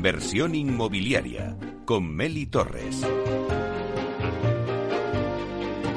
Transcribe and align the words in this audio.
Inversión 0.00 0.54
inmobiliaria 0.54 1.58
con 1.84 2.08
Meli 2.16 2.46
Torres. 2.46 3.06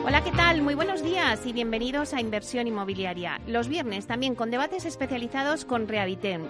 Hola, 0.05 0.21
¿qué 0.25 0.31
tal? 0.31 0.61
Muy 0.61 0.75
buenos 0.75 1.01
días 1.01 1.45
y 1.45 1.53
bienvenidos 1.53 2.13
a 2.13 2.19
Inversión 2.19 2.67
Inmobiliaria. 2.67 3.39
Los 3.47 3.69
viernes 3.69 4.05
también 4.05 4.35
con 4.35 4.51
debates 4.51 4.83
especializados 4.83 5.63
con 5.63 5.87
Rehabiten 5.87 6.41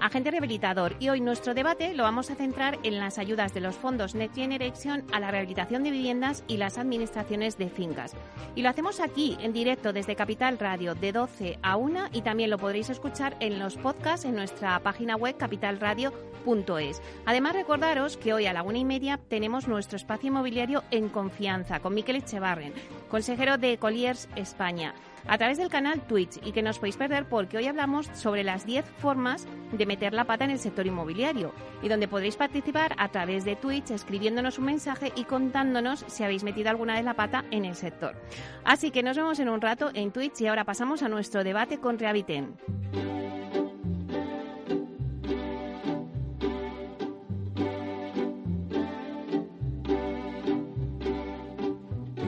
agente 0.00 0.30
rehabilitador. 0.30 0.96
Y 0.98 1.08
hoy 1.08 1.20
nuestro 1.20 1.54
debate 1.54 1.94
lo 1.94 2.02
vamos 2.02 2.30
a 2.30 2.34
centrar 2.34 2.78
en 2.82 2.98
las 2.98 3.18
ayudas 3.18 3.54
de 3.54 3.60
los 3.60 3.76
fondos 3.76 4.14
Next 4.14 4.36
Generation 4.36 5.04
a 5.12 5.20
la 5.20 5.30
rehabilitación 5.30 5.82
de 5.82 5.90
viviendas 5.90 6.44
y 6.46 6.56
las 6.56 6.78
administraciones 6.78 7.58
de 7.58 7.68
fincas. 7.68 8.14
Y 8.54 8.62
lo 8.62 8.68
hacemos 8.68 9.00
aquí, 9.00 9.36
en 9.40 9.52
directo, 9.52 9.92
desde 9.92 10.16
Capital 10.16 10.58
Radio, 10.58 10.94
de 10.94 11.12
12 11.12 11.58
a 11.62 11.76
1 11.76 12.08
y 12.12 12.22
también 12.22 12.50
lo 12.50 12.58
podréis 12.58 12.90
escuchar 12.90 13.36
en 13.40 13.58
los 13.58 13.76
podcasts 13.76 14.26
en 14.26 14.34
nuestra 14.34 14.78
página 14.80 15.16
web 15.16 15.36
capitalradio.es. 15.36 17.02
Además, 17.24 17.54
recordaros 17.54 18.16
que 18.16 18.32
hoy 18.32 18.46
a 18.46 18.52
la 18.52 18.62
una 18.62 18.78
y 18.78 18.84
media 18.84 19.18
tenemos 19.28 19.68
nuestro 19.68 19.96
espacio 19.96 20.28
inmobiliario 20.28 20.84
en 20.90 21.08
confianza 21.08 21.80
con 21.80 21.94
Miquel 21.94 22.16
Echevarren, 22.16 22.72
consejero 23.08 23.58
de 23.58 23.78
Colliers 23.78 24.28
España 24.36 24.94
a 25.28 25.38
través 25.38 25.58
del 25.58 25.68
canal 25.68 26.00
Twitch 26.02 26.38
y 26.44 26.52
que 26.52 26.62
no 26.62 26.70
os 26.70 26.78
podéis 26.78 26.96
perder 26.96 27.28
porque 27.28 27.56
hoy 27.56 27.66
hablamos 27.66 28.08
sobre 28.14 28.44
las 28.44 28.66
10 28.66 28.84
formas 28.98 29.46
de 29.72 29.86
meter 29.86 30.12
la 30.12 30.24
pata 30.24 30.44
en 30.44 30.50
el 30.50 30.58
sector 30.58 30.86
inmobiliario 30.86 31.52
y 31.82 31.88
donde 31.88 32.08
podréis 32.08 32.36
participar 32.36 32.94
a 32.98 33.08
través 33.08 33.44
de 33.44 33.56
Twitch 33.56 33.90
escribiéndonos 33.90 34.58
un 34.58 34.66
mensaje 34.66 35.12
y 35.16 35.24
contándonos 35.24 36.04
si 36.08 36.24
habéis 36.24 36.44
metido 36.44 36.70
alguna 36.70 36.94
vez 36.94 37.04
la 37.04 37.14
pata 37.14 37.44
en 37.50 37.64
el 37.64 37.74
sector. 37.74 38.16
Así 38.64 38.90
que 38.90 39.02
nos 39.02 39.16
vemos 39.16 39.38
en 39.40 39.48
un 39.48 39.60
rato 39.60 39.90
en 39.94 40.12
Twitch 40.12 40.40
y 40.40 40.46
ahora 40.46 40.64
pasamos 40.64 41.02
a 41.02 41.08
nuestro 41.08 41.44
debate 41.44 41.78
con 41.78 41.98
Rehabiten. 41.98 42.56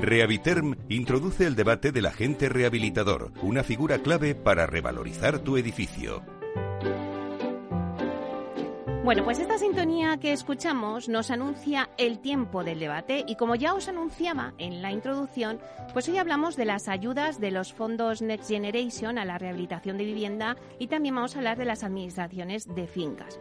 Rehabiterm 0.00 0.76
introduce 0.88 1.44
el 1.44 1.56
debate 1.56 1.90
del 1.90 2.06
agente 2.06 2.48
rehabilitador, 2.48 3.32
una 3.42 3.64
figura 3.64 3.98
clave 3.98 4.34
para 4.36 4.66
revalorizar 4.66 5.40
tu 5.40 5.56
edificio. 5.56 6.37
Bueno, 9.08 9.24
pues 9.24 9.38
esta 9.38 9.56
sintonía 9.56 10.18
que 10.18 10.34
escuchamos 10.34 11.08
nos 11.08 11.30
anuncia 11.30 11.88
el 11.96 12.18
tiempo 12.18 12.62
del 12.62 12.78
debate 12.78 13.24
y 13.26 13.36
como 13.36 13.54
ya 13.54 13.72
os 13.72 13.88
anunciaba 13.88 14.52
en 14.58 14.82
la 14.82 14.92
introducción, 14.92 15.60
pues 15.94 16.06
hoy 16.10 16.18
hablamos 16.18 16.56
de 16.56 16.66
las 16.66 16.88
ayudas 16.88 17.40
de 17.40 17.50
los 17.50 17.72
fondos 17.72 18.20
Next 18.20 18.50
Generation 18.50 19.16
a 19.16 19.24
la 19.24 19.38
rehabilitación 19.38 19.96
de 19.96 20.04
vivienda 20.04 20.58
y 20.78 20.88
también 20.88 21.14
vamos 21.14 21.34
a 21.34 21.38
hablar 21.38 21.56
de 21.56 21.64
las 21.64 21.84
administraciones 21.84 22.66
de 22.66 22.86
fincas. 22.86 23.40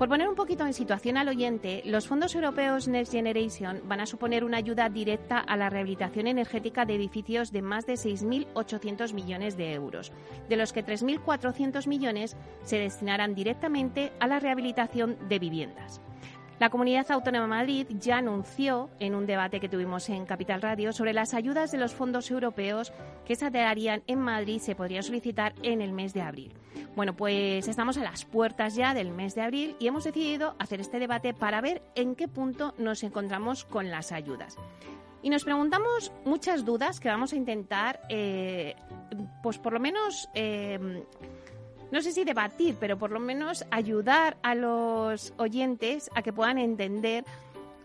Por 0.00 0.08
poner 0.08 0.28
un 0.28 0.34
poquito 0.34 0.66
en 0.66 0.74
situación 0.74 1.16
al 1.16 1.28
oyente, 1.28 1.82
los 1.84 2.08
fondos 2.08 2.34
europeos 2.34 2.88
Next 2.88 3.12
Generation 3.12 3.82
van 3.84 4.00
a 4.00 4.06
suponer 4.06 4.42
una 4.42 4.56
ayuda 4.56 4.88
directa 4.88 5.38
a 5.38 5.56
la 5.56 5.70
rehabilitación 5.70 6.26
energética 6.26 6.84
de 6.86 6.96
edificios 6.96 7.52
de 7.52 7.62
más 7.62 7.86
de 7.86 7.92
6.800 7.92 9.12
millones 9.14 9.56
de 9.56 9.74
euros, 9.74 10.10
de 10.48 10.56
los 10.56 10.72
que 10.72 10.84
3.400 10.84 11.86
millones 11.86 12.36
se 12.64 12.80
destinarán 12.80 13.36
directamente 13.36 14.10
a 14.18 14.26
la 14.26 14.40
rehabilitación 14.40 15.03
de 15.06 15.38
viviendas. 15.38 16.00
La 16.60 16.70
Comunidad 16.70 17.10
Autónoma 17.10 17.44
de 17.44 17.48
Madrid 17.48 17.86
ya 17.98 18.18
anunció 18.18 18.88
en 19.00 19.16
un 19.16 19.26
debate 19.26 19.58
que 19.58 19.68
tuvimos 19.68 20.08
en 20.08 20.24
Capital 20.24 20.62
Radio 20.62 20.92
sobre 20.92 21.12
las 21.12 21.34
ayudas 21.34 21.72
de 21.72 21.78
los 21.78 21.92
fondos 21.92 22.30
europeos 22.30 22.92
que 23.26 23.34
se 23.34 23.50
darían 23.50 24.04
en 24.06 24.20
Madrid 24.20 24.60
se 24.60 24.76
podrían 24.76 25.02
solicitar 25.02 25.52
en 25.62 25.80
el 25.80 25.92
mes 25.92 26.14
de 26.14 26.22
abril. 26.22 26.54
Bueno, 26.94 27.16
pues 27.16 27.66
estamos 27.66 27.98
a 27.98 28.04
las 28.04 28.24
puertas 28.24 28.76
ya 28.76 28.94
del 28.94 29.10
mes 29.10 29.34
de 29.34 29.42
abril 29.42 29.76
y 29.80 29.88
hemos 29.88 30.04
decidido 30.04 30.54
hacer 30.60 30.80
este 30.80 31.00
debate 31.00 31.34
para 31.34 31.60
ver 31.60 31.82
en 31.96 32.14
qué 32.14 32.28
punto 32.28 32.72
nos 32.78 33.02
encontramos 33.02 33.64
con 33.64 33.90
las 33.90 34.12
ayudas. 34.12 34.56
Y 35.22 35.30
nos 35.30 35.42
preguntamos 35.42 36.12
muchas 36.24 36.64
dudas 36.64 37.00
que 37.00 37.08
vamos 37.08 37.32
a 37.32 37.36
intentar, 37.36 38.00
eh, 38.10 38.76
pues 39.42 39.58
por 39.58 39.72
lo 39.72 39.80
menos, 39.80 40.28
eh, 40.34 41.04
no 41.94 42.02
sé 42.02 42.10
si 42.10 42.24
debatir, 42.24 42.74
pero 42.80 42.98
por 42.98 43.12
lo 43.12 43.20
menos 43.20 43.64
ayudar 43.70 44.36
a 44.42 44.56
los 44.56 45.32
oyentes 45.36 46.10
a 46.16 46.22
que 46.22 46.32
puedan 46.32 46.58
entender 46.58 47.24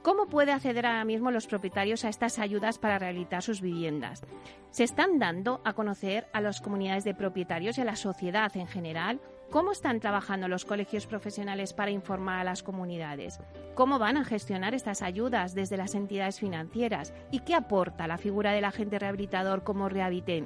¿Cómo 0.01 0.27
puede 0.27 0.53
acceder 0.53 0.85
ahora 0.85 1.03
mismo 1.03 1.29
los 1.29 1.45
propietarios 1.45 2.05
a 2.05 2.09
estas 2.09 2.39
ayudas 2.39 2.79
para 2.79 2.97
rehabilitar 2.97 3.43
sus 3.43 3.59
viviendas? 3.59 4.23
¿Se 4.71 4.85
están 4.85 5.19
dando 5.19 5.59
a 5.65 5.73
conocer 5.73 6.25
a 6.31 6.39
las 6.39 6.61
comunidades 6.61 7.03
de 7.03 7.13
propietarios 7.13 7.77
y 7.77 7.81
a 7.81 7.85
la 7.85 7.97
sociedad 7.97 8.55
en 8.55 8.65
general? 8.65 9.19
¿Cómo 9.51 9.73
están 9.73 9.99
trabajando 9.99 10.47
los 10.47 10.63
colegios 10.63 11.05
profesionales 11.05 11.73
para 11.73 11.91
informar 11.91 12.39
a 12.39 12.43
las 12.45 12.63
comunidades? 12.63 13.41
¿Cómo 13.75 13.99
van 13.99 14.15
a 14.15 14.23
gestionar 14.23 14.73
estas 14.73 15.01
ayudas 15.01 15.53
desde 15.53 15.75
las 15.75 15.95
entidades 15.95 16.39
financieras? 16.39 17.13
¿Y 17.29 17.41
qué 17.41 17.53
aporta 17.53 18.07
la 18.07 18.17
figura 18.17 18.53
del 18.53 18.65
agente 18.65 18.99
rehabilitador 18.99 19.63
como 19.65 19.89
Rehabiten? 19.89 20.45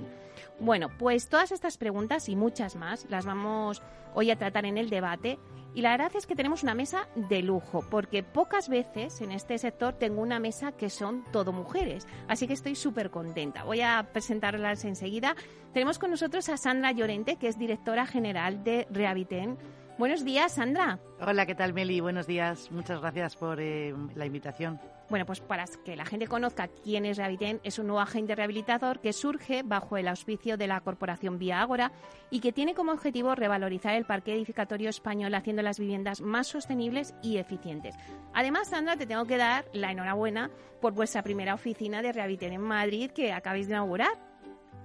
Bueno, 0.59 0.89
pues 0.97 1.27
todas 1.29 1.51
estas 1.51 1.77
preguntas 1.77 2.29
y 2.29 2.35
muchas 2.35 2.75
más 2.75 3.05
las 3.09 3.25
vamos 3.25 3.81
hoy 4.13 4.31
a 4.31 4.37
tratar 4.37 4.65
en 4.65 4.77
el 4.77 4.89
debate 4.89 5.39
y 5.75 5.81
la 5.81 5.91
verdad 5.91 6.11
es 6.15 6.27
que 6.27 6.35
tenemos 6.35 6.61
una 6.61 6.75
mesa 6.75 7.07
de 7.15 7.41
lujo, 7.41 7.83
porque 7.89 8.21
pocas 8.21 8.69
veces 8.69 9.21
en 9.21 9.31
este 9.31 9.57
sector 9.57 9.93
tengo 9.93 10.21
una 10.21 10.39
mesa 10.39 10.71
que 10.71 10.89
son 10.89 11.23
todo 11.31 11.51
mujeres. 11.51 12.07
Así 12.27 12.45
que 12.45 12.53
estoy 12.53 12.75
súper 12.75 13.09
contenta. 13.09 13.63
Voy 13.63 13.81
a 13.81 14.09
presentarlas 14.13 14.85
enseguida. 14.85 15.35
Tenemos 15.73 15.97
con 15.97 16.11
nosotros 16.11 16.47
a 16.49 16.57
Sandra 16.57 16.91
Llorente, 16.91 17.37
que 17.37 17.47
es 17.47 17.57
directora 17.57 18.05
general 18.05 18.63
de 18.63 18.87
Rehabiten. 18.91 19.57
Buenos 19.97 20.23
días, 20.23 20.53
Sandra. 20.53 20.99
Hola, 21.19 21.47
¿qué 21.47 21.55
tal, 21.55 21.73
Meli? 21.73 21.99
Buenos 22.01 22.27
días. 22.27 22.71
Muchas 22.71 23.01
gracias 23.01 23.35
por 23.35 23.59
eh, 23.59 23.95
la 24.15 24.27
invitación. 24.27 24.79
Bueno, 25.09 25.25
pues 25.25 25.41
para 25.41 25.65
que 25.83 25.95
la 25.95 26.05
gente 26.05 26.27
conozca 26.27 26.67
quién 26.67 27.05
es 27.05 27.17
Rehabiten, 27.17 27.59
es 27.63 27.77
un 27.77 27.87
nuevo 27.87 27.99
agente 27.99 28.35
rehabilitador 28.35 28.99
que 28.99 29.13
surge 29.13 29.61
bajo 29.63 29.97
el 29.97 30.07
auspicio 30.07 30.57
de 30.57 30.67
la 30.67 30.81
corporación 30.81 31.37
Vía 31.37 31.61
Ágora 31.61 31.91
y 32.29 32.39
que 32.39 32.53
tiene 32.53 32.73
como 32.73 32.93
objetivo 32.93 33.35
revalorizar 33.35 33.95
el 33.95 34.05
parque 34.05 34.33
edificatorio 34.33 34.89
español 34.89 35.35
haciendo 35.35 35.61
las 35.61 35.77
viviendas 35.77 36.21
más 36.21 36.47
sostenibles 36.47 37.13
y 37.21 37.37
eficientes. 37.37 37.95
Además, 38.33 38.69
Sandra, 38.69 38.95
te 38.95 39.05
tengo 39.05 39.25
que 39.25 39.37
dar 39.37 39.65
la 39.73 39.91
enhorabuena 39.91 40.49
por 40.81 40.93
vuestra 40.93 41.21
primera 41.21 41.53
oficina 41.53 42.01
de 42.01 42.13
Rehabiten 42.13 42.53
en 42.53 42.61
Madrid 42.61 43.11
que 43.11 43.33
acabáis 43.33 43.67
de 43.67 43.73
inaugurar. 43.73 44.17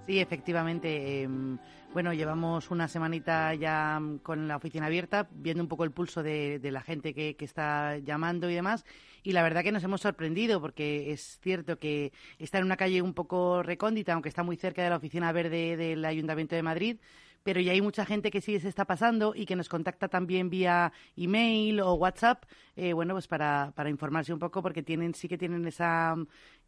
Sí, 0.05 0.19
efectivamente. 0.19 1.21
Em, 1.23 1.57
bueno, 1.93 2.13
llevamos 2.13 2.71
una 2.71 2.87
semanita 2.87 3.53
ya 3.53 4.01
con 4.23 4.47
la 4.47 4.57
oficina 4.57 4.87
abierta, 4.87 5.27
viendo 5.31 5.63
un 5.63 5.69
poco 5.69 5.83
el 5.83 5.91
pulso 5.91 6.23
de, 6.23 6.59
la 6.63 6.81
gente 6.81 7.13
que, 7.13 7.35
está 7.39 7.97
llamando 7.97 8.49
y 8.49 8.55
demás 8.55 8.85
y 9.23 9.31
la 9.33 9.43
verdad 9.43 9.63
que 9.63 9.71
nos 9.71 9.83
hemos 9.83 10.01
sorprendido 10.01 10.61
porque 10.61 11.11
es 11.11 11.39
cierto 11.41 11.77
que 11.77 12.11
está 12.37 12.57
en 12.59 12.65
una 12.65 12.77
calle 12.77 13.01
un 13.01 13.13
poco 13.13 13.63
recóndita, 13.63 14.13
aunque 14.13 14.29
está 14.29 14.43
muy 14.43 14.55
cerca 14.55 14.83
de 14.83 14.89
la 14.89 14.97
oficina 14.97 15.31
verde 15.31 15.77
del 15.77 16.03
Ayuntamiento 16.05 16.55
de 16.55 16.63
Madrid, 16.63 16.97
pero 17.43 17.61
ya 17.61 17.71
hay 17.71 17.81
mucha 17.81 18.05
gente 18.05 18.31
que 18.31 18.41
sí 18.41 18.59
se 18.59 18.67
está 18.67 18.85
pasando 18.85 19.33
y 19.35 19.45
que 19.45 19.55
nos 19.55 19.69
contacta 19.69 20.07
también 20.07 20.49
vía 20.49 20.91
email 21.15 21.79
o 21.81 21.93
WhatsApp, 21.93 22.43
eh, 22.75 22.93
bueno, 22.93 23.13
pues 23.13 23.27
para, 23.27 23.71
para 23.75 23.89
informarse 23.89 24.33
un 24.33 24.39
poco 24.39 24.61
porque 24.61 24.83
tienen 24.83 25.13
sí 25.13 25.27
que 25.27 25.37
tienen 25.37 25.65
esa 25.67 26.15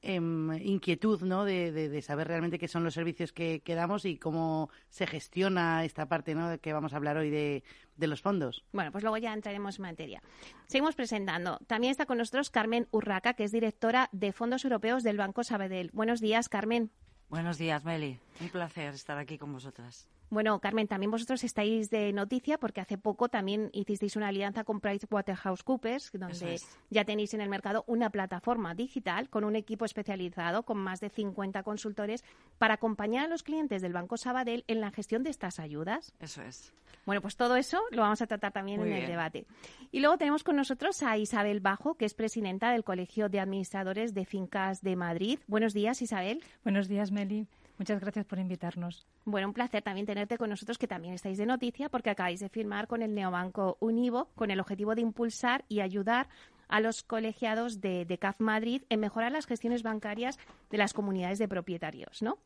em, 0.02 0.52
inquietud, 0.62 1.22
¿no? 1.22 1.46
De, 1.46 1.72
de, 1.72 2.02
saber 2.02 2.28
realmente 2.28 2.58
qué 2.58 2.68
son 2.68 2.84
los 2.84 2.94
servicios 2.94 3.32
que, 3.32 3.62
que, 3.62 3.76
damos 3.76 4.06
y 4.06 4.18
cómo 4.18 4.70
se 4.90 5.08
gestiona 5.08 5.84
esta 5.86 6.08
parte, 6.08 6.36
¿no? 6.36 6.50
De 6.50 6.60
que 6.60 6.74
vamos 6.74 6.94
a 6.94 6.98
hablar 6.98 7.18
hoy 7.18 7.30
de, 7.30 7.64
de 7.96 8.08
los 8.08 8.22
fondos. 8.22 8.66
Bueno, 8.74 8.92
pues 8.92 9.04
luego 9.04 9.18
ya 9.18 9.34
entraremos 9.34 9.78
en 9.78 9.84
materia. 9.84 10.22
Seguimos 10.68 10.96
presentando. 10.96 11.60
También 11.68 11.92
está 11.92 12.06
con 12.06 12.18
nosotros 12.18 12.50
Carmen 12.50 12.88
Urraca, 12.92 13.34
que 13.34 13.44
es 13.44 13.52
directora 13.52 14.10
de 14.12 14.34
Fondos 14.34 14.66
Europeos 14.66 15.04
del 15.04 15.18
Banco 15.18 15.44
Sabadell. 15.44 15.92
Buenos 15.94 16.20
días, 16.20 16.50
Carmen. 16.50 16.92
Buenos 17.30 17.58
días, 17.58 17.86
Meli. 17.86 18.20
Un 18.42 18.50
placer 18.50 18.94
estar 18.94 19.18
aquí 19.18 19.38
con 19.38 19.54
vosotras. 19.54 20.10
Bueno, 20.32 20.60
Carmen, 20.60 20.88
también 20.88 21.12
vosotros 21.12 21.44
estáis 21.44 21.90
de 21.90 22.14
noticia 22.14 22.58
porque 22.58 22.80
hace 22.80 22.98
poco 22.98 23.28
también 23.28 23.70
hicisteis 23.74 24.16
una 24.16 24.30
alianza 24.30 24.64
con 24.64 24.80
PricewaterhouseCoopers, 24.80 26.10
donde 26.14 26.58
ya 26.90 27.04
tenéis 27.04 27.34
en 27.34 27.42
el 27.42 27.50
mercado 27.50 27.84
una 27.86 28.10
plataforma 28.10 28.74
digital 28.74 29.30
con 29.30 29.44
un 29.44 29.58
equipo 29.58 29.84
especializado 29.84 30.64
con 30.64 30.78
más 30.78 31.02
de 31.02 31.10
50 31.10 31.64
consultores 31.64 32.24
para 32.58 32.76
acompañar 32.76 33.26
a 33.26 33.28
los 33.28 33.44
clientes 33.44 33.82
del 33.82 33.92
Banco 33.92 34.16
Sabadell 34.16 34.64
en 34.68 34.80
la 34.80 34.92
gestión 34.92 35.22
de 35.24 35.32
estas 35.32 35.60
ayudas. 35.60 36.14
Eso 36.22 36.42
es. 36.44 36.74
Bueno, 37.06 37.22
pues 37.22 37.36
todo 37.36 37.58
eso 37.58 37.82
lo 37.92 38.04
vamos 38.04 38.22
a 38.22 38.28
tratar 38.28 38.54
también 38.54 38.80
en 38.80 38.94
el 38.94 39.08
debate. 39.08 39.46
Y 39.92 40.00
luego 40.00 40.18
tenemos 40.18 40.46
con 40.46 40.56
nosotros 40.56 41.04
a 41.04 41.18
Isabel 41.18 41.60
Bajo, 41.60 41.96
que 41.96 42.06
es 42.06 42.14
presidenta 42.14 42.72
del 42.72 42.86
Colegio 42.86 43.28
de 43.28 43.42
Administradores 43.42 44.14
de 44.14 44.24
Fincas 44.24 44.82
de 44.82 44.96
Madrid. 44.96 45.40
Buenos 45.48 45.74
días, 45.74 46.02
Isabel. 46.02 46.42
Buenos 46.64 46.88
días, 46.88 47.12
Meli. 47.12 47.48
Muchas 47.82 48.00
gracias 48.00 48.28
por 48.28 48.38
invitarnos. 48.38 49.08
Bueno, 49.26 49.48
un 49.48 49.56
placer 49.56 49.82
también 49.82 50.06
tenerte 50.06 50.38
con 50.38 50.52
nosotros, 50.52 50.78
que 50.78 50.88
también 50.88 51.16
estáis 51.16 51.40
de 51.40 51.48
noticia, 51.48 51.90
porque 51.90 52.12
acabáis 52.12 52.40
de 52.40 52.48
firmar 52.48 52.86
con 52.86 53.02
el 53.02 53.16
neobanco 53.16 53.78
Univo 53.80 54.30
con 54.36 54.52
el 54.52 54.60
objetivo 54.60 54.94
de 54.94 55.02
impulsar 55.02 55.66
y 55.68 55.80
ayudar 55.80 56.30
a 56.68 56.80
los 56.80 57.02
colegiados 57.02 57.82
de, 57.82 58.06
de 58.06 58.20
CAF 58.20 58.40
Madrid 58.40 58.84
en 58.90 59.00
mejorar 59.00 59.32
las 59.32 59.48
gestiones 59.48 59.82
bancarias 59.82 60.38
de 60.70 60.78
las 60.78 60.94
comunidades 60.94 61.40
de 61.40 61.48
propietarios, 61.48 62.22
¿no? 62.22 62.38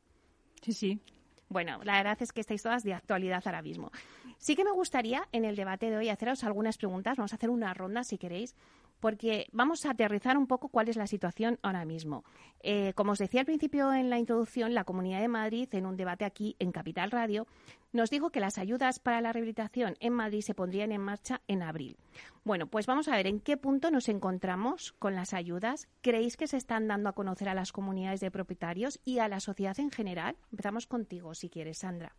Sí, 0.62 0.72
sí. 0.72 1.02
Bueno, 1.50 1.80
la 1.84 1.98
verdad 1.98 2.18
es 2.22 2.32
que 2.32 2.40
estáis 2.40 2.64
todas 2.64 2.84
de 2.84 2.94
actualidad 2.94 3.44
ahora 3.46 3.62
mismo. 3.62 3.92
Sí 4.38 4.56
que 4.56 4.64
me 4.64 4.72
gustaría 4.72 5.28
en 5.34 5.44
el 5.44 5.58
debate 5.58 5.90
de 5.90 5.98
hoy 5.98 6.08
haceros 6.08 6.46
algunas 6.46 6.78
preguntas. 6.78 7.18
Vamos 7.18 7.34
a 7.34 7.36
hacer 7.36 7.50
una 7.50 7.74
ronda 7.74 8.06
si 8.06 8.18
queréis 8.18 8.56
porque 9.00 9.48
vamos 9.52 9.86
a 9.86 9.92
aterrizar 9.92 10.38
un 10.38 10.48
poco 10.48 10.70
cuál 10.70 10.90
es 10.90 10.96
la 10.96 11.08
situación 11.08 11.60
ahora 11.62 11.86
mismo. 11.86 12.24
Eh, 12.62 12.94
como 12.96 13.12
os 13.12 13.20
decía 13.20 13.42
al 13.42 13.46
principio 13.46 13.94
en 13.94 14.10
la 14.10 14.20
introducción, 14.20 14.74
la 14.74 14.84
Comunidad 14.84 15.22
de 15.22 15.28
Madrid, 15.28 15.68
en 15.72 15.86
un 15.86 15.98
debate 15.98 16.26
aquí 16.26 16.56
en 16.60 16.72
Capital 16.72 17.12
Radio, 17.12 17.48
nos 17.94 18.10
dijo 18.10 18.30
que 18.30 18.40
las 18.40 18.58
ayudas 18.58 19.00
para 19.00 19.22
la 19.22 19.32
rehabilitación 19.32 19.96
en 20.00 20.14
Madrid 20.14 20.42
se 20.42 20.56
pondrían 20.56 20.92
en 20.92 21.02
marcha 21.02 21.42
en 21.48 21.64
abril. 21.64 21.98
Bueno, 22.44 22.68
pues 22.68 22.86
vamos 22.86 23.08
a 23.08 23.16
ver 23.16 23.28
en 23.28 23.40
qué 23.40 23.58
punto 23.58 23.92
nos 23.92 24.10
encontramos 24.10 24.94
con 25.00 25.16
las 25.16 25.34
ayudas. 25.34 25.88
¿Creéis 26.02 26.38
que 26.38 26.48
se 26.48 26.58
están 26.58 26.88
dando 26.88 27.10
a 27.10 27.14
conocer 27.14 27.50
a 27.50 27.54
las 27.54 27.72
comunidades 27.72 28.20
de 28.20 28.32
propietarios 28.32 29.00
y 29.06 29.20
a 29.20 29.28
la 29.28 29.40
sociedad 29.40 29.80
en 29.80 29.92
general? 29.92 30.36
Empezamos 30.52 30.88
contigo, 30.88 31.34
si 31.34 31.50
quieres, 31.50 31.80
Sandra. 31.80 32.16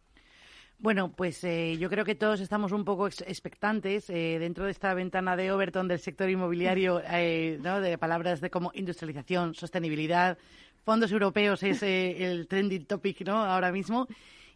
Bueno, 0.78 1.10
pues 1.10 1.42
eh, 1.44 1.78
yo 1.78 1.88
creo 1.88 2.04
que 2.04 2.14
todos 2.14 2.40
estamos 2.40 2.70
un 2.70 2.84
poco 2.84 3.06
expectantes 3.06 4.10
eh, 4.10 4.38
dentro 4.38 4.66
de 4.66 4.72
esta 4.72 4.92
ventana 4.92 5.34
de 5.34 5.50
Overton 5.50 5.88
del 5.88 6.00
sector 6.00 6.28
inmobiliario, 6.28 7.00
eh, 7.10 7.58
¿no? 7.62 7.80
de 7.80 7.96
palabras 7.96 8.42
de 8.42 8.50
como 8.50 8.70
industrialización, 8.74 9.54
sostenibilidad, 9.54 10.36
fondos 10.84 11.10
europeos 11.10 11.62
es 11.62 11.82
el 11.82 12.46
trending 12.46 12.84
topic 12.84 13.26
¿no? 13.26 13.42
ahora 13.42 13.72
mismo. 13.72 14.06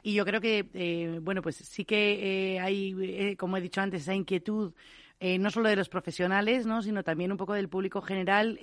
Y 0.02 0.14
yo 0.14 0.24
creo 0.24 0.40
que, 0.40 1.18
bueno, 1.20 1.42
pues 1.42 1.56
sí 1.56 1.84
que 1.84 2.58
hay, 2.62 3.36
como 3.36 3.58
he 3.58 3.60
dicho 3.60 3.82
antes, 3.82 4.02
esa 4.02 4.14
inquietud 4.14 4.72
no 5.20 5.50
solo 5.50 5.68
de 5.68 5.76
los 5.76 5.90
profesionales, 5.90 6.64
¿no? 6.64 6.80
sino 6.80 7.02
también 7.02 7.32
un 7.32 7.36
poco 7.36 7.52
del 7.52 7.68
público 7.68 8.00
general. 8.00 8.58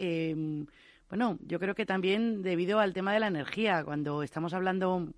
bueno, 1.10 1.38
yo 1.46 1.60
creo 1.60 1.76
que 1.76 1.86
también 1.86 2.42
debido 2.42 2.80
al 2.80 2.94
tema 2.94 3.14
de 3.14 3.20
la 3.20 3.28
energía, 3.28 3.84
cuando 3.84 4.24
estamos 4.24 4.54
hablando 4.56 5.14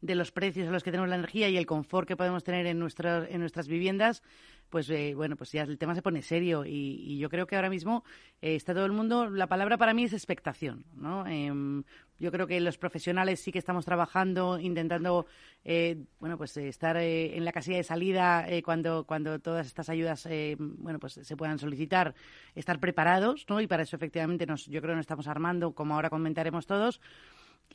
de 0.00 0.14
los 0.14 0.32
precios 0.32 0.68
a 0.68 0.70
los 0.70 0.82
que 0.82 0.90
tenemos 0.90 1.08
la 1.08 1.16
energía 1.16 1.48
y 1.48 1.56
el 1.56 1.66
confort 1.66 2.06
que 2.06 2.16
podemos 2.16 2.44
tener 2.44 2.66
en, 2.66 2.78
nuestras 2.78 3.28
en 3.30 3.40
nuestras 3.40 3.68
viviendas, 3.68 4.22
pues 4.70 4.90
eh, 4.90 5.14
bueno, 5.14 5.36
pues 5.36 5.52
ya 5.52 5.62
el 5.62 5.78
tema 5.78 5.94
se 5.94 6.02
pone 6.02 6.22
serio 6.22 6.64
y, 6.66 7.18
yo 7.18 7.30
creo 7.30 7.46
que 7.46 7.56
ahora 7.56 7.70
mismo 7.70 8.04
eh, 8.42 8.56
está 8.56 8.74
todo 8.74 8.84
el 8.84 8.92
mundo, 8.92 9.30
la 9.30 9.46
palabra 9.46 9.78
para 9.78 9.94
mí 9.94 10.04
es 10.04 10.12
expectación, 10.12 10.84
¿no? 10.94 11.26
Em, 11.26 11.84
yo 12.18 12.32
creo 12.32 12.46
que 12.46 12.60
los 12.60 12.78
profesionales 12.78 13.40
sí 13.40 13.52
que 13.52 13.58
estamos 13.58 13.84
trabajando, 13.84 14.58
intentando, 14.58 15.26
eh, 15.64 16.04
bueno, 16.18 16.36
pues 16.36 16.56
estar 16.56 16.96
en 16.96 17.44
la 17.44 17.52
casilla 17.52 17.76
de 17.76 17.84
salida 17.84 18.46
cuando, 18.64 19.04
cuando 19.04 19.38
todas 19.38 19.66
estas 19.66 19.90
ayudas, 19.90 20.26
bueno, 20.58 20.98
pues 20.98 21.20
se 21.22 21.36
puedan 21.36 21.58
solicitar, 21.58 22.14
estar 22.54 22.80
preparados, 22.80 23.44
¿no? 23.48 23.60
Y 23.60 23.66
para 23.66 23.82
eso 23.82 23.96
efectivamente 23.96 24.46
nos, 24.46 24.66
yo 24.66 24.80
creo 24.80 24.92
que 24.92 24.96
nos 24.96 25.02
estamos 25.04 25.28
armando, 25.28 25.72
como 25.72 25.94
ahora 25.94 26.08
comentaremos 26.08 26.66
todos. 26.66 27.00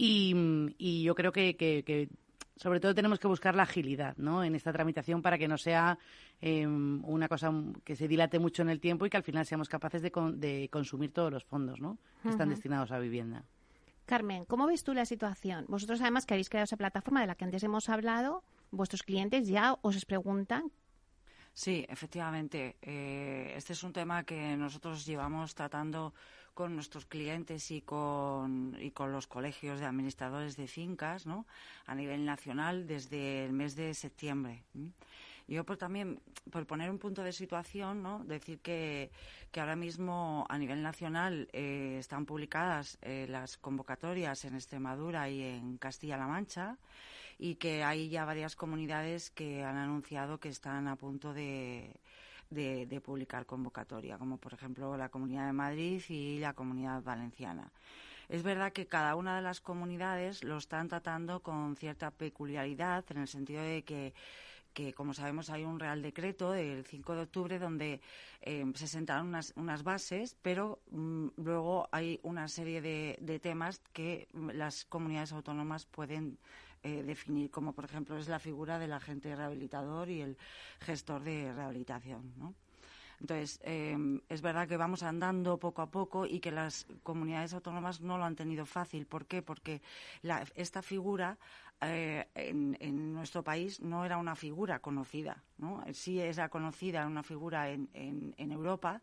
Y, 0.04 1.04
yo 1.04 1.14
creo 1.14 1.32
que, 1.32 2.10
sobre 2.56 2.80
todo 2.80 2.96
tenemos 2.96 3.20
que 3.20 3.28
buscar 3.28 3.54
la 3.54 3.64
agilidad 3.64 4.18
¿no? 4.18 4.44
en 4.44 4.56
esta 4.56 4.74
tramitación 4.74 5.22
para 5.22 5.38
que 5.38 5.48
no 5.48 5.60
sea 5.60 6.00
em, 6.42 7.04
una 7.06 7.28
cosa 7.28 7.54
que 7.84 7.96
se 7.96 8.08
dilate 8.08 8.40
mucho 8.40 8.64
en 8.64 8.70
el 8.70 8.80
tiempo 8.80 9.06
y 9.06 9.12
que 9.12 9.18
al 9.18 9.24
final 9.24 9.46
seamos 9.46 9.70
capaces 9.70 10.02
de, 10.02 10.70
consumir 10.72 11.14
todos 11.14 11.32
los 11.32 11.44
fondos 11.44 11.80
¿no? 11.80 12.00
que 12.24 12.30
están 12.30 12.50
destinados 12.50 12.92
a 12.92 12.98
vivienda. 12.98 13.44
Carmen, 14.08 14.46
¿cómo 14.46 14.66
ves 14.66 14.84
tú 14.84 14.96
la 14.96 15.06
situación? 15.06 15.66
Vosotros 15.68 16.02
además 16.02 16.26
que 16.26 16.34
habéis 16.34 16.50
creado 16.50 16.64
esa 16.64 16.78
plataforma 16.78 17.22
de 17.22 17.28
la 17.28 17.36
que 17.36 17.46
antes 17.46 17.64
hemos 17.64 17.88
hablado, 17.88 18.44
vuestros 18.72 19.04
clientes 19.04 19.48
ya 19.48 19.78
os 19.84 20.04
preguntan 20.06 20.72
Sí, 21.54 21.86
efectivamente. 21.90 22.78
Eh, 22.82 23.54
este 23.56 23.74
es 23.74 23.84
un 23.84 23.92
tema 23.92 24.24
que 24.24 24.56
nosotros 24.56 25.06
llevamos 25.06 25.54
tratando 25.54 26.14
con 26.54 26.76
nuestros 26.76 27.06
clientes 27.06 27.72
y 27.72 27.82
con, 27.82 28.78
y 28.80 28.92
con 28.92 29.12
los 29.12 29.28
colegios 29.28 29.80
de 29.80 29.86
administradores 29.86 30.58
de 30.58 30.68
fincas 30.68 31.26
¿no? 31.26 31.46
a 31.86 31.96
nivel 31.96 32.26
nacional 32.26 32.88
desde 32.88 33.46
el 33.46 33.54
mes 33.54 33.76
de 33.76 33.94
septiembre. 33.94 34.64
Yo 35.48 35.66
por 35.66 35.78
también, 35.78 36.22
por 36.52 36.66
poner 36.66 36.90
un 36.90 36.98
punto 36.98 37.24
de 37.24 37.34
situación, 37.34 38.02
¿no? 38.04 38.24
decir 38.24 38.60
que, 38.60 39.12
que 39.52 39.60
ahora 39.60 39.76
mismo 39.76 40.46
a 40.50 40.58
nivel 40.58 40.82
nacional 40.82 41.50
eh, 41.52 41.98
están 42.00 42.26
publicadas 42.26 42.98
eh, 43.02 43.26
las 43.30 43.58
convocatorias 43.58 44.46
en 44.46 44.56
Extremadura 44.56 45.30
y 45.30 45.42
en 45.42 45.78
Castilla-La 45.78 46.28
Mancha 46.28 46.78
y 47.38 47.56
que 47.56 47.84
hay 47.84 48.08
ya 48.10 48.24
varias 48.24 48.56
comunidades 48.56 49.32
que 49.32 49.64
han 49.64 49.78
anunciado 49.78 50.40
que 50.40 50.50
están 50.50 50.88
a 50.88 50.96
punto 50.96 51.34
de, 51.34 51.92
de, 52.52 53.02
publicar 53.04 53.46
convocatoria, 53.46 54.18
como 54.18 54.38
por 54.38 54.54
ejemplo 54.54 54.96
la 54.98 55.10
Comunidad 55.10 55.48
de 55.48 55.54
Madrid 55.54 56.02
y 56.10 56.40
la 56.40 56.54
Comunidad 56.54 57.02
Valenciana. 57.02 57.72
Es 58.30 58.44
verdad 58.44 58.72
que 58.72 58.86
cada 58.86 59.16
una 59.16 59.36
de 59.36 59.42
las 59.42 59.60
comunidades 59.60 60.44
lo 60.44 60.58
están 60.58 60.88
tratando 60.88 61.42
con 61.42 61.76
cierta 61.76 62.12
peculiaridad, 62.12 63.04
en 63.10 63.18
el 63.18 63.28
sentido 63.28 63.62
de 63.62 63.84
que 63.84 64.14
que 64.74 64.94
como 64.94 65.14
sabemos 65.14 65.50
hay 65.50 65.64
un 65.64 65.80
real 65.80 66.02
decreto 66.02 66.52
del 66.52 66.86
5 66.86 67.16
de 67.16 67.22
octubre 67.22 67.60
donde 67.60 68.02
eh, 68.42 68.66
se 68.76 68.88
sentaron 68.88 69.28
unas, 69.28 69.54
unas 69.56 69.84
bases, 69.84 70.38
pero 70.42 70.80
mm, 70.92 71.28
luego 71.38 71.88
hay 71.92 72.20
una 72.24 72.48
serie 72.48 72.82
de, 72.82 73.18
de, 73.20 73.40
temas 73.40 73.82
que 73.92 74.28
las 74.34 74.86
comunidades 74.86 75.34
autónomas 75.34 75.86
pueden 75.86 76.38
eh, 76.84 77.04
definir, 77.04 77.52
como 77.52 77.74
por 77.74 77.86
ejemplo 77.86 78.18
es 78.18 78.28
la 78.28 78.40
figura 78.40 78.80
del 78.80 78.94
agente 78.94 79.36
rehabilitador 79.36 80.10
y 80.10 80.22
el 80.22 80.38
gestor 80.80 81.24
de 81.24 81.54
rehabilitación. 81.54 82.34
¿no? 82.38 82.56
Entonces, 83.22 83.60
em, 83.64 84.20
es 84.30 84.42
verdad 84.42 84.68
que 84.68 84.78
vamos 84.78 85.04
andando 85.04 85.60
poco 85.60 85.84
a 85.84 85.92
poco 85.92 86.26
y 86.26 86.40
que 86.40 86.50
las 86.50 86.88
comunidades 87.04 87.54
autónomas 87.54 88.02
no 88.02 88.18
lo 88.18 88.26
han 88.26 88.36
tenido 88.36 88.66
fácil. 88.66 89.06
¿Por 89.06 89.28
qué? 89.28 89.44
Porque 89.44 89.84
esta 90.56 90.82
figura 90.82 91.38
eh, 91.82 92.28
en, 92.34 93.14
nuestro 93.14 93.44
país 93.44 93.80
no 93.80 94.06
era 94.06 94.18
una 94.18 94.36
figura 94.36 94.80
conocida, 94.80 95.44
¿no? 95.60 95.84
Sí 95.94 96.20
era 96.20 96.50
conocida, 96.50 97.06
una 97.06 97.22
figura 97.22 97.70
en, 97.70 98.34
Europa. 98.38 99.02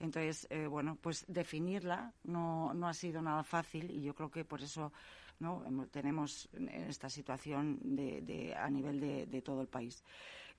Entonces, 0.00 0.48
eh, 0.50 0.66
bueno, 0.66 0.98
pues 1.00 1.24
definirla 1.28 2.12
no, 2.24 2.74
no 2.74 2.88
ha 2.88 2.94
sido 2.94 3.22
nada 3.22 3.44
fácil 3.44 3.88
y 3.90 4.02
yo 4.02 4.14
creo 4.14 4.32
que 4.32 4.44
por 4.44 4.62
eso 4.62 4.92
¿no? 5.40 5.64
tenemos 5.90 6.48
esta 6.88 7.08
situación 7.08 7.78
de, 7.82 8.54
a 8.56 8.68
nivel 8.70 9.00
de, 9.00 9.42
todo 9.42 9.62
el 9.62 9.68
país. 9.68 10.04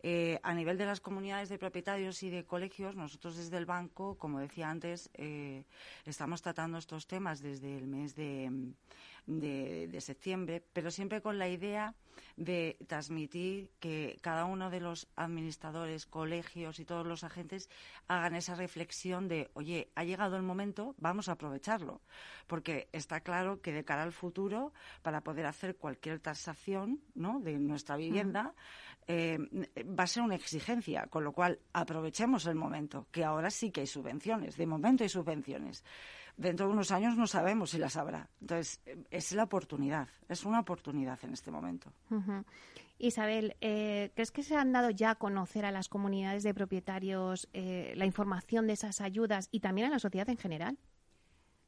Eh, 0.03 0.39
a 0.42 0.53
nivel 0.53 0.77
de 0.77 0.86
las 0.88 1.00
comunidades 1.00 1.50
de 1.50 1.59
propietarios 1.59 2.24
y 2.24 2.31
de 2.31 2.44
colegios, 2.44 2.95
nosotros 2.95 3.38
desde 3.38 3.57
el 3.57 3.68
banco, 3.68 4.18
como 4.18 4.39
decía 4.39 4.69
antes, 4.69 5.12
eh, 5.13 5.63
estamos 6.06 6.42
tratando 6.42 6.80
estos 6.80 7.06
temas 7.06 7.42
desde 7.42 7.77
el 7.77 7.86
mes 7.86 8.15
de, 8.15 8.74
de, 9.27 10.01
septiembre, 10.01 10.63
pero 10.74 10.89
siempre 10.89 11.22
con 11.22 11.38
la 11.38 11.48
idea 11.48 11.93
de 12.36 12.77
transmitir 12.88 13.70
que 13.79 14.17
cada 14.22 14.46
uno 14.46 14.70
de 14.70 14.79
los 14.79 15.08
administradores, 15.15 16.05
colegios 16.05 16.79
y 16.79 16.86
todos 16.86 17.05
los 17.05 17.24
agentes 17.24 17.70
hagan 18.08 18.36
esa 18.36 18.55
reflexión 18.55 19.27
de, 19.27 19.51
oye, 19.53 19.91
ha 19.96 20.03
llegado 20.03 20.36
el 20.36 20.43
momento, 20.43 20.96
vamos 20.98 21.29
a 21.29 21.34
aprovecharlo, 21.34 22.01
porque 22.48 22.89
está 22.91 23.22
claro 23.22 23.62
que 23.62 23.72
de 23.72 23.84
cara 23.84 24.03
al 24.03 24.12
futuro, 24.12 24.74
para 25.01 25.22
poder 25.22 25.46
hacer 25.46 25.75
cualquier 25.75 26.20
tasación 26.20 27.01
¿no? 27.13 27.39
de 27.39 27.60
nuestra 27.60 27.98
vivienda, 27.98 28.53
eh, 29.12 29.38
va 29.84 30.03
a 30.03 30.08
ser 30.08 30.24
una 30.24 30.36
exigencia, 30.36 31.08
con 31.08 31.24
lo 31.24 31.34
cual 31.34 31.60
aprovechemos 31.74 32.46
el 32.46 32.56
momento, 32.56 33.08
que 33.12 33.25
ahora 33.25 33.50
sí 33.50 33.72
que 33.72 33.82
hay 33.82 33.88
subvenciones, 33.88 34.56
de 34.56 34.65
momento 34.65 35.03
hay 35.03 35.10
subvenciones 35.10 35.84
dentro 36.38 36.68
de 36.68 36.74
unos 36.74 36.91
años 36.91 37.18
no 37.18 37.27
sabemos 37.27 37.72
si 37.72 37.77
las 37.77 37.98
habrá. 37.98 38.30
Entonces, 38.39 38.82
es 39.10 39.32
la 39.34 39.44
oportunidad, 39.44 40.08
es 40.27 40.46
una 40.46 40.60
oportunidad 40.60 41.20
en 41.24 41.34
este 41.34 41.51
momento. 41.51 41.91
Isabel, 42.98 43.56
eh, 43.62 44.12
¿crees 44.15 44.32
que 44.32 44.44
se 44.44 44.56
han 44.56 44.72
dado 44.72 44.89
ya 44.91 45.12
a 45.12 45.15
conocer 45.15 45.65
a 45.65 45.72
las 45.72 45.89
comunidades 45.89 46.44
de 46.44 46.53
propietarios 46.53 47.50
eh, 47.53 47.94
la 47.96 48.06
información 48.06 48.68
de 48.68 48.74
esas 48.74 49.01
ayudas 49.01 49.50
y 49.51 49.60
también 49.60 49.88
a 49.88 49.91
la 49.91 50.00
sociedad 50.00 50.30
en 50.30 50.38
general? 50.38 50.77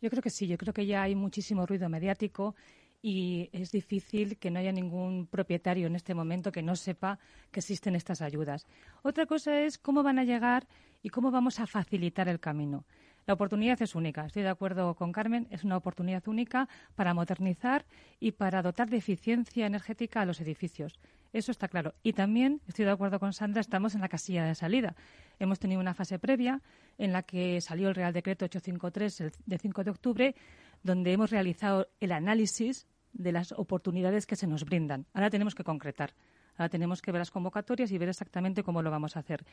Yo 0.01 0.09
creo 0.09 0.21
que 0.21 0.29
sí, 0.29 0.47
yo 0.47 0.57
creo 0.57 0.73
que 0.73 0.85
ya 0.85 1.03
hay 1.03 1.15
muchísimo 1.15 1.65
ruido 1.65 1.87
mediático 1.89 2.55
y 3.05 3.49
es 3.51 3.73
difícil 3.73 4.37
que 4.37 4.49
no 4.49 4.59
haya 4.59 4.71
ningún 4.71 5.27
propietario 5.27 5.87
en 5.87 5.95
este 5.95 6.15
momento 6.15 6.53
que 6.53 6.63
no 6.63 6.77
sepa 6.77 7.19
que 7.51 7.59
existen 7.59 7.95
estas 7.95 8.21
ayudas. 8.21 8.65
Otra 9.03 9.25
cosa 9.25 9.59
es 9.59 9.77
cómo 9.77 10.03
van 10.03 10.19
a 10.19 10.23
llegar 10.23 10.65
y 11.03 11.09
cómo 11.09 11.29
vamos 11.29 11.59
a 11.59 11.67
facilitar 11.67 12.29
el 12.29 12.39
camino. 12.39 12.85
La 13.27 13.33
oportunidad 13.33 13.81
es 13.81 13.93
única, 13.93 14.25
estoy 14.25 14.43
de 14.43 14.49
acuerdo 14.49 14.95
con 14.95 15.11
Carmen, 15.11 15.47
es 15.51 15.65
una 15.65 15.75
oportunidad 15.75 16.25
única 16.27 16.69
para 16.95 17.13
modernizar 17.13 17.85
y 18.21 18.31
para 18.31 18.61
dotar 18.61 18.89
de 18.89 18.97
eficiencia 18.97 19.65
energética 19.65 20.21
a 20.21 20.25
los 20.25 20.39
edificios. 20.39 20.97
Eso 21.33 21.51
está 21.51 21.67
claro. 21.67 21.95
Y 22.03 22.13
también, 22.13 22.61
estoy 22.67 22.85
de 22.85 22.91
acuerdo 22.91 23.19
con 23.19 23.33
Sandra, 23.33 23.59
estamos 23.59 23.95
en 23.95 24.01
la 24.01 24.09
casilla 24.09 24.45
de 24.45 24.55
salida. 24.55 24.95
Hemos 25.39 25.59
tenido 25.59 25.81
una 25.81 25.93
fase 25.93 26.19
previa 26.19 26.61
en 26.97 27.11
la 27.11 27.23
que 27.23 27.59
salió 27.59 27.89
el 27.89 27.95
Real 27.95 28.13
Decreto 28.13 28.45
853 28.45 29.31
de 29.45 29.57
5 29.57 29.83
de 29.83 29.91
octubre, 29.91 30.35
donde 30.83 31.11
hemos 31.11 31.31
realizado 31.31 31.87
el 31.99 32.11
análisis 32.11 32.87
de 33.13 33.31
las 33.31 33.51
oportunidades 33.53 34.25
que 34.25 34.35
se 34.35 34.47
nos 34.47 34.65
brindan. 34.65 35.05
Ahora 35.13 35.29
tenemos 35.29 35.55
que 35.55 35.63
concretar. 35.63 36.13
Ahora 36.57 36.69
tenemos 36.69 37.01
que 37.01 37.11
ver 37.11 37.19
las 37.19 37.31
convocatorias 37.31 37.91
y 37.91 37.97
ver 37.97 38.09
exactamente 38.09 38.63
cómo 38.63 38.81
lo 38.81 38.91
vamos 38.91 39.15
a 39.15 39.19
hacer. 39.19 39.45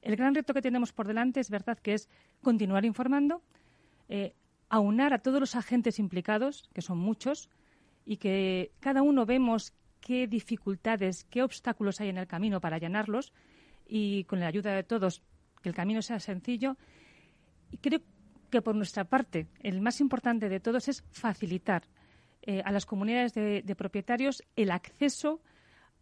El 0.00 0.16
gran 0.16 0.34
reto 0.34 0.54
que 0.54 0.62
tenemos 0.62 0.92
por 0.92 1.06
delante 1.06 1.40
es 1.40 1.50
verdad 1.50 1.78
que 1.78 1.94
es 1.94 2.08
continuar 2.42 2.84
informando, 2.84 3.42
eh, 4.08 4.34
aunar 4.68 5.12
a 5.12 5.18
todos 5.18 5.40
los 5.40 5.56
agentes 5.56 5.98
implicados, 5.98 6.68
que 6.72 6.82
son 6.82 6.98
muchos, 6.98 7.50
y 8.04 8.16
que 8.16 8.72
cada 8.80 9.02
uno 9.02 9.26
vemos 9.26 9.74
qué 10.00 10.26
dificultades, 10.26 11.24
qué 11.24 11.42
obstáculos 11.42 12.00
hay 12.00 12.08
en 12.08 12.18
el 12.18 12.26
camino 12.26 12.60
para 12.60 12.76
allanarlos 12.76 13.32
y 13.86 14.24
con 14.24 14.40
la 14.40 14.46
ayuda 14.46 14.74
de 14.74 14.84
todos 14.84 15.22
que 15.62 15.68
el 15.68 15.74
camino 15.74 16.00
sea 16.00 16.20
sencillo. 16.20 16.76
Y 17.70 17.78
creo 17.78 18.00
que 18.50 18.62
por 18.62 18.74
nuestra 18.74 19.04
parte 19.04 19.46
el 19.60 19.80
más 19.80 20.00
importante 20.00 20.48
de 20.48 20.60
todos 20.60 20.88
es 20.88 21.04
facilitar 21.10 21.82
eh, 22.50 22.62
a 22.64 22.72
las 22.72 22.86
comunidades 22.86 23.34
de, 23.34 23.74
propietarios 23.76 24.42
el 24.56 24.70
acceso 24.70 25.42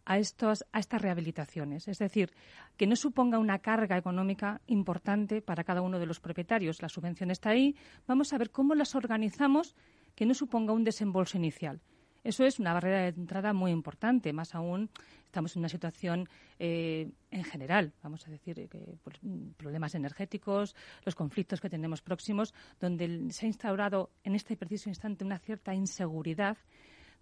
a, 0.05 0.17
estos, 0.17 0.63
a 0.71 0.79
estas 0.79 1.01
rehabilitaciones. 1.01 1.89
Es 1.89 1.99
decir, 1.99 2.31
que 2.77 2.87
no 2.87 2.95
suponga 2.95 3.37
una 3.37 3.59
carga 3.59 3.97
económica 3.97 4.61
importante 4.65 5.41
para 5.41 5.65
cada 5.65 5.81
uno 5.81 5.99
de 5.99 6.05
los 6.05 6.21
propietarios. 6.21 6.81
La 6.81 6.87
subvención 6.87 7.31
está 7.31 7.49
ahí. 7.49 7.75
Vamos 8.07 8.31
a 8.31 8.37
ver 8.37 8.49
cómo 8.49 8.75
las 8.75 8.95
organizamos 8.95 9.75
que 10.15 10.25
no 10.25 10.33
suponga 10.33 10.71
un 10.71 10.85
desembolso 10.85 11.35
inicial. 11.35 11.81
Eso 12.23 12.45
es 12.45 12.59
una 12.59 12.73
barrera 12.73 13.01
de 13.01 13.09
entrada 13.09 13.53
muy 13.53 13.71
importante, 13.71 14.33
más 14.33 14.55
aún 14.55 14.89
estamos 15.25 15.55
en 15.55 15.59
una 15.59 15.69
situación 15.69 16.27
eh, 16.57 17.09
en 17.31 17.43
general, 17.43 17.93
vamos 18.01 18.27
a 18.27 18.31
decir, 18.31 18.59
eh, 18.59 18.67
que, 18.67 18.97
pues, 19.03 19.17
problemas 19.57 19.93
energéticos, 19.95 20.75
los 21.05 21.15
conflictos 21.15 21.61
que 21.61 21.69
tenemos 21.69 22.01
próximos, 22.01 22.53
donde 22.79 23.31
se 23.31 23.45
ha 23.45 23.47
instaurado 23.47 24.09
en 24.23 24.35
este 24.35 24.57
preciso 24.57 24.89
instante 24.89 25.23
una 25.23 25.37
cierta 25.39 25.73
inseguridad 25.73 26.57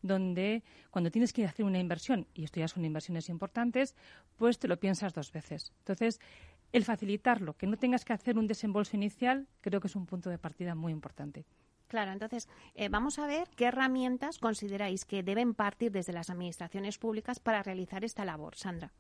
donde 0.02 0.64
cuando 0.92 1.10
tienes 1.12 1.34
que 1.34 1.46
hacer 1.46 1.66
una 1.66 1.80
inversión, 1.80 2.28
y 2.34 2.44
esto 2.44 2.60
ya 2.60 2.68
son 2.68 2.86
inversiones 2.86 3.28
importantes, 3.30 3.96
pues 4.38 4.60
te 4.60 4.68
lo 4.68 4.78
piensas 4.78 5.14
dos 5.14 5.32
veces. 5.32 5.74
Entonces, 5.80 6.20
el 6.72 6.84
facilitarlo, 6.84 7.56
que 7.56 7.68
no 7.68 7.78
tengas 7.78 8.06
que 8.06 8.14
hacer 8.14 8.38
un 8.38 8.48
desembolso 8.48 8.96
inicial, 8.96 9.48
creo 9.62 9.80
que 9.80 9.88
es 9.88 9.96
un 9.96 10.06
punto 10.06 10.30
de 10.30 10.38
partida 10.38 10.76
muy 10.76 10.92
importante. 10.92 11.46
Claro, 11.88 12.12
entonces 12.12 12.50
eh, 12.74 12.90
vamos 12.90 13.20
a 13.20 13.28
ver 13.28 13.48
qué 13.56 13.66
herramientas 13.66 14.40
consideráis 14.40 15.06
que 15.06 15.24
deben 15.24 15.54
partir 15.54 15.92
desde 15.92 16.14
las 16.14 16.30
administraciones 16.30 16.98
públicas 16.98 17.40
para 17.40 17.64
realizar 17.64 18.04
esta 18.04 18.26
labor. 18.26 18.56
Sandra. 18.56 18.92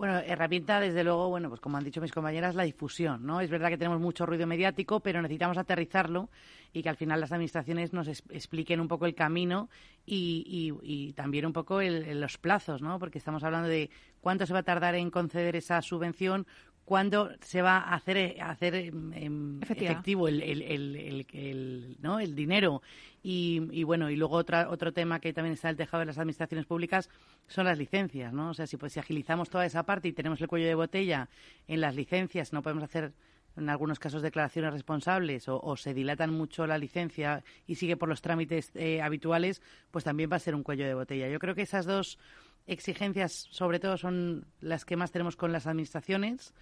Bueno, 0.00 0.16
herramienta, 0.16 0.80
desde 0.80 1.04
luego, 1.04 1.28
bueno, 1.28 1.50
pues 1.50 1.60
como 1.60 1.76
han 1.76 1.84
dicho 1.84 2.00
mis 2.00 2.10
compañeras, 2.10 2.54
la 2.54 2.62
difusión, 2.62 3.26
¿no? 3.26 3.42
Es 3.42 3.50
verdad 3.50 3.68
que 3.68 3.76
tenemos 3.76 4.00
mucho 4.00 4.24
ruido 4.24 4.46
mediático, 4.46 5.00
pero 5.00 5.20
necesitamos 5.20 5.58
aterrizarlo 5.58 6.30
y 6.72 6.82
que 6.82 6.88
al 6.88 6.96
final 6.96 7.20
las 7.20 7.32
administraciones 7.32 7.92
nos 7.92 8.08
expliquen 8.08 8.80
un 8.80 8.88
poco 8.88 9.04
el 9.04 9.14
camino 9.14 9.68
y, 10.06 11.12
también 11.16 11.44
un 11.44 11.52
poco 11.52 11.82
los 11.82 12.38
plazos, 12.38 12.80
¿no? 12.80 12.98
Porque 12.98 13.18
estamos 13.18 13.44
hablando 13.44 13.68
de 13.68 13.90
cuánto 14.22 14.46
se 14.46 14.54
va 14.54 14.60
a 14.60 14.62
tardar 14.62 14.94
en 14.94 15.10
conceder 15.10 15.54
esa 15.54 15.82
subvención, 15.82 16.46
cuándo 16.90 17.30
se 17.40 17.62
va 17.62 17.78
a 17.78 17.94
hacer, 17.94 18.16
eh, 18.16 18.36
hacer 18.40 18.74
em, 18.74 19.12
em, 19.12 19.62
efectivo 19.62 20.26
el, 20.26 20.42
el, 20.42 21.96
¿no? 22.00 22.18
el 22.18 22.34
dinero. 22.34 22.82
Y, 23.22 23.84
bueno, 23.84 24.10
y 24.10 24.16
luego 24.16 24.34
otra, 24.34 24.68
otro 24.68 24.92
tema 24.92 25.20
que 25.20 25.32
también 25.32 25.52
está 25.52 25.70
el 25.70 25.76
tejado 25.76 26.00
de 26.00 26.06
las 26.06 26.18
administraciones 26.18 26.66
públicas 26.66 27.08
son 27.46 27.66
las 27.66 27.78
licencias, 27.78 28.32
¿no? 28.32 28.50
O 28.50 28.54
sea, 28.54 28.66
si, 28.66 28.76
pues, 28.76 28.92
si 28.92 28.98
agilizamos 28.98 29.48
toda 29.48 29.66
esa 29.66 29.84
parte 29.84 30.08
y 30.08 30.12
tenemos 30.12 30.40
el 30.40 30.48
cuello 30.48 30.66
de 30.66 30.74
botella 30.74 31.28
en 31.68 31.80
las 31.80 31.94
licencias, 31.94 32.52
no 32.52 32.60
podemos 32.60 32.82
hacer 32.82 33.12
en 33.56 33.68
algunos 33.68 34.00
casos 34.00 34.20
declaraciones 34.20 34.72
responsables 34.72 35.44
o, 35.46 35.76
se 35.76 35.94
dilatan 35.94 36.32
mucho 36.32 36.66
la 36.66 36.76
licencia 36.76 37.44
y 37.68 37.76
sigue 37.76 37.96
por 37.96 38.08
los 38.08 38.20
trámites 38.20 38.72
eh, 38.74 39.00
habituales, 39.00 39.62
pues 39.92 40.02
también 40.02 40.28
va 40.28 40.36
a 40.36 40.40
ser 40.40 40.56
un 40.56 40.64
cuello 40.64 40.86
de 40.86 40.94
botella. 40.94 41.28
Yo 41.28 41.38
creo 41.38 41.54
que 41.54 41.62
esas 41.62 41.86
dos 41.86 42.18
exigencias, 42.66 43.46
sobre 43.52 43.78
todo, 43.78 43.96
son 43.96 44.46
las 44.60 44.84
que 44.84 44.96
más 44.96 45.12
tenemos 45.12 45.36
con 45.36 45.52
las 45.52 45.68
administraciones. 45.68 46.52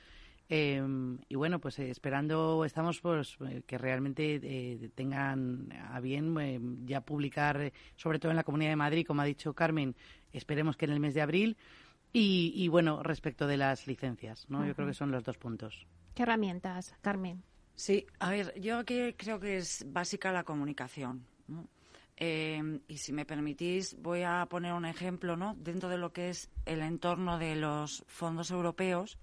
Em, 0.51 1.19
y 1.29 1.35
bueno, 1.35 1.61
pues 1.61 1.79
eh, 1.79 1.91
esperando 1.91 2.65
estamos 2.65 3.01
pues, 3.01 3.37
eh, 3.47 3.63
que 3.67 3.77
realmente 3.77 4.41
eh, 4.43 4.91
tengan 4.95 5.71
a 5.91 6.01
bien 6.01 6.87
ya 6.87 7.03
publicar, 7.03 7.73
sobre 7.97 8.19
todo 8.19 8.31
en 8.31 8.37
la 8.37 8.45
Comunidad 8.45 8.71
de 8.71 8.77
Madrid, 8.77 9.07
como 9.07 9.21
ha 9.21 9.27
dicho 9.27 9.53
Carmen, 9.53 9.95
esperemos 10.33 10.77
que 10.77 10.87
en 10.87 10.93
el 10.93 11.01
mes 11.01 11.15
de 11.15 11.23
abril. 11.23 11.57
Y, 12.11 12.67
bueno, 12.69 13.03
respecto 13.03 13.47
de 13.47 13.59
las 13.59 13.87
licencias, 13.87 14.49
¿no? 14.49 14.67
Yo 14.67 14.75
creo 14.75 14.89
que 14.89 14.95
son 14.95 15.13
los 15.13 15.23
dos 15.23 15.37
puntos. 15.37 15.87
¿Qué 16.15 16.23
herramientas, 16.23 16.97
Carmen? 17.03 17.45
Sí, 17.75 18.07
a 18.19 18.31
ver, 18.31 18.59
yo 18.59 18.79
aquí 18.79 19.13
creo 19.13 19.39
que 19.39 19.59
es 19.59 19.85
básica 19.87 20.33
la 20.33 20.43
comunicación. 20.43 21.27
¿no? 21.47 21.69
Eh, 22.21 22.81
y 22.89 22.99
si 22.99 23.13
me 23.13 23.25
permitís, 23.25 23.97
voy 24.03 24.23
a 24.23 24.45
poner 24.51 24.73
un 24.73 24.85
ejemplo, 24.85 25.37
¿no? 25.37 25.55
Dentro 25.57 25.89
de 25.89 25.99
lo 25.99 26.13
que 26.13 26.31
es 26.31 26.51
el 26.67 26.81
entorno 26.81 27.39
de 27.39 27.55
los 27.55 28.05
fondos 28.09 28.51
europeos 28.51 29.19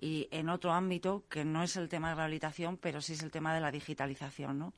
y 0.00 0.28
en 0.30 0.48
otro 0.48 0.72
ámbito 0.72 1.24
que 1.28 1.44
no 1.44 1.64
es 1.64 1.76
el 1.76 1.88
tema 1.88 2.10
de 2.10 2.14
rehabilitación, 2.14 2.76
pero 2.76 3.00
sí 3.00 3.14
es 3.14 3.22
el 3.24 3.32
tema 3.32 3.52
de 3.52 3.60
la 3.60 3.72
digitalización, 3.72 4.60
¿no? 4.60 4.74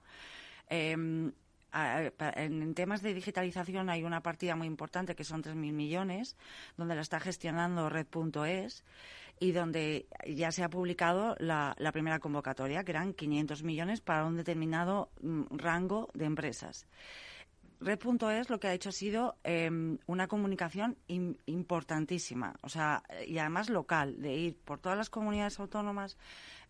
Em, 0.71 1.31
en 1.75 2.75
temas 2.75 3.03
de 3.03 3.13
digitalización 3.13 3.91
hay 3.91 4.03
una 4.03 4.23
partida 4.23 4.57
muy 4.57 4.67
importante 4.67 5.15
que 5.15 5.25
son 5.25 5.43
3.000 5.43 5.55
millones, 5.75 6.37
donde 6.79 6.95
la 6.95 7.03
está 7.03 7.21
gestionando 7.21 7.91
Red.es 7.91 8.83
y 9.41 9.53
donde 9.53 10.07
ya 10.27 10.51
se 10.53 10.65
ha 10.65 10.71
publicado 10.71 11.37
la, 11.39 11.75
la, 11.79 11.93
primera 11.93 12.19
convocatoria, 12.19 12.83
que 12.83 12.93
eran 12.93 13.13
500 13.13 13.63
millones 13.63 14.01
para 14.01 14.25
un 14.25 14.37
determinado 14.37 15.11
mm, 15.21 15.57
rango 15.59 16.09
de 16.15 16.25
empresas. 16.25 16.87
Red.es 17.81 18.51
lo 18.51 18.59
que 18.59 18.67
ha 18.67 18.75
hecho 18.75 18.89
ha 18.89 18.93
sido 18.93 19.37
em, 19.45 19.99
una 20.07 20.27
comunicación 20.27 20.97
importantísima, 21.07 22.55
o 22.63 22.69
sea, 22.69 23.03
y 23.27 23.39
además 23.39 23.71
local, 23.71 24.21
de 24.21 24.35
ir 24.35 24.57
por 24.57 24.81
todas 24.81 24.99
las 24.99 25.11
comunidades 25.11 25.61
autónomas, 25.61 26.17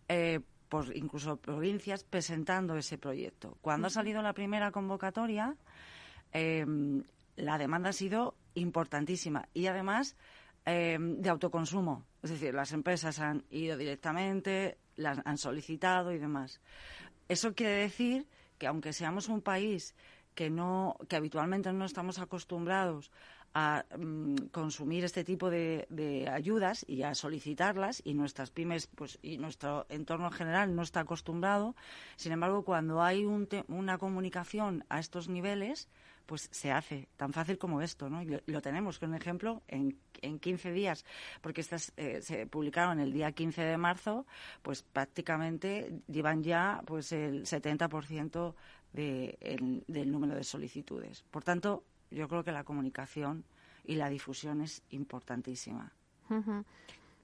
eh, 0.07 0.39
por 0.69 0.95
incluso 0.95 1.37
provincias, 1.37 2.03
presentando 2.03 2.77
ese 2.77 2.99
proyecto. 2.99 3.57
Cuando 3.61 3.87
ha 3.87 3.89
salido 3.89 4.21
la 4.21 4.33
primera 4.33 4.71
convocatoria, 4.71 5.55
em, 6.31 7.03
la 7.35 7.57
demanda 7.57 7.89
ha 7.89 7.93
sido 7.93 8.35
importantísima 8.53 9.47
y 9.53 9.65
además 9.67 10.15
em, 10.65 11.19
de 11.21 11.29
autoconsumo, 11.29 12.05
es 12.21 12.29
decir, 12.29 12.53
las 12.53 12.73
empresas 12.73 13.19
han 13.19 13.43
ido 13.49 13.77
directamente, 13.77 14.77
las 14.97 15.19
han 15.25 15.37
solicitado 15.37 16.11
y 16.11 16.19
demás. 16.19 16.61
Eso 17.27 17.55
quiere 17.55 17.75
decir 17.75 18.27
que 18.59 18.67
aunque 18.67 18.93
seamos 18.93 19.29
un 19.29 19.41
país 19.41 19.95
que 20.35 20.49
no 20.49 20.97
que 21.07 21.15
habitualmente 21.15 21.71
no 21.73 21.85
estamos 21.85 22.19
acostumbrados 22.19 23.11
a 23.53 23.85
mm, 23.97 24.35
consumir 24.51 25.03
este 25.03 25.23
tipo 25.23 25.49
de, 25.49 26.29
ayudas 26.31 26.85
y 26.87 27.03
a 27.03 27.15
solicitarlas 27.15 28.01
y 28.05 28.13
nuestras 28.13 28.51
pymes 28.51 28.87
pues 28.87 29.17
y 29.21 29.37
nuestro 29.37 29.85
entorno 29.89 30.27
en 30.27 30.33
general 30.33 30.75
no 30.75 30.83
está 30.83 31.01
acostumbrado. 31.01 31.75
Sin 32.15 32.31
embargo 32.31 32.63
cuando 32.63 33.01
hay 33.01 33.25
una 33.25 33.97
comunicación 33.97 34.85
a 34.89 34.99
estos 34.99 35.29
niveles 35.29 35.87
pues 36.29 36.47
se 36.51 36.71
hace 36.71 37.07
tan 37.17 37.33
fácil 37.33 37.57
como 37.57 37.81
esto 37.81 38.07
no 38.07 38.21
y 38.21 38.39
lo, 38.45 38.61
tenemos 38.61 38.99
con 38.99 39.09
un 39.09 39.15
ejemplo 39.15 39.63
en, 39.67 39.97
en 40.21 40.37
15 40.37 40.71
días 40.71 41.03
porque 41.41 41.61
estas 41.61 41.91
eh, 41.97 42.21
se 42.21 42.45
publicaron 42.45 42.99
el 42.99 43.11
día 43.11 43.31
15 43.31 43.63
de 43.63 43.77
marzo 43.77 44.27
pues 44.61 44.83
prácticamente 44.83 46.03
llevan 46.07 46.43
ya 46.43 46.83
pues 46.85 47.11
el 47.13 47.45
70% 47.47 48.53
del 48.93 50.11
número 50.11 50.35
de 50.35 50.43
solicitudes. 50.43 51.23
Por 51.31 51.43
tanto, 51.43 51.83
yo 52.11 52.27
creo 52.27 52.43
que 52.43 52.51
la 52.51 52.63
comunicación 52.63 53.43
y 53.83 53.95
la 53.95 54.09
difusión 54.09 54.61
es 54.61 54.83
importantísima. 54.91 55.93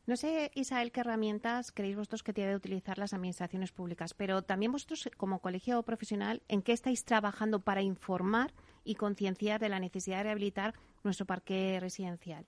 No 0.07 0.15
sé, 0.15 0.51
Isabel, 0.55 0.91
qué 0.91 1.01
herramientas 1.01 1.71
creéis 1.71 1.95
vosotros 1.95 2.23
que 2.23 2.33
tienen 2.33 2.53
que 2.53 2.57
utilizar 2.57 2.97
las 2.97 3.13
administraciones 3.13 3.71
públicas, 3.71 4.15
pero 4.15 4.41
también 4.41 4.71
vosotros, 4.71 5.09
como 5.17 5.39
colegio 5.39 5.81
profesional, 5.83 6.41
¿en 6.47 6.63
qué 6.63 6.73
estáis 6.73 7.05
trabajando 7.05 7.59
para 7.59 7.83
informar 7.83 8.51
y 8.85 8.95
concienciar 8.95 9.59
de 9.59 9.69
la 9.69 9.79
necesidad 9.79 10.17
de 10.17 10.23
rehabilitar 10.23 10.73
nuestro 11.03 11.25
parque 11.25 11.77
residencial? 11.81 12.45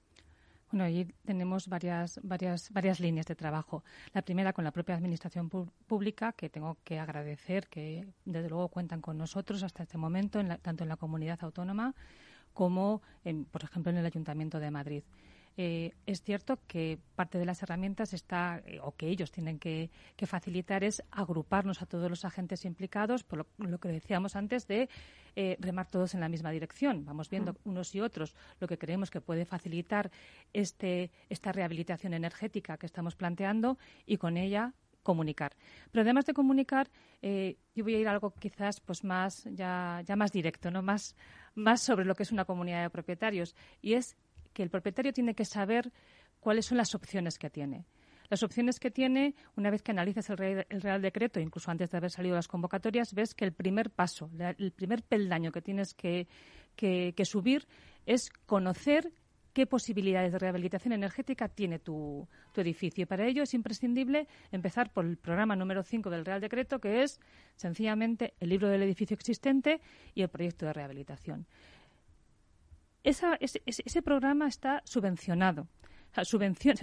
Bueno, 0.72 0.84
allí 0.84 1.06
tenemos 1.26 1.68
varias, 1.68 2.20
varias, 2.24 2.72
varias 2.72 3.00
líneas 3.00 3.26
de 3.26 3.36
trabajo. 3.36 3.84
La 4.14 4.22
primera 4.22 4.52
con 4.52 4.66
la 4.66 4.72
propia 4.72 4.96
Administración 4.96 5.50
Pública, 5.50 6.34
que 6.34 6.50
tengo 6.50 6.78
que 6.84 7.00
agradecer 7.00 7.68
que 7.68 8.06
desde 8.26 8.50
luego 8.50 8.68
cuentan 8.68 9.00
con 9.00 9.18
nosotros 9.18 9.64
hasta 9.64 9.84
este 9.84 9.98
momento, 9.98 10.42
tanto 10.62 10.84
en 10.84 10.90
la 10.90 10.98
comunidad 10.98 11.40
autónoma 11.42 11.96
como, 12.54 13.02
en, 13.24 13.46
por 13.46 13.64
ejemplo, 13.64 13.92
en 13.92 13.98
el 13.98 14.06
Ayuntamiento 14.06 14.60
de 14.60 14.72
Madrid. 14.72 15.04
Eh, 15.60 15.94
es 16.06 16.22
cierto 16.22 16.60
que 16.68 17.00
parte 17.16 17.40
de 17.40 17.46
las 17.46 17.64
herramientas 17.64 18.14
está, 18.14 18.62
eh, 18.68 18.80
o 18.80 18.96
que 18.96 19.08
ellos 19.08 19.32
tienen 19.32 19.58
que, 19.58 19.90
facilitar, 20.28 20.84
es 20.84 21.04
agruparnos 21.10 21.82
a 21.82 21.88
todos 21.88 22.10
los 22.10 22.26
agentes 22.26 22.64
implicados, 22.64 23.24
por 23.24 23.48
lo, 23.58 23.80
que 23.80 23.90
decíamos 23.90 24.36
antes 24.36 24.68
de 24.68 24.88
eh, 25.36 25.58
remar 25.60 25.88
todos 25.88 26.14
en 26.14 26.20
la 26.20 26.30
misma 26.30 26.52
dirección. 26.52 27.06
Vamos 27.06 27.30
viendo 27.32 27.56
unos 27.64 27.96
y 27.96 28.02
otros 28.02 28.36
lo 28.60 28.68
que 28.68 28.78
creemos 28.78 29.10
que 29.10 29.20
puede 29.20 29.46
facilitar 29.46 30.12
este, 30.54 31.12
esta 31.28 31.52
rehabilitación 31.52 32.14
energética 32.14 32.78
que 32.78 32.86
estamos 32.86 33.16
planteando 33.16 33.80
y 34.06 34.18
con 34.18 34.38
ella 34.38 34.74
comunicar. 35.02 35.56
Pero 35.92 36.04
además 36.04 36.26
de 36.26 36.34
comunicar, 36.34 36.90
yo 37.22 37.84
voy 37.84 37.96
a 37.96 38.00
ir 38.00 38.08
a 38.10 38.12
algo 38.12 38.34
quizás 38.34 38.82
pues 38.82 39.06
más 39.06 39.48
ya, 39.52 40.02
ya 40.06 40.18
más 40.18 40.34
directo, 40.34 40.70
no 40.70 40.82
más, 40.82 41.16
más 41.56 41.82
sobre 41.82 42.04
lo 42.04 42.14
que 42.14 42.24
es 42.24 42.32
una 42.34 42.44
comunidad 42.44 42.84
de 42.84 42.90
propietarios 42.90 43.56
y 43.82 43.94
es 43.94 44.18
que 44.58 44.64
el 44.64 44.72
propietario 44.72 45.14
tiene 45.14 45.36
que 45.36 45.46
saber 45.46 45.92
cuáles 46.40 46.66
son 46.66 46.80
las 46.80 46.96
opciones 46.96 47.38
que 47.38 47.52
tiene. 47.52 47.86
Las 48.28 48.42
opciones 48.42 48.80
que 48.80 48.90
tiene, 48.90 49.36
una 49.56 49.70
vez 49.70 49.84
que 49.84 49.92
analizas 49.92 50.32
el, 50.32 50.38
Real, 50.82 51.00
Decreto, 51.00 51.40
incluso 51.40 51.70
antes 51.70 51.92
de 51.92 51.98
haber 51.98 52.10
salido 52.10 52.36
las 52.36 52.48
convocatorias, 52.48 53.14
ves 53.14 53.36
que 53.36 53.46
el 53.46 53.54
primer 53.54 53.92
paso, 53.92 54.32
el 54.58 54.72
primer 54.72 55.04
peldaño 55.04 55.52
que 55.52 55.62
tienes 55.62 55.94
que, 55.94 56.28
subir 57.24 57.68
es 58.08 58.32
conocer 58.48 59.14
qué 59.54 59.68
posibilidades 59.68 60.32
de 60.32 60.40
rehabilitación 60.40 60.94
energética 60.94 61.50
tiene 61.50 61.78
tu, 61.78 62.28
edificio. 62.56 63.04
Y 63.04 63.06
para 63.06 63.28
ello 63.28 63.44
es 63.44 63.54
imprescindible 63.54 64.28
empezar 64.52 64.92
por 64.92 65.06
el 65.06 65.18
programa 65.18 65.56
número 65.56 65.84
5 65.84 66.10
del 66.10 66.26
Real 66.26 66.42
Decreto, 66.42 66.80
que 66.80 67.04
es 67.04 67.20
sencillamente 67.56 68.34
el 68.40 68.50
libro 68.50 68.70
del 68.70 68.82
edificio 68.82 69.14
existente 69.14 69.82
y 70.16 70.24
el 70.24 70.30
proyecto 70.30 70.66
de 70.66 70.74
rehabilitación. 70.74 71.46
Ese, 73.04 74.02
programa 74.02 74.48
está 74.48 74.82
subvencionado. 74.86 75.68
se 76.14 76.26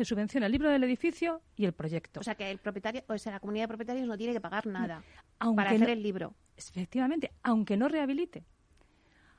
subvenciona 0.04 0.46
el 0.46 0.52
libro 0.52 0.70
del 0.70 0.84
edificio 0.84 1.42
y 1.56 1.64
el 1.64 1.72
proyecto. 1.72 2.20
O 2.20 2.22
sea 2.22 2.34
que 2.34 2.50
el 2.50 2.58
propietario, 2.58 3.02
o 3.08 3.18
sea, 3.18 3.32
la 3.32 3.40
comunidad 3.40 3.64
de 3.64 3.68
propietarios 3.68 4.06
no 4.06 4.16
tiene 4.16 4.32
que 4.32 4.40
pagar 4.40 4.66
nada 4.66 5.02
para 5.38 5.70
hacer 5.70 5.90
el 5.90 6.02
libro. 6.02 6.34
Efectivamente, 6.56 7.32
aunque 7.42 7.76
no 7.76 7.88
rehabilite. 7.88 8.44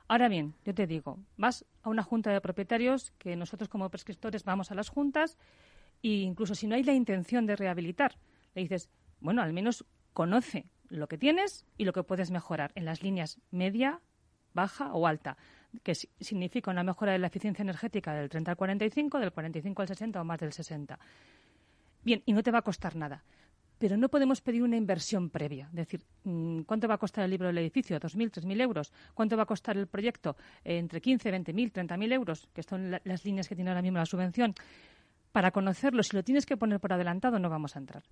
Ahora 0.08 0.28
bien, 0.28 0.54
yo 0.64 0.72
te 0.72 0.86
digo, 0.86 1.18
vas 1.36 1.64
a 1.82 1.88
una 1.88 2.04
junta 2.04 2.30
de 2.30 2.40
propietarios, 2.40 3.10
que 3.18 3.34
nosotros 3.34 3.68
como 3.68 3.90
prescriptores 3.90 4.44
vamos 4.44 4.70
a 4.70 4.74
las 4.76 4.88
juntas, 4.88 5.36
e 6.02 6.08
incluso 6.08 6.54
si 6.54 6.68
no 6.68 6.76
hay 6.76 6.84
la 6.84 6.92
intención 6.92 7.46
de 7.46 7.56
rehabilitar, 7.56 8.16
le 8.54 8.62
dices, 8.62 8.88
bueno, 9.18 9.42
al 9.42 9.52
menos 9.52 9.84
conoce 10.12 10.66
lo 10.88 11.08
que 11.08 11.18
tienes 11.18 11.66
y 11.76 11.84
lo 11.84 11.92
que 11.92 12.04
puedes 12.04 12.30
mejorar 12.30 12.70
en 12.76 12.84
las 12.84 13.02
líneas 13.02 13.40
media, 13.50 14.00
baja 14.54 14.92
o 14.94 15.08
alta, 15.08 15.36
que 15.82 15.94
significa 15.94 16.70
una 16.70 16.82
mejora 16.82 17.12
de 17.12 17.18
la 17.18 17.26
eficiencia 17.26 17.62
energética 17.62 18.14
del 18.14 18.28
30 18.28 18.50
al 18.50 18.56
45, 18.56 19.18
del 19.18 19.32
45 19.32 19.82
al 19.82 19.88
60 19.88 20.20
o 20.20 20.24
más 20.24 20.40
del 20.40 20.52
60. 20.52 20.98
Bien, 22.04 22.22
y 22.24 22.32
no 22.32 22.42
te 22.42 22.50
va 22.50 22.58
a 22.58 22.62
costar 22.62 22.96
nada 22.96 23.22
pero 23.78 23.96
no 23.96 24.08
podemos 24.08 24.40
pedir 24.40 24.62
una 24.62 24.76
inversión 24.76 25.30
previa. 25.30 25.66
Es 25.66 25.74
decir, 25.74 26.02
mm, 26.24 26.60
¿cuánto 26.62 26.88
va 26.88 26.94
a 26.94 26.98
costar 26.98 27.24
el 27.24 27.30
libro 27.30 27.48
del 27.48 27.58
edificio? 27.58 27.98
¿2.000, 27.98 28.30
3.000 28.30 28.60
euros? 28.60 28.92
¿Cuánto 29.14 29.36
va 29.36 29.42
a 29.42 29.46
costar 29.46 29.76
el 29.76 29.86
proyecto? 29.86 30.36
Eh, 30.64 30.78
entre 30.78 31.00
15, 31.00 31.30
20.000, 31.30 31.72
30.000 31.72 32.12
euros, 32.12 32.48
que 32.54 32.62
son 32.62 32.90
las 32.90 33.24
líneas 33.24 33.48
que 33.48 33.54
tiene 33.54 33.70
ahora 33.70 33.82
mismo 33.82 33.98
la 33.98 34.06
subvención. 34.06 34.54
Para 35.32 35.50
conocerlo, 35.50 36.02
si 36.02 36.16
lo 36.16 36.22
tienes 36.22 36.46
que 36.46 36.56
poner 36.56 36.80
por 36.80 36.92
adelantado, 36.92 37.38
no 37.38 37.50
vamos 37.50 37.76
a 37.76 37.80
entrar. 37.80 38.02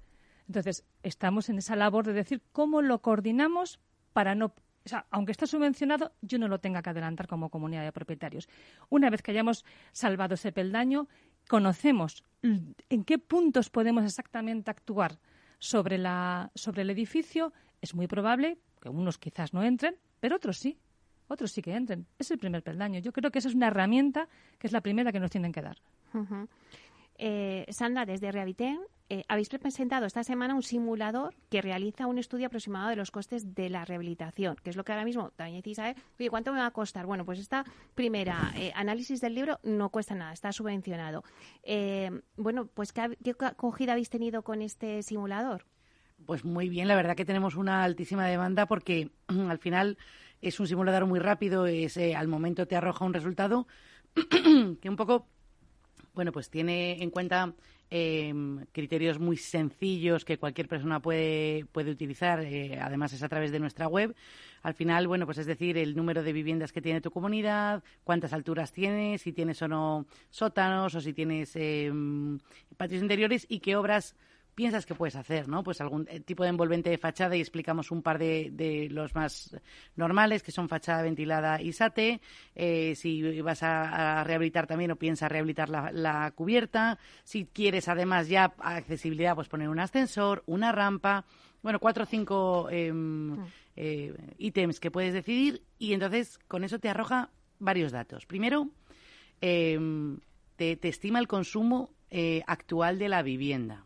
Entonces, 0.46 0.84
estamos 1.02 1.48
en 1.48 1.56
esa 1.56 1.76
labor 1.76 2.04
de 2.04 2.12
decir 2.12 2.42
cómo 2.52 2.82
lo 2.82 3.00
coordinamos 3.00 3.80
para 4.12 4.34
no 4.34 4.54
o 4.84 4.88
sea, 4.88 5.06
aunque 5.10 5.32
está 5.32 5.46
subvencionado, 5.46 6.12
yo 6.20 6.38
no 6.38 6.48
lo 6.48 6.60
tenga 6.60 6.82
que 6.82 6.90
adelantar 6.90 7.26
como 7.26 7.48
comunidad 7.48 7.84
de 7.84 7.92
propietarios. 7.92 8.48
Una 8.90 9.08
vez 9.08 9.22
que 9.22 9.30
hayamos 9.30 9.64
salvado 9.92 10.34
ese 10.34 10.52
peldaño, 10.52 11.08
conocemos 11.48 12.22
en 12.42 13.04
qué 13.04 13.18
puntos 13.18 13.70
podemos 13.70 14.04
exactamente 14.04 14.70
actuar 14.70 15.18
sobre, 15.58 15.96
la, 15.96 16.50
sobre 16.54 16.82
el 16.82 16.90
edificio, 16.90 17.52
es 17.80 17.94
muy 17.94 18.06
probable 18.06 18.58
que 18.80 18.90
unos 18.90 19.18
quizás 19.18 19.54
no 19.54 19.62
entren, 19.62 19.96
pero 20.20 20.36
otros 20.36 20.58
sí. 20.58 20.78
Otros 21.26 21.52
sí 21.52 21.62
que 21.62 21.74
entren. 21.74 22.06
Es 22.18 22.30
el 22.30 22.38
primer 22.38 22.62
peldaño. 22.62 23.00
Yo 23.00 23.10
creo 23.12 23.30
que 23.30 23.38
esa 23.38 23.48
es 23.48 23.54
una 23.54 23.68
herramienta 23.68 24.28
que 24.58 24.66
es 24.66 24.72
la 24.74 24.82
primera 24.82 25.10
que 25.10 25.20
nos 25.20 25.30
tienen 25.30 25.52
que 25.52 25.62
dar. 25.62 25.78
Eh, 27.16 27.64
Sandra, 27.70 28.04
desde 28.04 28.30
Rehabitén, 28.30 28.80
eh, 29.08 29.24
habéis 29.28 29.48
presentado 29.48 30.06
esta 30.06 30.24
semana 30.24 30.54
un 30.54 30.62
simulador 30.62 31.34
que 31.50 31.60
realiza 31.60 32.06
un 32.06 32.18
estudio 32.18 32.46
aproximado 32.46 32.88
de 32.88 32.96
los 32.96 33.10
costes 33.10 33.54
de 33.54 33.68
la 33.68 33.84
rehabilitación, 33.84 34.56
que 34.62 34.70
es 34.70 34.76
lo 34.76 34.84
que 34.84 34.92
ahora 34.92 35.04
mismo 35.04 35.30
también 35.36 35.58
decís, 35.58 35.76
¿sabes? 35.76 35.96
Oye, 36.18 36.30
¿cuánto 36.30 36.52
me 36.52 36.58
va 36.58 36.66
a 36.66 36.70
costar? 36.70 37.06
Bueno, 37.06 37.24
pues 37.24 37.38
esta 37.38 37.64
primera 37.94 38.52
eh, 38.56 38.72
análisis 38.74 39.20
del 39.20 39.34
libro 39.34 39.58
no 39.62 39.90
cuesta 39.90 40.14
nada, 40.14 40.32
está 40.32 40.52
subvencionado. 40.52 41.24
bueno, 42.36 42.66
pues 42.66 42.92
¿qué, 42.92 43.16
¿qué 43.22 43.34
acogida 43.40 43.92
habéis 43.92 44.10
tenido 44.10 44.42
con 44.42 44.62
este 44.62 45.02
simulador? 45.02 45.66
Pues 46.26 46.44
muy 46.44 46.68
bien, 46.68 46.88
la 46.88 46.96
verdad 46.96 47.16
que 47.16 47.24
tenemos 47.24 47.56
una 47.56 47.84
altísima 47.84 48.26
demanda 48.26 48.66
porque 48.66 49.10
al 49.28 49.58
final 49.58 49.98
es 50.40 50.58
un 50.60 50.66
simulador 50.66 51.06
muy 51.06 51.18
rápido, 51.18 51.66
es, 51.66 51.98
al 51.98 52.28
momento 52.28 52.66
te 52.66 52.76
arroja 52.76 53.04
un 53.04 53.14
resultado 53.14 53.66
que 54.80 54.88
un 54.88 54.96
poco 54.96 55.26
bueno, 56.14 56.32
pues 56.32 56.48
tiene 56.48 57.02
en 57.02 57.10
cuenta 57.10 57.54
em, 57.96 58.66
criterios 58.72 59.20
muy 59.20 59.36
sencillos 59.36 60.24
que 60.24 60.36
cualquier 60.36 60.66
persona 60.66 60.98
puede, 60.98 61.64
puede 61.70 61.92
utilizar. 61.92 62.40
Eh, 62.40 62.76
además, 62.80 63.12
es 63.12 63.22
a 63.22 63.28
través 63.28 63.52
de 63.52 63.60
nuestra 63.60 63.86
web. 63.86 64.16
Al 64.62 64.74
final, 64.74 65.06
bueno, 65.06 65.26
pues 65.26 65.38
es 65.38 65.46
decir, 65.46 65.78
el 65.78 65.94
número 65.94 66.24
de 66.24 66.32
viviendas 66.32 66.72
que 66.72 66.82
tiene 66.82 67.00
tu 67.00 67.12
comunidad, 67.12 67.84
cuántas 68.02 68.32
alturas 68.32 68.72
tienes, 68.72 69.22
si 69.22 69.32
tienes 69.32 69.62
o 69.62 69.68
no 69.68 70.06
sótanos 70.30 70.96
o 70.96 71.00
si 71.00 71.12
tienes 71.12 71.54
em, 71.54 72.40
patios 72.76 73.00
interiores 73.00 73.46
y 73.48 73.60
qué 73.60 73.76
obras 73.76 74.16
piensas 74.54 74.86
que 74.86 74.94
puedes 74.94 75.16
hacer, 75.16 75.48
¿no? 75.48 75.62
Pues 75.62 75.80
algún 75.80 76.06
eh, 76.08 76.20
tipo 76.20 76.44
de 76.44 76.50
envolvente 76.50 76.90
de 76.90 76.98
fachada 76.98 77.36
y 77.36 77.40
explicamos 77.40 77.90
un 77.90 78.02
par 78.02 78.18
de, 78.18 78.88
los 78.90 79.14
más 79.14 79.56
normales, 79.96 80.42
que 80.42 80.52
son 80.52 80.68
fachada 80.68 81.02
ventilada 81.02 81.60
y 81.60 81.72
SATE. 81.72 82.20
Eh, 82.54 82.94
si 82.94 83.40
vas 83.40 83.62
a, 83.62 84.22
rehabilitar 84.24 84.66
también 84.66 84.92
o 84.92 84.96
piensas 84.96 85.30
rehabilitar 85.30 85.68
la, 85.68 86.32
cubierta. 86.34 86.98
Si 87.24 87.46
quieres 87.46 87.88
además 87.88 88.28
ya 88.28 88.54
accesibilidad, 88.58 89.34
pues 89.34 89.48
poner 89.48 89.68
un 89.68 89.80
ascensor, 89.80 90.42
una 90.46 90.72
rampa. 90.72 91.24
Bueno, 91.62 91.80
cuatro 91.80 92.04
o 92.04 92.06
cinco 92.06 92.68
em, 92.70 93.36
eh, 93.76 94.14
ítems 94.38 94.80
que 94.80 94.90
puedes 94.90 95.14
decidir 95.14 95.62
y 95.78 95.94
entonces 95.94 96.38
con 96.46 96.62
eso 96.62 96.78
te 96.78 96.88
arroja 96.88 97.30
varios 97.58 97.92
datos. 97.92 98.26
Primero, 98.26 98.68
em, 99.40 100.18
te, 100.56 100.78
estima 100.82 101.18
el 101.18 101.26
consumo 101.26 101.90
actual 102.46 103.00
de 103.00 103.08
la 103.08 103.22
vivienda. 103.22 103.84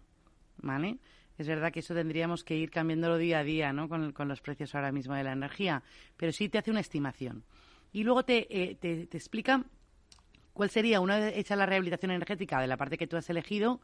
¿Vale? 0.63 0.99
Es 1.37 1.47
verdad 1.47 1.73
que 1.73 1.81
eso 1.81 1.95
tendríamos 1.95 2.43
que 2.43 2.57
ir 2.57 2.71
cambiándolo 2.71 3.17
día 3.17 3.39
a 3.41 3.45
día, 3.45 3.73
¿no? 3.73 3.89
Con, 3.89 4.13
los 4.29 4.41
precios 4.41 4.75
ahora 4.75 4.91
mismo 4.93 5.15
de 5.15 5.25
la 5.25 5.33
energía, 5.33 5.83
pero 6.17 6.33
sí 6.33 6.49
te 6.49 6.59
hace 6.59 6.71
una 6.71 6.81
estimación. 6.81 7.45
Y 7.93 8.03
luego 8.03 8.25
te, 8.25 8.47
eh, 8.51 8.75
te, 8.75 9.03
explica 9.17 9.65
cuál 10.53 10.71
sería, 10.71 11.01
una 11.01 11.19
vez 11.19 11.37
hecha 11.37 11.55
la 11.57 11.67
rehabilitación 11.67 12.11
energética 12.11 12.61
de 12.61 12.67
la 12.67 12.77
parte 12.77 12.99
que 12.99 13.07
tú 13.07 13.17
has 13.17 13.31
elegido, 13.31 13.81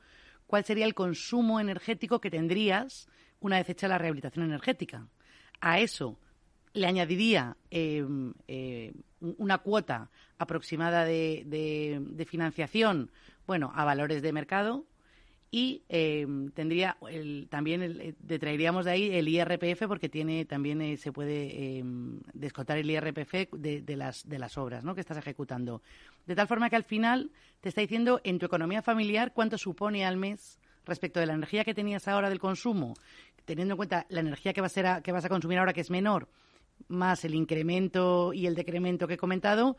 cuál 0.47 0.65
sería 0.65 0.85
el 0.85 0.95
consumo 0.95 1.61
energético 1.61 2.21
que 2.21 2.31
tendrías 2.31 3.09
una 3.41 3.59
vez 3.59 3.69
hecha 3.71 3.89
la 3.89 3.99
rehabilitación 3.99 4.45
energética. 4.45 5.07
A 5.61 5.79
eso 5.79 6.19
le 6.73 6.87
añadiría 6.87 7.57
em, 7.71 8.35
eh, 8.49 8.93
una 9.21 9.59
cuota 9.59 10.11
aproximada 10.39 11.05
de, 11.05 11.45
de, 11.47 12.25
financiación, 12.27 13.11
bueno, 13.47 13.73
a 13.75 13.85
valores 13.85 14.23
de 14.23 14.33
mercado, 14.33 14.85
y 15.55 15.85
em, 15.89 16.51
tendría 16.51 16.97
el, 17.09 17.47
también 17.49 17.81
el, 17.81 18.01
eh, 18.01 18.15
detraeríamos 18.19 18.87
de 18.87 18.91
ahí 18.91 19.11
el 19.13 19.29
IRPF 19.29 19.87
porque 19.87 20.09
tiene 20.09 20.45
también 20.47 20.83
eh, 20.83 20.97
se 20.97 21.13
puede 21.13 21.79
eh, 21.79 21.85
descontar 22.33 22.77
el 22.77 22.91
IRPF 22.91 23.53
de, 23.53 23.97
las 23.97 24.29
de 24.29 24.41
las 24.41 24.59
obras 24.59 24.83
¿no? 24.83 24.97
que 24.97 25.01
estás 25.01 25.17
ejecutando 25.17 25.81
de 26.27 26.35
tal 26.35 26.49
forma 26.49 26.71
que 26.71 26.75
al 26.75 26.83
final 26.83 27.31
te 27.61 27.69
está 27.69 27.83
diciendo 27.83 28.21
en 28.25 28.41
tu 28.41 28.47
economía 28.47 28.83
familiar 28.83 29.33
cuánto 29.33 29.57
supone 29.57 30.05
al 30.05 30.17
mes 30.17 30.59
respecto 30.87 31.21
de 31.21 31.27
la 31.27 31.35
energía 31.35 31.63
que 31.63 31.73
tenías 31.73 32.09
ahora 32.09 32.31
del 32.31 32.41
consumo 32.41 32.95
teniendo 33.45 33.75
en 33.75 33.77
cuenta 33.77 34.07
la 34.09 34.23
energía 34.23 34.53
que 34.55 34.61
va 34.61 34.67
a 34.67 35.03
que 35.03 35.13
vas 35.13 35.25
a 35.25 35.29
consumir 35.29 35.59
ahora 35.59 35.73
que 35.73 35.83
es 35.83 35.91
menor 35.91 36.29
más 36.89 37.25
el 37.25 37.35
incremento 37.35 38.33
y 38.33 38.47
el 38.47 38.55
decremento 38.55 39.07
que 39.07 39.15
he 39.15 39.19
comentado, 39.19 39.77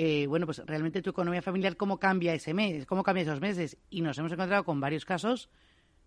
eh, 0.00 0.28
bueno, 0.28 0.46
pues 0.46 0.62
realmente 0.64 1.02
tu 1.02 1.10
economía 1.10 1.42
familiar, 1.42 1.76
¿cómo 1.76 1.98
cambia 1.98 2.32
ese 2.32 2.54
mes? 2.54 2.86
¿Cómo 2.86 3.02
cambia 3.02 3.22
esos 3.22 3.40
meses? 3.40 3.76
Y 3.90 4.00
nos 4.00 4.16
hemos 4.16 4.30
encontrado 4.30 4.62
con 4.62 4.78
varios 4.78 5.04
casos 5.04 5.50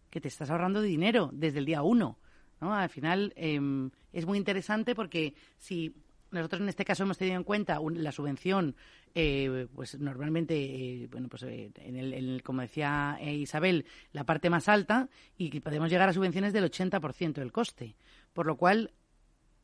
que 0.10 0.22
te 0.22 0.30
estás 0.30 0.50
ahorrando 0.50 0.82
dinero 0.82 1.30
desde 1.34 1.60
el 1.60 1.66
día 1.66 1.84
uno. 1.84 2.18
¿no? 2.62 2.74
Al 2.74 2.88
final 2.88 3.34
em, 3.36 3.92
es 4.14 4.26
muy 4.26 4.38
interesante 4.38 4.96
porque 4.96 5.36
si 5.58 5.94
nosotros 6.32 6.62
en 6.62 6.70
este 6.70 6.86
caso 6.86 7.04
hemos 7.04 7.18
tenido 7.18 7.36
en 7.36 7.44
cuenta 7.44 7.82
la 7.96 8.14
subvención, 8.14 8.78
eh, 9.14 9.68
pues 9.76 10.00
normalmente, 10.00 10.56
eh, 10.56 11.10
bueno, 11.12 11.28
pues 11.28 11.44
en 11.44 11.98
el, 11.98 12.42
como 12.44 12.62
decía 12.62 13.20
Isabel, 13.22 13.86
la 14.14 14.24
parte 14.24 14.50
más 14.50 14.70
alta 14.70 15.10
y 15.38 15.60
podemos 15.60 15.90
llegar 15.90 16.08
a 16.08 16.14
subvenciones 16.14 16.54
del 16.54 16.64
80% 16.64 17.34
del 17.34 17.52
coste. 17.52 17.98
Por 18.32 18.46
lo 18.46 18.56
cual, 18.56 18.94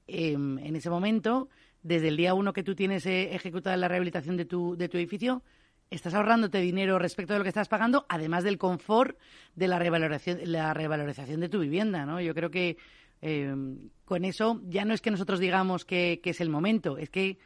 em, 0.06 0.60
en 0.60 0.76
ese 0.76 0.90
momento 0.90 1.48
desde 1.88 2.10
el 2.10 2.18
día 2.18 2.34
uno 2.34 2.54
que 2.54 2.64
tú 2.64 2.76
tienes 2.76 3.06
eh, 3.06 3.34
ejecutada 3.34 3.78
la 3.78 3.88
rehabilitación 3.88 4.36
de 4.36 4.46
tu, 4.46 4.76
de 4.76 4.90
tu 4.90 4.98
edificio, 4.98 5.42
estás 5.90 6.14
ahorrándote 6.14 6.60
dinero 6.60 7.00
respecto 7.00 7.34
de 7.34 7.40
lo 7.40 7.44
que 7.44 7.50
estás 7.50 7.70
pagando, 7.70 8.06
además 8.10 8.44
del 8.44 8.58
confort 8.58 9.18
de 9.56 9.70
la 9.70 9.80
revalorización, 9.80 10.40
la 10.44 10.74
revalorización 10.74 11.40
de 11.40 11.48
tu 11.48 11.60
vivienda, 11.60 12.06
¿no? 12.06 12.20
Yo 12.20 12.34
creo 12.34 12.52
que 12.52 12.78
eh, 13.22 13.56
con 14.04 14.26
eso 14.26 14.62
ya 14.66 14.84
no 14.84 14.94
es 14.94 15.02
que 15.02 15.12
nosotros 15.12 15.40
digamos 15.40 15.86
que, 15.86 16.20
es 16.22 16.42
el 16.42 16.50
momento, 16.50 16.98
es 16.98 17.10
que 17.10 17.38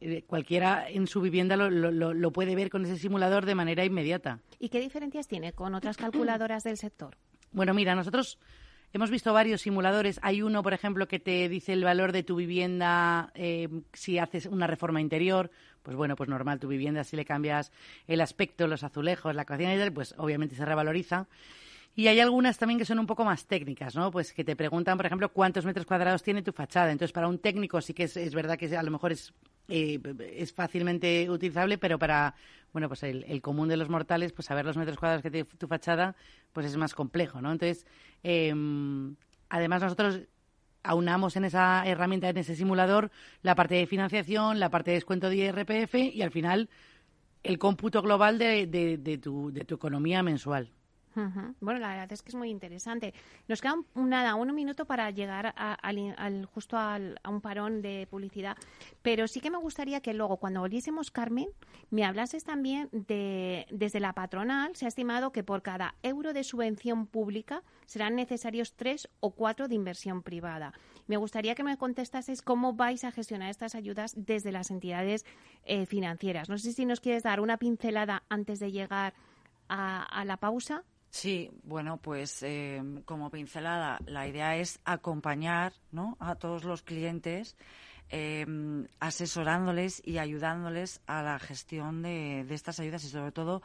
eh, 0.00 0.24
cualquiera 0.26 0.88
en 0.88 1.06
su 1.06 1.22
vivienda 1.22 1.56
lo, 1.56 1.70
lo, 1.70 2.12
lo, 2.12 2.32
puede 2.32 2.54
ver 2.54 2.68
con 2.68 2.84
ese 2.84 2.96
simulador 2.96 3.46
de 3.46 3.54
manera 3.54 3.84
inmediata. 3.84 4.40
¿Y 4.58 4.68
qué 4.68 4.80
diferencias 4.80 5.26
tiene 5.26 5.54
con 5.54 5.74
otras 5.74 5.96
calculadoras 5.96 6.64
del 6.64 6.76
sector? 6.76 7.16
Bueno, 7.50 7.72
mira, 7.72 7.94
nosotros 7.94 8.38
Hemos 8.92 9.10
visto 9.10 9.32
varios 9.32 9.62
simuladores. 9.62 10.18
Hay 10.22 10.42
uno, 10.42 10.64
por 10.64 10.72
ejemplo, 10.72 11.06
que 11.06 11.20
te 11.20 11.48
dice 11.48 11.72
el 11.72 11.84
valor 11.84 12.10
de 12.10 12.24
tu 12.24 12.34
vivienda 12.34 13.30
eh, 13.34 13.68
si 13.92 14.18
haces 14.18 14.46
una 14.46 14.66
reforma 14.66 15.00
interior. 15.00 15.50
Pues 15.82 15.96
bueno, 15.96 16.16
pues 16.16 16.28
normal, 16.28 16.58
tu 16.58 16.66
vivienda, 16.66 17.04
si 17.04 17.16
le 17.16 17.24
cambias 17.24 17.70
el 18.08 18.20
aspecto, 18.20 18.66
los 18.66 18.82
azulejos, 18.82 19.34
la 19.34 19.44
cocina 19.44 19.74
y 19.74 19.78
tal, 19.78 19.92
pues 19.92 20.14
obviamente 20.18 20.56
se 20.56 20.64
revaloriza. 20.64 21.28
Y 21.94 22.08
hay 22.08 22.18
algunas 22.18 22.58
también 22.58 22.78
que 22.78 22.84
son 22.84 22.98
un 22.98 23.06
poco 23.06 23.24
más 23.24 23.46
técnicas, 23.46 23.94
¿no? 23.94 24.10
Pues 24.10 24.32
que 24.32 24.44
te 24.44 24.56
preguntan, 24.56 24.96
por 24.96 25.06
ejemplo, 25.06 25.28
cuántos 25.32 25.64
metros 25.64 25.86
cuadrados 25.86 26.22
tiene 26.22 26.42
tu 26.42 26.52
fachada. 26.52 26.90
Entonces, 26.90 27.12
para 27.12 27.28
un 27.28 27.38
técnico 27.38 27.80
sí 27.80 27.94
que 27.94 28.04
es, 28.04 28.34
verdad 28.34 28.58
que 28.58 28.76
a 28.76 28.82
lo 28.82 28.90
mejor 28.90 29.12
es 29.12 29.32
eh, 29.70 30.00
es 30.34 30.52
fácilmente 30.52 31.30
utilizable, 31.30 31.78
pero 31.78 31.98
para 31.98 32.34
bueno 32.72 32.88
pues 32.88 33.02
el, 33.02 33.40
común 33.40 33.68
de 33.68 33.76
los 33.76 33.88
mortales, 33.88 34.32
pues 34.32 34.46
saber 34.46 34.64
los 34.64 34.76
metros 34.76 34.98
cuadrados 34.98 35.22
que 35.22 35.30
tiene 35.30 35.44
tu 35.44 35.66
fachada, 35.66 36.14
pues 36.52 36.66
es 36.66 36.76
más 36.76 36.94
complejo, 36.94 37.40
¿no? 37.40 37.52
Entonces, 37.52 37.86
em, 38.22 39.16
además 39.48 39.82
nosotros 39.82 40.20
aunamos 40.82 41.36
en 41.36 41.44
esa 41.44 41.86
herramienta, 41.86 42.28
en 42.28 42.38
ese 42.38 42.56
simulador, 42.56 43.10
la 43.42 43.54
parte 43.54 43.74
de 43.74 43.86
financiación, 43.86 44.60
la 44.60 44.70
parte 44.70 44.90
de 44.90 44.96
descuento 44.96 45.28
de 45.28 45.36
IRPF 45.36 45.94
y 45.94 46.22
al 46.22 46.30
final 46.30 46.68
el 47.42 47.58
cómputo 47.58 48.02
global 48.02 48.38
de, 48.38 48.66
de, 48.66 49.18
tu, 49.18 49.50
de 49.52 49.64
tu 49.64 49.74
economía 49.74 50.22
mensual. 50.22 50.70
Bueno, 51.60 51.80
la 51.80 51.88
verdad 51.88 52.12
es 52.12 52.22
que 52.22 52.28
es 52.28 52.34
muy 52.34 52.50
interesante. 52.50 53.14
Nos 53.48 53.60
queda 53.60 53.74
un, 53.94 54.08
nada, 54.08 54.34
un 54.36 54.54
minuto 54.54 54.84
para 54.84 55.10
llegar 55.10 55.54
al, 55.56 56.46
justo 56.46 56.78
al, 56.78 57.18
a 57.22 57.30
un 57.30 57.40
parón 57.40 57.82
de 57.82 58.06
publicidad, 58.10 58.56
pero 59.02 59.26
sí 59.26 59.40
que 59.40 59.50
me 59.50 59.58
gustaría 59.58 60.00
que 60.00 60.14
luego, 60.14 60.36
cuando 60.36 60.60
volviésemos, 60.60 61.10
Carmen, 61.10 61.48
me 61.90 62.04
hablases 62.04 62.44
también 62.44 62.88
de, 62.92 63.66
desde 63.70 64.00
la 64.00 64.12
patronal, 64.12 64.76
se 64.76 64.84
ha 64.84 64.88
estimado 64.88 65.32
que 65.32 65.42
por 65.42 65.62
cada 65.62 65.94
euro 66.02 66.32
de 66.32 66.44
subvención 66.44 67.06
pública 67.06 67.62
serán 67.86 68.14
necesarios 68.14 68.74
tres 68.74 69.08
o 69.18 69.30
cuatro 69.32 69.66
de 69.66 69.74
inversión 69.74 70.22
privada. 70.22 70.72
Me 71.06 71.16
gustaría 71.16 71.54
que 71.54 71.64
me 71.64 71.76
contestases 71.76 72.40
cómo 72.40 72.74
vais 72.74 73.02
a 73.04 73.10
gestionar 73.10 73.50
estas 73.50 73.74
ayudas 73.74 74.14
desde 74.16 74.52
las 74.52 74.70
entidades 74.70 75.26
eh, 75.64 75.86
financieras. 75.86 76.48
No 76.48 76.56
sé 76.56 76.72
si 76.72 76.86
nos 76.86 77.00
quieres 77.00 77.24
dar 77.24 77.40
una 77.40 77.56
pincelada 77.56 78.22
antes 78.28 78.60
de 78.60 78.70
llegar 78.70 79.14
a 79.68 80.24
la 80.24 80.36
pausa. 80.36 80.82
Sí, 81.10 81.50
bueno, 81.64 81.96
pues 81.96 82.40
eh, 82.44 82.80
como 83.04 83.30
pincelada, 83.30 83.98
la 84.06 84.28
idea 84.28 84.56
es 84.56 84.78
acompañar 84.84 85.72
¿no? 85.90 86.16
a 86.20 86.36
todos 86.36 86.62
los 86.62 86.82
clientes, 86.82 87.56
eh, 88.10 88.46
asesorándoles 89.00 90.02
y 90.04 90.18
ayudándoles 90.18 91.00
a 91.08 91.22
la 91.22 91.38
gestión 91.40 92.02
de, 92.02 92.46
estas 92.50 92.78
ayudas 92.78 93.02
y 93.04 93.08
sobre 93.08 93.32
todo 93.32 93.60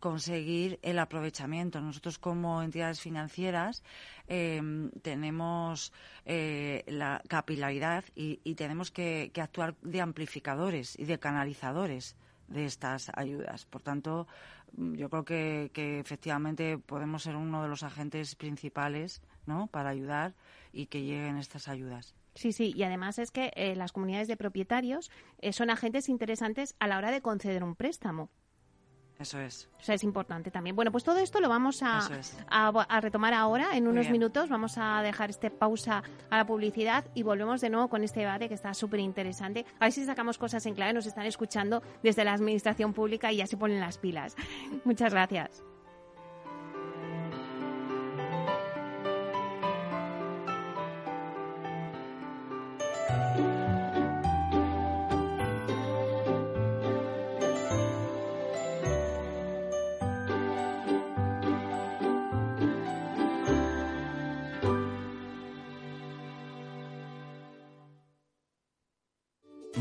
conseguir 0.00 0.80
el 0.82 0.98
aprovechamiento. 0.98 1.80
Nosotros 1.80 2.18
como 2.18 2.62
entidades 2.62 3.00
financieras 3.00 3.84
eh, 4.26 4.60
tenemos 5.02 5.92
la 6.24 7.22
capilaridad 7.28 8.04
y, 8.16 8.54
tenemos 8.56 8.90
que, 8.90 9.30
actuar 9.40 9.76
de 9.82 10.00
amplificadores 10.00 10.98
y 10.98 11.04
de 11.04 11.18
canalizadores 11.20 12.16
de 12.48 12.64
estas 12.64 13.10
ayudas. 13.14 13.66
Por 13.66 13.82
tanto, 13.82 14.26
yo 14.76 15.08
creo 15.08 15.24
que, 15.24 16.00
efectivamente 16.00 16.78
podemos 16.78 17.22
ser 17.22 17.36
uno 17.36 17.62
de 17.62 17.68
los 17.68 17.82
agentes 17.82 18.34
principales 18.34 19.22
¿no? 19.46 19.66
para 19.68 19.90
ayudar 19.90 20.34
y 20.72 20.86
que 20.86 21.02
lleguen 21.02 21.36
estas 21.36 21.68
ayudas. 21.68 22.14
Sí, 22.34 22.52
sí, 22.52 22.72
y 22.76 22.84
además 22.84 23.18
es 23.18 23.30
que 23.30 23.50
eh, 23.56 23.74
las 23.74 23.92
comunidades 23.92 24.28
de 24.28 24.36
propietarios 24.36 25.10
eh, 25.40 25.52
son 25.52 25.70
agentes 25.70 26.08
interesantes 26.08 26.76
a 26.78 26.86
la 26.86 26.98
hora 26.98 27.10
de 27.10 27.20
conceder 27.20 27.64
un 27.64 27.74
préstamo. 27.74 28.30
Eso 29.18 29.40
es. 29.40 29.68
O 29.80 29.82
sea, 29.82 29.96
es 29.96 30.04
importante 30.04 30.50
también. 30.50 30.76
Bueno, 30.76 30.92
pues 30.92 31.02
todo 31.02 31.18
esto 31.18 31.40
lo 31.40 31.48
vamos 31.48 31.82
a, 31.82 32.08
a, 32.48 33.00
retomar 33.00 33.34
ahora, 33.34 33.76
en 33.76 33.88
unos 33.88 34.10
minutos. 34.10 34.48
Vamos 34.48 34.78
a 34.78 35.02
dejar 35.02 35.30
este 35.30 35.50
pausa 35.50 36.04
a 36.30 36.36
la 36.36 36.46
publicidad 36.46 37.04
y 37.14 37.24
volvemos 37.24 37.60
de 37.60 37.70
nuevo 37.70 37.88
con 37.88 38.04
este 38.04 38.20
debate 38.20 38.48
que 38.48 38.54
está 38.54 38.74
súper 38.74 39.00
interesante. 39.00 39.66
A 39.80 39.86
ver 39.86 39.92
si 39.92 40.04
sacamos 40.04 40.38
cosas 40.38 40.64
en 40.66 40.74
clave, 40.74 40.92
nos 40.92 41.06
están 41.06 41.26
escuchando 41.26 41.82
desde 42.02 42.24
la 42.24 42.32
administración 42.32 42.92
pública 42.92 43.32
y 43.32 43.38
ya 43.38 43.46
se 43.46 43.56
ponen 43.56 43.80
las 43.80 43.98
pilas. 43.98 44.36
Muchas 44.84 45.12
gracias. 45.12 45.64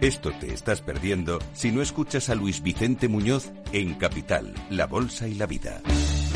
Esto 0.00 0.30
te 0.38 0.52
estás 0.52 0.82
perdiendo 0.82 1.38
si 1.54 1.72
no 1.72 1.80
escuchas 1.80 2.28
a 2.28 2.34
Luis 2.34 2.62
Vicente 2.62 3.08
Muñoz 3.08 3.50
en 3.72 3.94
Capital, 3.94 4.52
La 4.68 4.86
Bolsa 4.86 5.26
y 5.26 5.32
la 5.32 5.46
Vida. 5.46 5.80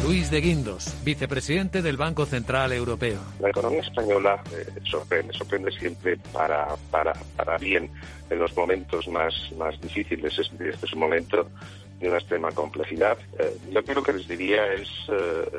Luis 0.02 0.30
de 0.30 0.40
Guindos, 0.40 0.94
vicepresidente 1.04 1.82
del 1.82 1.98
Banco 1.98 2.24
Central 2.24 2.72
Europeo. 2.72 3.20
La 3.38 3.50
economía 3.50 3.80
española 3.80 4.42
eh, 4.50 4.80
sorprende, 4.84 5.34
sorprende 5.34 5.70
siempre 5.72 6.16
para, 6.32 6.68
para, 6.90 7.12
para 7.36 7.58
bien 7.58 7.90
en 8.30 8.38
los 8.38 8.56
momentos 8.56 9.06
más, 9.08 9.34
más 9.58 9.78
difíciles. 9.78 10.38
Este, 10.38 10.70
es 10.70 10.92
un 10.94 11.00
momento 11.00 11.46
de 12.00 12.08
una 12.08 12.16
extrema 12.16 12.50
complejidad. 12.52 13.18
Eh, 13.38 13.58
yo 13.72 13.84
creo 13.84 14.02
que 14.02 14.14
les 14.14 14.26
diría 14.26 14.72
es, 14.72 14.88
eh, 15.10 15.50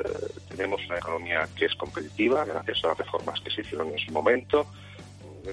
tenemos 0.48 0.84
una 0.86 0.98
economía 0.98 1.48
que 1.56 1.66
es 1.66 1.74
competitiva 1.76 2.44
gracias 2.44 2.82
a 2.82 2.88
las 2.88 2.98
reformas 2.98 3.40
que 3.40 3.50
se 3.52 3.60
hicieron 3.60 3.92
en 3.92 3.98
su 4.00 4.10
momento, 4.10 4.66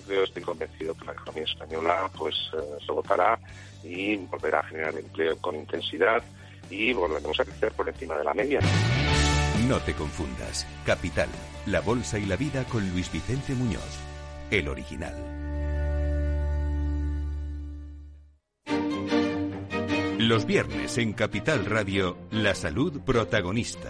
yo 0.08 0.24
estoy 0.24 0.44
convencido 0.44 0.96
que 0.96 1.06
la 1.06 1.14
economía 1.14 1.44
española 1.44 2.10
pues 2.18 2.36
eh, 2.54 2.58
se 2.86 2.92
votará 2.92 3.40
y 3.84 4.18
volverá 4.18 4.60
a 4.60 4.64
generar 4.64 4.96
empleo 4.96 5.38
con 5.38 5.56
intensidad 5.56 6.24
y 6.70 6.94
volveremos 6.94 7.40
a 7.40 7.46
crecer 7.46 7.72
por 7.74 7.88
encima 7.90 8.18
de 8.18 8.24
la 8.24 8.34
media. 8.34 8.60
No 9.68 9.80
te 9.80 9.94
confundas. 9.94 10.66
Capital, 10.86 11.30
la 11.66 11.82
bolsa 11.82 12.18
y 12.18 12.26
la 12.26 12.36
vida 12.36 12.64
con 12.66 12.90
Luis 12.92 13.12
Vicente 13.12 13.54
Muñoz, 13.54 14.00
el 14.52 14.68
original. 14.68 15.16
Los 20.18 20.46
viernes 20.46 20.98
en 20.98 21.14
Capital 21.14 21.66
Radio, 21.66 22.18
la 22.32 22.54
salud 22.54 23.02
protagonista. 23.02 23.90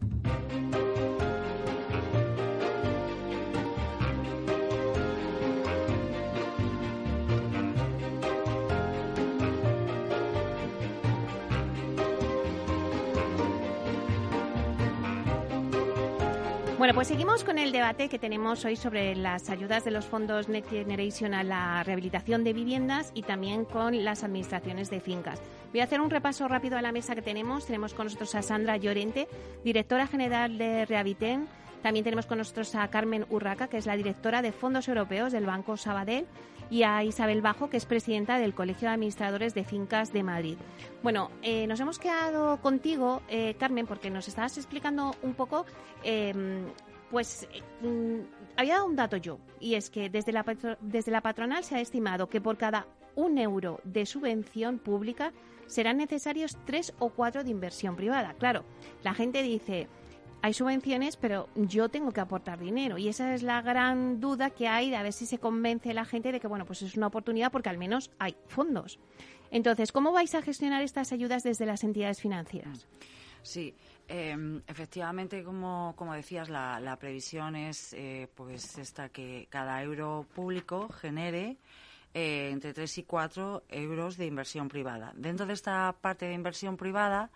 Bueno, 16.91 16.97
pues 16.97 17.07
seguimos 17.07 17.45
con 17.45 17.57
el 17.57 17.71
debate 17.71 18.09
que 18.09 18.19
tenemos 18.19 18.65
hoy 18.65 18.75
sobre 18.75 19.15
las 19.15 19.49
ayudas 19.49 19.85
de 19.85 19.91
los 19.91 20.03
fondos 20.03 20.49
Next 20.49 20.69
Generation 20.69 21.33
a 21.33 21.41
la 21.41 21.81
rehabilitación 21.83 22.43
de 22.43 22.51
viviendas 22.51 23.11
y 23.13 23.21
también 23.21 23.63
con 23.63 24.03
las 24.03 24.25
administraciones 24.25 24.89
de 24.89 24.99
fincas. 24.99 25.41
Voy 25.71 25.79
a 25.79 25.85
hacer 25.85 26.01
un 26.01 26.09
repaso 26.09 26.49
rápido 26.49 26.77
a 26.77 26.81
la 26.81 26.91
mesa 26.91 27.15
que 27.15 27.21
tenemos. 27.21 27.65
Tenemos 27.65 27.93
con 27.93 28.07
nosotros 28.07 28.35
a 28.35 28.41
Sandra 28.41 28.75
Llorente, 28.75 29.29
directora 29.63 30.05
general 30.05 30.57
de 30.57 30.85
Rehabiten. 30.85 31.47
También 31.81 32.03
tenemos 32.03 32.25
con 32.25 32.37
nosotros 32.37 32.75
a 32.75 32.87
Carmen 32.89 33.25
Urraca, 33.29 33.67
que 33.67 33.77
es 33.77 33.85
la 33.85 33.97
directora 33.97 34.41
de 34.41 34.51
Fondos 34.51 34.87
Europeos 34.87 35.31
del 35.31 35.45
Banco 35.45 35.77
Sabadell 35.77 36.27
y 36.69 36.83
a 36.83 37.03
Isabel 37.03 37.41
Bajo, 37.41 37.69
que 37.69 37.77
es 37.77 37.85
presidenta 37.85 38.37
del 38.37 38.53
Colegio 38.53 38.87
de 38.87 38.93
Administradores 38.93 39.53
de 39.53 39.63
Fincas 39.63 40.13
de 40.13 40.23
Madrid. 40.23 40.57
Bueno, 41.03 41.29
eh, 41.41 41.67
nos 41.67 41.79
hemos 41.79 41.99
quedado 41.99 42.61
contigo, 42.61 43.21
eh, 43.27 43.55
Carmen, 43.59 43.87
porque 43.87 44.09
nos 44.09 44.27
estabas 44.27 44.57
explicando 44.57 45.15
un 45.21 45.33
poco, 45.33 45.65
em, 46.03 46.65
pues 47.09 47.47
mm, 47.81 48.19
había 48.55 48.75
dado 48.75 48.85
un 48.85 48.95
dato 48.95 49.17
yo, 49.17 49.39
y 49.59 49.75
es 49.75 49.89
que 49.89 50.09
desde 50.09 50.31
la, 50.31 50.45
desde 50.79 51.11
la 51.11 51.21
patronal 51.21 51.63
se 51.63 51.75
ha 51.75 51.81
estimado 51.81 52.29
que 52.29 52.39
por 52.39 52.57
cada 52.57 52.87
un 53.15 53.37
euro 53.37 53.81
de 53.83 54.05
subvención 54.05 54.79
pública 54.79 55.33
serán 55.67 55.97
necesarios 55.97 56.57
tres 56.65 56.93
o 56.99 57.09
cuatro 57.09 57.43
de 57.43 57.49
inversión 57.49 57.95
privada. 57.95 58.33
Claro, 58.37 58.63
la 59.03 59.13
gente 59.13 59.41
dice, 59.41 59.87
hay 60.41 60.53
subvenciones, 60.53 61.17
pero 61.17 61.49
yo 61.55 61.89
tengo 61.89 62.11
que 62.11 62.19
aportar 62.19 62.59
dinero. 62.59 62.97
Y 62.97 63.07
esa 63.07 63.33
es 63.33 63.43
la 63.43 63.61
gran 63.61 64.19
duda 64.19 64.49
que 64.49 64.67
hay 64.67 64.89
de 64.89 64.95
a 64.95 65.03
ver 65.03 65.13
si 65.13 65.25
se 65.25 65.37
convence 65.37 65.93
la 65.93 66.05
gente 66.05 66.31
de 66.31 66.39
que, 66.39 66.47
bueno, 66.47 66.65
pues 66.65 66.81
es 66.81 66.95
una 66.97 67.07
oportunidad 67.07 67.51
porque 67.51 67.69
al 67.69 67.77
menos 67.77 68.11
hay 68.19 68.35
fondos. 68.47 68.99
Entonces, 69.51 69.91
¿cómo 69.91 70.11
vais 70.11 70.33
a 70.33 70.41
gestionar 70.41 70.81
estas 70.81 71.11
ayudas 71.11 71.43
desde 71.43 71.65
las 71.65 71.83
entidades 71.83 72.21
financieras? 72.21 72.87
Sí, 73.43 73.75
em, 74.07 74.61
efectivamente, 74.67 75.43
como, 75.43 75.93
como 75.95 76.13
decías, 76.13 76.49
la, 76.49 76.97
previsión 76.99 77.55
es 77.55 77.93
eh, 77.93 78.27
pues 78.35 78.77
esta 78.77 79.09
que 79.09 79.47
cada 79.49 79.81
euro 79.83 80.25
público 80.33 80.89
genere 80.89 81.57
eh, 82.13 82.49
entre 82.51 82.73
3 82.73 82.97
y 82.99 83.03
4 83.03 83.63
euros 83.69 84.17
de 84.17 84.25
inversión 84.25 84.67
privada. 84.67 85.13
Dentro 85.15 85.45
de 85.45 85.53
esta 85.53 85.95
parte 85.99 86.25
de 86.25 86.33
inversión 86.33 86.77
privada, 86.77 87.29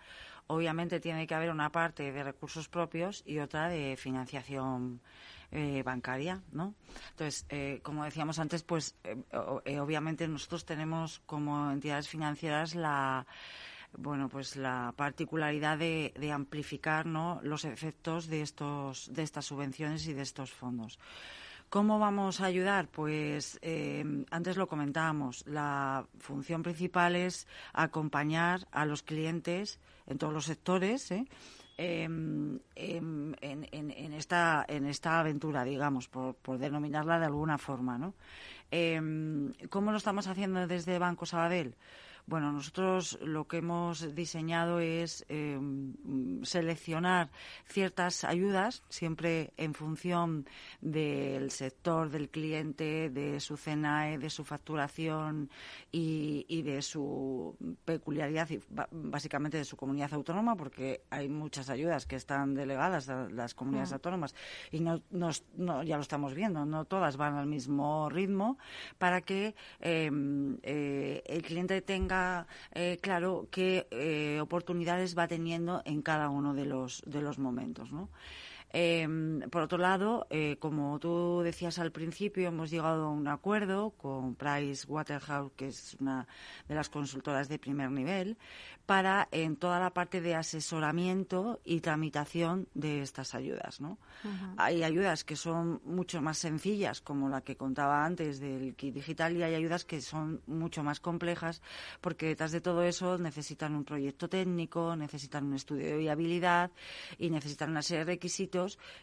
obviamente 0.48 1.00
tiene 1.00 1.28
que 1.28 1.36
haber 1.36 1.50
una 1.52 1.72
parte 1.72 2.12
de 2.12 2.24
recursos 2.24 2.68
propios 2.68 3.24
y 3.26 3.40
otra 3.40 3.68
de 3.68 3.98
financiación 3.98 5.02
eh, 5.52 5.84
bancaria, 5.84 6.42
¿no? 6.52 6.76
Entonces, 7.12 7.46
eh, 7.50 7.80
como 7.82 8.04
decíamos 8.04 8.40
antes, 8.40 8.64
pues 8.64 8.96
eh, 9.04 9.80
obviamente 9.80 10.28
nosotros 10.28 10.66
tenemos 10.66 11.22
como 11.26 11.72
entidades 11.72 12.10
financieras 12.10 12.76
la 12.76 13.26
bueno, 13.98 14.28
pues 14.28 14.58
la 14.58 14.94
particularidad 14.98 15.78
de, 15.78 16.12
amplificar 16.34 17.06
¿no? 17.06 17.40
los 17.44 17.64
efectos 17.64 18.28
de 18.28 18.42
estos 18.42 19.14
de 19.14 19.24
estas 19.24 19.46
subvenciones 19.46 20.06
y 20.08 20.14
de 20.14 20.24
estos 20.24 20.52
fondos. 20.52 21.00
¿Cómo 21.70 22.00
vamos 22.00 22.42
a 22.42 22.46
ayudar? 22.46 22.90
Pues 22.90 23.60
antes 24.32 24.58
lo 24.58 24.68
comentábamos, 24.68 25.46
la 25.48 26.06
función 26.20 26.64
principal 26.64 27.16
es 27.16 27.48
acompañar 27.72 28.68
a 28.72 28.86
los 28.86 29.04
clientes 29.04 29.80
en 30.08 30.18
todos 30.18 30.34
los 30.34 30.46
sectores, 30.46 31.12
¿eh? 31.12 31.26
em, 31.78 32.60
em, 32.76 33.34
en, 33.42 34.14
esta, 34.14 34.66
en 34.68 34.86
esta 34.86 35.20
aventura, 35.20 35.64
digamos, 35.64 36.08
por, 36.08 36.36
por 36.36 36.58
denominarla 36.58 37.20
de 37.20 37.26
alguna 37.26 37.58
forma. 37.58 37.98
¿no? 37.98 38.14
Em, 38.72 39.54
¿Cómo 39.70 39.92
lo 39.92 39.98
estamos 39.98 40.28
haciendo 40.28 40.68
desde 40.68 41.00
Banco 41.00 41.26
Sabadell? 41.26 41.76
Bueno, 42.28 42.52
nosotros 42.52 43.20
lo 43.22 43.48
que 43.48 43.58
hemos 43.58 44.16
diseñado 44.16 44.80
es 44.80 45.24
eh, 45.30 45.60
seleccionar 46.42 47.30
ciertas 47.66 48.24
ayudas, 48.24 48.82
siempre 48.90 49.54
en 49.58 49.76
función 49.76 50.48
del 50.82 51.52
sector, 51.52 52.10
del 52.10 52.30
cliente, 52.30 53.12
de 53.12 53.40
su 53.40 53.58
CENAE, 53.58 54.18
de 54.18 54.32
su 54.32 54.44
facturación 54.44 55.52
y, 55.92 56.64
de 56.64 56.82
su 56.82 57.56
peculiaridad, 57.86 58.50
y 58.50 58.60
básicamente 58.90 59.58
de 59.58 59.66
su 59.66 59.78
comunidad 59.78 60.12
autónoma, 60.16 60.56
porque 60.56 61.04
hay 61.12 61.30
muchas 61.30 61.70
ayudas 61.70 62.08
que 62.08 62.16
están 62.16 62.56
delegadas 62.56 63.08
a 63.08 63.30
las 63.30 63.54
comunidades 63.54 63.94
autónomas. 63.94 64.34
Y 64.72 64.80
no, 64.80 65.00
ya 65.84 65.96
lo 65.96 66.02
estamos 66.02 66.34
viendo, 66.34 66.66
no 66.66 66.86
todas 66.86 67.18
van 67.18 67.36
al 67.36 67.46
mismo 67.46 68.10
ritmo, 68.10 68.58
para 68.98 69.22
que 69.22 69.54
eh, 69.80 70.10
eh, 70.64 71.22
el 71.28 71.44
cliente 71.44 71.84
tenga 71.84 72.15
eh, 72.74 72.98
claro 73.02 73.48
qué 73.52 73.88
eh, 73.92 74.40
oportunidades 74.42 75.18
va 75.18 75.28
teniendo 75.28 75.82
en 75.86 76.02
cada 76.02 76.30
uno 76.30 76.54
de 76.54 76.66
los, 76.66 77.02
de 77.06 77.22
los 77.22 77.40
momentos, 77.40 77.92
¿no? 77.92 78.10
Em, 78.78 79.40
por 79.50 79.62
otro 79.62 79.78
lado, 79.78 80.28
eh, 80.30 80.58
como 80.60 81.00
tú 81.00 81.42
decías 81.44 81.80
al 81.80 81.92
principio, 81.92 82.50
hemos 82.50 82.70
llegado 82.70 83.06
a 83.06 83.10
un 83.10 83.28
acuerdo 83.28 83.92
con 83.92 84.36
Price 84.36 84.86
Waterhouse, 84.88 85.52
que 85.56 85.68
es 85.68 85.96
una 86.00 86.28
de 86.68 86.76
las 86.76 86.90
consultoras 86.90 87.48
de 87.48 87.58
primer 87.58 87.92
nivel, 87.92 88.38
para 88.86 89.28
en 89.32 89.56
toda 89.56 89.80
la 89.80 89.92
parte 89.92 90.22
de 90.22 90.36
asesoramiento 90.36 91.62
y 91.64 91.80
tramitación 91.80 92.68
de 92.74 93.02
estas 93.02 93.34
ayudas. 93.34 93.82
¿no? 93.82 93.98
Hay 94.58 94.84
ayudas 94.84 95.24
que 95.24 95.36
son 95.36 95.82
mucho 95.86 96.22
más 96.22 96.38
sencillas, 96.38 97.02
como 97.02 97.30
la 97.30 97.42
que 97.42 97.56
contaba 97.56 98.06
antes 98.06 98.40
del 98.40 98.76
kit 98.76 98.94
digital, 98.94 99.36
y 99.38 99.44
hay 99.44 99.56
ayudas 99.56 99.86
que 99.86 100.02
son 100.02 100.42
mucho 100.48 100.84
más 100.84 101.00
complejas, 101.00 101.62
porque 102.02 102.28
detrás 102.28 102.52
de 102.52 102.62
todo 102.62 102.84
eso 102.84 103.18
necesitan 103.18 103.76
un 103.76 103.86
proyecto 103.86 104.28
técnico, 104.28 104.96
necesitan 104.96 105.46
un 105.46 105.54
estudio 105.54 105.86
de 105.86 105.98
viabilidad 105.98 106.72
y 107.18 107.30
necesitan 107.30 107.72
una 107.72 107.82
serie 107.82 108.06
de 108.06 108.14
requisitos 108.14 108.55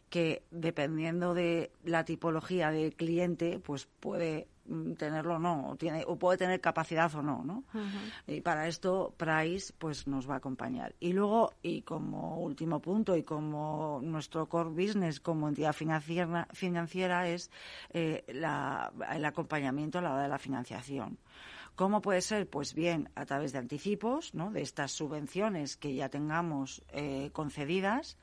que, 0.08 0.42
dependiendo 0.50 1.34
de 1.34 1.70
la 1.84 2.04
tipología 2.04 2.70
del 2.70 2.94
cliente, 2.94 3.58
pues 3.58 3.86
puede 4.00 4.48
Mm, 4.64 4.92
tenerlo 4.94 5.34
o 5.34 5.38
no, 5.40 5.70
o, 5.70 5.76
tiene, 5.76 6.04
o 6.06 6.16
puede 6.16 6.38
tener 6.38 6.60
capacidad 6.60 7.12
o 7.16 7.22
no, 7.22 7.42
¿no? 7.44 7.64
Y 8.28 8.40
para 8.42 8.68
esto 8.68 9.12
Price 9.16 9.72
pues 9.76 10.06
nos 10.06 10.28
va 10.30 10.34
a 10.34 10.36
acompañar. 10.36 10.94
Y 11.00 11.12
luego, 11.12 11.52
y 11.62 11.82
como 11.82 12.38
último 12.38 12.80
punto, 12.80 13.16
y 13.16 13.24
como 13.24 13.98
nuestro 14.02 14.48
core 14.48 14.70
business 14.70 15.18
como 15.18 15.48
entidad 15.48 15.72
financiera, 15.72 16.46
financiera 16.52 17.28
es 17.28 17.50
eh, 17.90 18.24
el 18.28 19.24
acompañamiento 19.24 19.98
a 19.98 20.02
la 20.02 20.12
hora 20.12 20.22
de 20.22 20.28
la 20.28 20.38
financiación. 20.38 21.18
¿Cómo 21.74 22.00
puede 22.00 22.20
ser? 22.20 22.48
Pues 22.48 22.74
bien, 22.74 23.08
a 23.16 23.24
través 23.24 23.52
de 23.52 23.58
anticipos, 23.58 24.32
¿no? 24.34 24.52
de 24.52 24.62
estas 24.62 24.92
subvenciones 24.92 25.76
que 25.76 25.94
ya 25.94 26.08
tengamos 26.08 26.82
eh, 26.92 27.30
concedidas, 27.32 28.16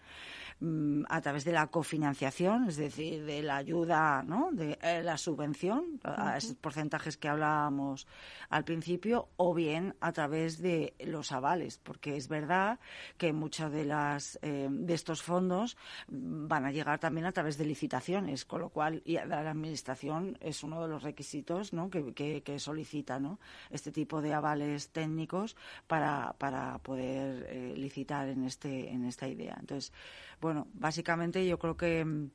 a 0.61 1.21
través 1.21 1.45
de 1.45 1.53
la 1.53 1.67
cofinanciación, 1.67 2.67
es 2.67 2.75
decir, 2.75 3.23
de 3.25 3.41
la 3.41 3.55
ayuda, 3.55 4.23
¿no? 4.23 4.49
de 4.51 4.77
eh, 4.81 5.01
la 5.03 5.17
subvención, 5.17 5.99
a 6.03 6.37
esos 6.37 6.55
porcentajes 6.55 7.15
que 7.15 7.29
hablábamos 7.29 8.07
al 8.49 8.65
principio, 8.65 9.29
o 9.37 9.53
bien 9.53 9.95
a 10.01 10.11
través 10.11 10.61
de 10.61 10.93
los 10.99 11.31
avales, 11.31 11.77
porque 11.77 12.17
es 12.17 12.27
verdad 12.27 12.79
que 13.17 13.31
muchos 13.31 13.71
de 13.71 13.85
las 13.85 14.37
eh, 14.41 14.67
de 14.69 14.93
estos 14.93 15.21
fondos 15.21 15.77
van 16.07 16.65
a 16.65 16.71
llegar 16.71 16.99
también 16.99 17.25
a 17.25 17.31
través 17.31 17.57
de 17.57 17.65
licitaciones, 17.65 18.43
con 18.43 18.59
lo 18.59 18.69
cual 18.69 19.01
y 19.05 19.13
la 19.13 19.49
administración 19.49 20.37
es 20.41 20.63
uno 20.63 20.81
de 20.81 20.89
los 20.89 21.03
requisitos 21.03 21.71
¿no? 21.71 21.89
que, 21.89 22.41
que, 22.43 22.59
solicita 22.59 23.19
¿no? 23.19 23.39
este 23.69 23.91
tipo 23.91 24.21
de 24.21 24.33
avales 24.33 24.89
técnicos 24.89 25.55
para, 25.87 26.35
para 26.37 26.79
poder 26.79 27.47
eh, 27.49 27.73
licitar 27.77 28.27
en 28.27 28.43
este 28.43 28.89
en 28.89 29.05
esta 29.05 29.27
idea. 29.27 29.55
Entonces, 29.59 29.93
bueno, 30.41 30.67
básicamente 30.73 31.45
yo 31.45 31.57
creo 31.59 31.77
que, 31.77 32.29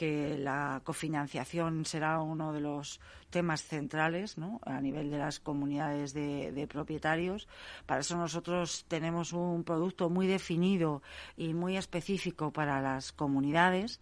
la 0.00 0.80
cofinanciación 0.84 1.84
será 1.84 2.20
uno 2.20 2.52
de 2.52 2.60
los 2.60 3.00
temas 3.30 3.64
centrales 3.64 4.38
¿no? 4.38 4.60
a 4.64 4.80
nivel 4.80 5.10
de 5.10 5.18
las 5.18 5.40
comunidades 5.40 6.14
de, 6.14 6.68
propietarios. 6.70 7.48
Para 7.84 8.02
eso 8.02 8.16
nosotros 8.16 8.84
tenemos 8.86 9.32
un 9.32 9.64
producto 9.64 10.08
muy 10.08 10.28
definido 10.28 11.02
y 11.36 11.52
muy 11.52 11.76
específico 11.76 12.52
para 12.52 12.80
las 12.80 13.10
comunidades 13.10 13.98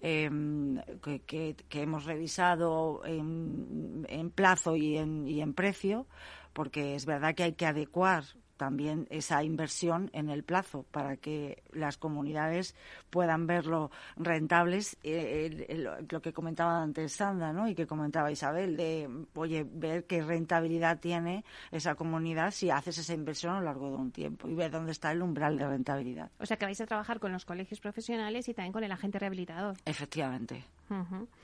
em, 0.00 0.80
que, 1.26 1.56
hemos 1.72 2.06
revisado 2.06 3.02
en, 3.04 4.32
plazo 4.34 4.76
y 4.76 4.96
en 4.96 5.52
precio 5.52 6.06
porque 6.54 6.94
es 6.94 7.04
verdad 7.04 7.34
que 7.34 7.42
hay 7.42 7.52
que 7.52 7.66
adecuar 7.66 8.24
también 8.56 9.06
esa 9.10 9.42
inversión 9.42 10.10
en 10.12 10.30
el 10.30 10.44
plazo 10.44 10.84
para 10.90 11.16
que 11.16 11.62
las 11.72 11.96
comunidades 11.96 12.74
puedan 13.10 13.46
verlo 13.46 13.90
rentables. 14.16 14.96
Eh, 15.02 15.86
lo 16.10 16.20
que 16.22 16.32
comentaba 16.32 16.82
antes 16.82 17.12
Sandra 17.12 17.52
¿no? 17.52 17.68
y 17.68 17.74
que 17.74 17.86
comentaba 17.86 18.30
Isabel, 18.30 18.76
de 18.76 19.08
oye, 19.34 19.66
ver 19.68 20.04
qué 20.04 20.22
rentabilidad 20.22 20.98
tiene 21.00 21.44
esa 21.70 21.94
comunidad 21.94 22.50
si 22.50 22.70
haces 22.70 22.98
esa 22.98 23.14
inversión 23.14 23.54
a 23.54 23.58
lo 23.60 23.66
largo 23.66 23.90
de 23.90 23.96
un 23.96 24.10
tiempo 24.10 24.48
y 24.48 24.54
ver 24.54 24.70
dónde 24.70 24.92
está 24.92 25.12
el 25.12 25.22
umbral 25.22 25.58
de 25.58 25.66
rentabilidad. 25.66 26.30
O 26.38 26.46
sea 26.46 26.56
que 26.56 26.64
vais 26.64 26.80
a 26.80 26.86
trabajar 26.86 27.20
con 27.20 27.32
los 27.32 27.44
colegios 27.44 27.80
profesionales 27.80 28.48
y 28.48 28.54
también 28.54 28.72
con 28.72 28.84
el 28.84 28.92
agente 28.92 29.18
rehabilitador. 29.18 29.76
Efectivamente. 29.84 30.64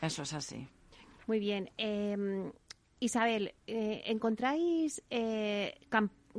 Eso 0.01 0.23
es 0.23 0.33
así. 0.33 0.68
Muy 1.27 1.38
bien. 1.38 1.70
Em, 1.77 2.53
Isabel, 2.99 3.55
eh, 3.66 4.03
¿encontráis 4.07 5.03
eh, 5.11 5.79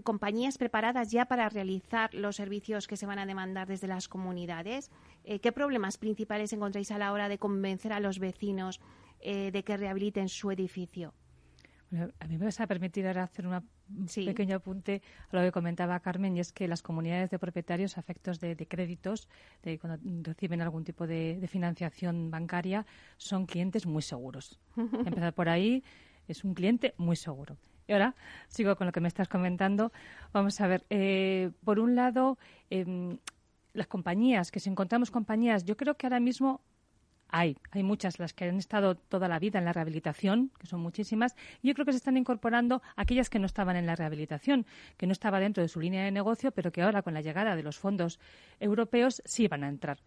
compañías 0.04 0.58
preparadas 0.58 1.12
ya 1.12 1.26
para 1.26 1.50
realizar 1.50 2.14
los 2.14 2.36
servicios 2.36 2.88
que 2.88 2.98
se 2.98 3.06
van 3.06 3.20
a 3.20 3.26
demandar 3.26 3.68
desde 3.68 3.88
las 3.88 4.08
comunidades? 4.08 4.92
Eh, 5.24 5.40
¿Qué 5.40 5.52
problemas 5.52 5.98
principales 5.98 6.54
encontráis 6.54 6.92
a 6.92 6.98
la 6.98 7.12
hora 7.12 7.30
de 7.30 7.38
convencer 7.38 7.94
a 7.94 8.00
los 8.00 8.20
vecinos 8.20 8.80
de 9.24 9.64
que 9.64 9.78
rehabiliten 9.78 10.30
su 10.30 10.50
edificio? 10.50 11.14
a 12.20 12.28
mí 12.28 12.38
me 12.38 12.46
vas 12.46 12.60
a 12.60 12.68
permitir 12.68 13.06
ahora 13.06 13.24
hacer 13.24 13.48
un 13.48 13.62
pequeño 14.26 14.56
apunte 14.56 15.02
a 15.30 15.36
lo 15.36 15.42
que 15.42 15.52
comentaba 15.52 16.00
Carmen, 16.00 16.38
y 16.38 16.40
es 16.40 16.54
que 16.54 16.68
las 16.68 16.82
comunidades 16.82 17.30
de 17.30 17.40
propietarios 17.40 17.98
a 17.98 18.02
efectos 18.02 18.40
de, 18.40 18.56
créditos, 18.56 19.28
de 19.64 19.78
cuando 19.78 20.00
reciben 20.24 20.62
algún 20.62 20.84
tipo 20.84 21.06
de, 21.06 21.46
financiación 21.50 22.32
bancaria, 22.32 22.86
son 23.18 23.46
clientes 23.46 23.86
muy 23.86 24.02
seguros. 24.02 24.60
Empezar 24.78 25.34
por 25.34 25.50
ahí, 25.50 25.84
es 26.28 26.44
un 26.44 26.54
cliente 26.54 26.94
muy 26.98 27.16
seguro. 27.16 27.58
Y 27.92 27.94
ahora 27.94 28.16
sigo 28.48 28.78
con 28.78 28.88
lo 28.88 28.94
que 28.94 29.02
me 29.02 29.10
estás 29.10 29.28
comentando. 29.28 29.92
Vamos 30.32 30.62
a 30.62 30.68
ver, 30.68 30.86
eh, 30.90 31.52
por 31.66 31.78
un 31.78 31.94
lado, 31.94 32.38
em, 32.70 33.18
las 33.74 33.88
compañías, 33.88 34.50
que 34.50 34.62
si 34.62 34.70
encontramos 34.70 35.12
compañías, 35.12 35.66
yo 35.66 35.76
creo 35.76 35.96
que 35.96 36.06
ahora 36.06 36.22
mismo 36.22 36.62
hay, 37.28 37.58
hay 37.72 37.84
muchas 37.84 38.18
las 38.18 38.32
que 38.32 38.46
han 38.46 38.56
estado 38.56 38.96
toda 38.96 39.28
la 39.28 39.40
vida 39.40 39.60
en 39.60 39.66
la 39.66 39.74
rehabilitación, 39.74 40.52
que 40.58 40.68
son 40.68 40.80
muchísimas, 40.80 41.36
y 41.62 41.68
yo 41.68 41.74
creo 41.74 41.86
que 41.86 41.92
se 41.92 41.98
están 41.98 42.16
incorporando 42.16 42.82
aquellas 42.96 43.30
que 43.30 43.40
no 43.40 43.46
estaban 43.46 43.76
en 43.76 43.86
la 43.86 43.98
rehabilitación, 43.98 44.66
que 44.96 45.06
no 45.06 45.12
estaba 45.12 45.42
dentro 45.42 45.62
de 45.62 45.68
su 45.68 45.82
línea 45.82 46.06
de 46.06 46.12
negocio, 46.12 46.54
pero 46.54 46.72
que 46.72 46.84
ahora 46.84 47.02
con 47.02 47.14
la 47.14 47.20
llegada 47.20 47.58
de 47.58 47.64
los 47.64 47.78
fondos 47.78 48.22
europeos 48.62 49.22
sí 49.26 49.50
van 49.50 49.66
a 49.66 49.68
entrar. 49.68 50.00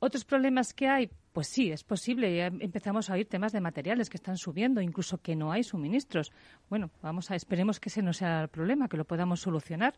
Otros 0.00 0.24
problemas 0.24 0.72
que 0.72 0.88
hay, 0.88 1.10
pues 1.32 1.46
sí, 1.46 1.70
es 1.70 1.84
posible. 1.84 2.44
Empezamos 2.44 3.10
a 3.10 3.14
oír 3.14 3.28
temas 3.28 3.52
de 3.52 3.60
materiales 3.60 4.08
que 4.08 4.16
están 4.16 4.38
subiendo, 4.38 4.80
incluso 4.80 5.18
que 5.18 5.36
no 5.36 5.52
hay 5.52 5.62
suministros. 5.62 6.32
Bueno, 6.70 6.90
vamos 7.02 7.30
a 7.30 7.36
esperemos 7.36 7.78
que 7.78 7.90
ese 7.90 8.02
no 8.02 8.14
sea 8.14 8.42
el 8.42 8.48
problema, 8.48 8.88
que 8.88 8.96
lo 8.96 9.04
podamos 9.04 9.40
solucionar. 9.40 9.94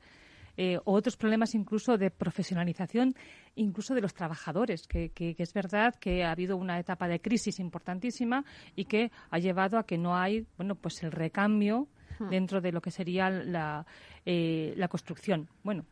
Eh, 0.57 0.79
otros 0.85 1.17
problemas 1.17 1.55
incluso 1.55 1.97
de 1.97 2.11
profesionalización, 2.11 3.15
incluso 3.55 3.95
de 3.95 4.03
los 4.03 4.13
trabajadores, 4.13 4.87
que, 4.87 5.13
es 5.17 5.55
verdad 5.55 5.95
que 5.95 6.25
ha 6.25 6.33
habido 6.33 6.57
una 6.57 6.79
etapa 6.79 7.09
de 7.09 7.21
crisis 7.21 7.59
importantísima 7.59 8.45
y 8.77 8.85
que 8.85 9.11
ha 9.31 9.39
llevado 9.39 9.79
a 9.79 9.87
que 9.87 9.97
no 9.97 10.17
hay, 10.17 10.47
bueno, 10.57 10.75
pues 10.75 11.03
el 11.05 11.13
recambio 11.13 11.89
hmm. 12.19 12.29
dentro 12.29 12.61
de 12.61 12.73
lo 12.73 12.83
que 12.83 12.91
sería 12.91 13.31
la, 13.31 13.87
eh, 14.27 14.75
la 14.77 14.89
construcción. 14.89 15.49
Bueno, 15.63 15.87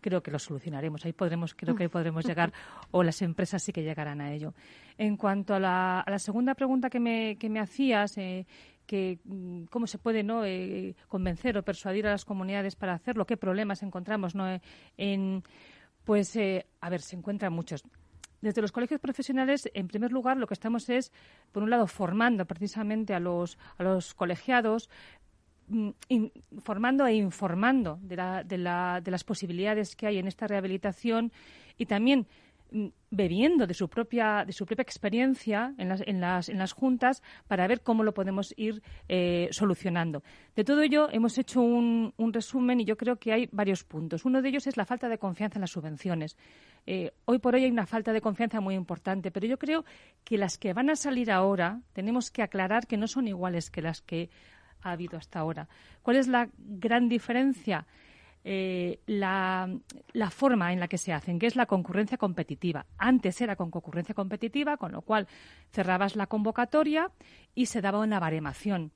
creo 0.00 0.22
que 0.22 0.30
lo 0.30 0.38
solucionaremos. 0.38 1.04
Ahí 1.04 1.12
podremos, 1.12 1.54
creo 1.54 1.74
que 1.74 1.88
podremos 1.88 2.24
llegar, 2.26 2.52
o 2.90 3.02
las 3.02 3.22
empresas 3.22 3.62
sí 3.62 3.72
que 3.72 3.82
llegarán 3.82 4.20
a 4.20 4.32
ello. 4.32 4.54
En 4.98 5.16
cuanto 5.16 5.54
a 5.54 5.60
la, 5.60 6.00
a 6.00 6.10
la 6.10 6.18
segunda 6.18 6.54
pregunta 6.54 6.90
que 6.90 7.00
me, 7.00 7.36
que 7.36 7.48
me 7.48 7.60
hacías, 7.60 8.16
eh, 8.18 8.46
que 8.86 9.18
mm, 9.24 9.64
cómo 9.64 9.86
se 9.86 9.98
puede 9.98 10.22
no 10.22 10.44
eh, 10.44 10.96
convencer 11.08 11.56
o 11.56 11.62
persuadir 11.62 12.06
a 12.06 12.10
las 12.10 12.24
comunidades 12.24 12.76
para 12.76 12.94
hacerlo, 12.94 13.26
qué 13.26 13.36
problemas 13.36 13.82
encontramos 13.82 14.34
no 14.34 14.60
en 14.96 15.44
pues 16.04 16.34
eh, 16.34 16.66
a 16.80 16.90
ver 16.90 17.00
se 17.00 17.14
encuentran 17.14 17.52
muchos 17.52 17.84
desde 18.40 18.62
los 18.62 18.72
colegios 18.72 19.00
profesionales, 19.00 19.68
en 19.74 19.88
primer 19.88 20.12
lugar, 20.12 20.36
lo 20.36 20.46
que 20.46 20.54
estamos 20.54 20.88
es, 20.88 21.12
por 21.52 21.62
un 21.62 21.70
lado, 21.70 21.86
formando 21.86 22.46
precisamente 22.46 23.14
a 23.14 23.20
los, 23.20 23.58
a 23.76 23.82
los 23.82 24.14
colegiados, 24.14 24.88
mm, 25.70 25.90
formando 26.62 27.06
e 27.06 27.14
informando 27.14 27.98
de, 28.02 28.16
la, 28.16 28.44
de, 28.44 28.58
la, 28.58 29.00
de 29.00 29.10
las 29.10 29.24
posibilidades 29.24 29.96
que 29.96 30.06
hay 30.06 30.18
en 30.18 30.26
esta 30.26 30.46
rehabilitación 30.46 31.32
y 31.78 31.86
también 31.86 32.26
Mm, 32.72 32.88
bebiendo 33.10 33.66
de 33.66 33.74
su 33.74 33.88
propia 33.88 34.44
de 34.46 34.52
su 34.52 34.64
propia 34.64 34.82
experiencia 34.82 35.74
en 35.76 35.88
las, 35.88 36.02
en 36.06 36.20
las, 36.20 36.48
en 36.48 36.58
las 36.58 36.72
juntas 36.72 37.20
para 37.48 37.66
ver 37.66 37.80
cómo 37.80 38.04
lo 38.04 38.14
podemos 38.14 38.54
ir 38.56 38.80
eh, 39.08 39.48
solucionando. 39.50 40.22
De 40.54 40.62
todo 40.62 40.80
ello 40.82 41.08
hemos 41.10 41.36
hecho 41.36 41.60
un, 41.60 42.14
un, 42.16 42.32
resumen 42.32 42.78
y 42.78 42.84
yo 42.84 42.96
creo 42.96 43.16
que 43.16 43.32
hay 43.32 43.48
varios 43.50 43.82
puntos. 43.82 44.24
Uno 44.24 44.40
de 44.40 44.50
ellos 44.50 44.68
es 44.68 44.76
la 44.76 44.84
falta 44.84 45.08
de 45.08 45.18
confianza 45.18 45.58
en 45.58 45.62
las 45.62 45.72
subvenciones. 45.72 46.36
Eh, 46.86 47.10
hoy 47.24 47.40
por 47.40 47.56
hoy 47.56 47.64
hay 47.64 47.70
una 47.72 47.86
falta 47.86 48.12
de 48.12 48.20
confianza 48.20 48.60
muy 48.60 48.76
importante, 48.76 49.32
pero 49.32 49.48
yo 49.48 49.58
creo 49.58 49.84
que 50.22 50.38
las 50.38 50.56
que 50.56 50.72
van 50.72 50.90
a 50.90 50.94
salir 50.94 51.32
ahora 51.32 51.80
tenemos 51.92 52.30
que 52.30 52.42
aclarar 52.42 52.86
que 52.86 52.96
no 52.96 53.08
son 53.08 53.26
iguales 53.26 53.70
que 53.70 53.82
las 53.82 54.00
que 54.00 54.30
ha 54.82 54.92
habido 54.92 55.18
hasta 55.18 55.38
ahora. 55.40 55.68
¿Cuál 56.02 56.16
es 56.16 56.28
la 56.28 56.48
gran 56.56 57.08
diferencia? 57.08 57.86
Eh, 58.42 59.00
la, 59.06 59.68
forma 60.30 60.72
en 60.72 60.80
la 60.80 60.88
que 60.88 60.96
se 60.96 61.12
hacen, 61.12 61.38
que 61.38 61.46
es 61.46 61.56
la 61.56 61.66
concurrencia 61.66 62.16
competitiva. 62.16 62.86
Antes 62.96 63.40
era 63.40 63.54
con 63.54 63.70
concurrencia 63.70 64.14
competitiva, 64.14 64.78
con 64.78 64.92
lo 64.92 65.02
cual 65.02 65.28
cerrabas 65.72 66.16
la 66.16 66.26
convocatoria 66.26 67.10
y 67.54 67.66
se 67.66 67.82
daba 67.82 67.98
una 67.98 68.18
baremación. 68.18 68.92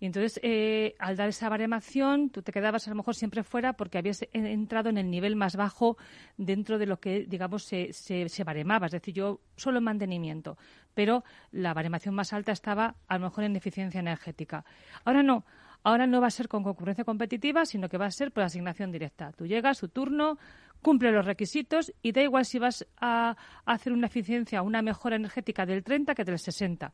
Y 0.00 0.06
entonces, 0.06 0.38
eh, 0.42 0.94
al 0.98 1.16
dar 1.16 1.28
esa 1.28 1.48
baremación, 1.48 2.30
tú 2.30 2.42
te 2.42 2.52
quedabas 2.52 2.86
a 2.86 2.90
lo 2.90 2.96
mejor 2.96 3.16
siempre 3.16 3.42
fuera 3.42 3.72
porque 3.72 3.98
habías 3.98 4.24
entrado 4.32 4.90
en 4.90 4.98
el 4.98 5.10
nivel 5.10 5.34
más 5.34 5.56
bajo 5.56 5.96
dentro 6.36 6.78
de 6.78 6.86
lo 6.86 7.00
que, 7.00 7.26
digamos, 7.26 7.64
se, 7.64 7.92
se, 7.92 8.44
baremaba. 8.44 8.86
Es 8.86 8.92
decir, 8.92 9.14
yo 9.14 9.40
solo 9.56 9.78
en 9.78 9.84
mantenimiento, 9.84 10.56
pero 10.94 11.24
la 11.50 11.74
baremación 11.74 12.14
más 12.14 12.32
alta 12.32 12.52
estaba 12.52 12.94
a 13.08 13.18
lo 13.18 13.24
mejor 13.24 13.44
en 13.44 13.56
eficiencia 13.56 13.98
energética. 13.98 14.64
Ahora 15.04 15.22
no. 15.22 15.44
Ahora 15.84 16.06
no 16.06 16.20
va 16.20 16.26
a 16.26 16.30
ser 16.30 16.48
con 16.48 16.64
concurrencia 16.64 17.04
competitiva, 17.04 17.64
sino 17.64 17.88
que 17.88 17.98
va 17.98 18.06
a 18.06 18.10
ser 18.10 18.32
por 18.32 18.42
asignación 18.42 18.90
directa. 18.90 19.32
Tú 19.32 19.46
llegas, 19.46 19.78
tu 19.78 19.88
turno, 19.88 20.38
cumple 20.82 21.12
los 21.12 21.24
requisitos 21.24 21.92
y 22.02 22.12
da 22.12 22.22
igual 22.22 22.44
si 22.44 22.58
vas 22.58 22.86
a 23.00 23.36
hacer 23.64 23.92
una 23.92 24.06
eficiencia, 24.06 24.62
una 24.62 24.82
mejora 24.82 25.16
energética 25.16 25.66
del 25.66 25.84
30 25.84 26.14
que 26.14 26.24
del 26.24 26.38
60. 26.38 26.92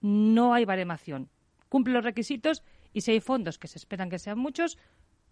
No 0.00 0.54
hay 0.54 0.64
baremación. 0.64 1.28
Cumple 1.72 1.94
los 1.94 2.04
requisitos 2.04 2.62
y 2.92 3.00
si 3.00 3.12
hay 3.12 3.20
fondos 3.20 3.56
que 3.56 3.66
se 3.66 3.78
esperan 3.78 4.10
que 4.10 4.18
sean 4.18 4.38
muchos, 4.38 4.76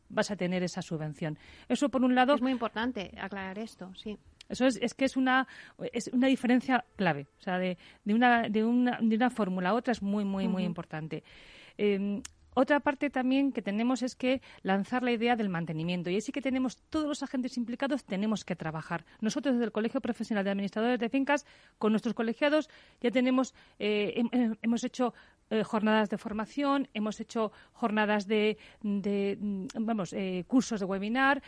vas 0.08 0.30
a 0.30 0.36
tener 0.36 0.62
esa 0.62 0.80
subvención. 0.80 1.38
Eso 1.68 1.90
por 1.90 2.02
un 2.02 2.14
lado 2.14 2.34
es 2.34 2.40
muy 2.40 2.50
importante 2.50 3.12
aclarar 3.20 3.58
esto, 3.58 3.94
sí. 3.94 4.16
Eso 4.48 4.64
es, 4.64 4.78
es 4.80 4.94
que 4.94 5.04
es 5.04 5.18
una, 5.18 5.46
es 5.92 6.08
una 6.14 6.28
diferencia 6.28 6.82
clave. 6.96 7.26
O 7.40 7.42
sea, 7.42 7.58
de, 7.58 7.76
de 8.04 8.14
una, 8.14 8.48
de 8.48 8.64
una, 8.64 8.98
de 9.02 9.16
una 9.16 9.28
fórmula 9.28 9.68
a 9.68 9.74
otra 9.74 9.92
es 9.92 10.00
muy, 10.00 10.24
muy, 10.24 10.48
muy 10.48 10.64
importante. 10.64 11.24
Em, 11.76 12.22
otra 12.54 12.80
parte 12.80 13.10
también 13.10 13.52
que 13.52 13.60
tenemos 13.60 14.02
es 14.02 14.16
que 14.16 14.40
lanzar 14.62 15.02
la 15.02 15.12
idea 15.12 15.36
del 15.36 15.50
mantenimiento. 15.50 16.08
Y 16.08 16.16
así 16.16 16.32
que 16.32 16.40
tenemos 16.40 16.78
todos 16.88 17.06
los 17.06 17.22
agentes 17.22 17.58
implicados, 17.58 18.04
tenemos 18.04 18.46
que 18.46 18.56
trabajar. 18.56 19.04
Nosotros 19.20 19.56
desde 19.56 19.66
el 19.66 19.72
Colegio 19.72 20.00
Profesional 20.00 20.42
de 20.42 20.50
Administradores 20.52 20.98
de 20.98 21.10
Fincas, 21.10 21.44
con 21.78 21.92
nuestros 21.92 22.14
colegiados, 22.14 22.70
ya 23.02 23.10
tenemos, 23.10 23.54
eh, 23.78 24.24
hemos 24.62 24.84
hecho 24.84 25.12
eh, 25.50 25.62
jornadas 25.64 26.08
de 26.08 26.18
formación, 26.18 26.88
hemos 26.94 27.20
hecho 27.20 27.52
jornadas 27.72 28.26
de, 28.26 28.56
mm, 28.82 29.66
vamos, 29.80 30.12
eh, 30.12 30.44
cursos 30.46 30.80
de 30.80 30.86
webinar, 30.86 31.42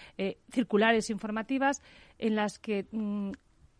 circulares 0.50 1.10
informativas, 1.10 1.82
en 2.18 2.36
las 2.36 2.58
que 2.58 2.86
mm, 2.90 3.30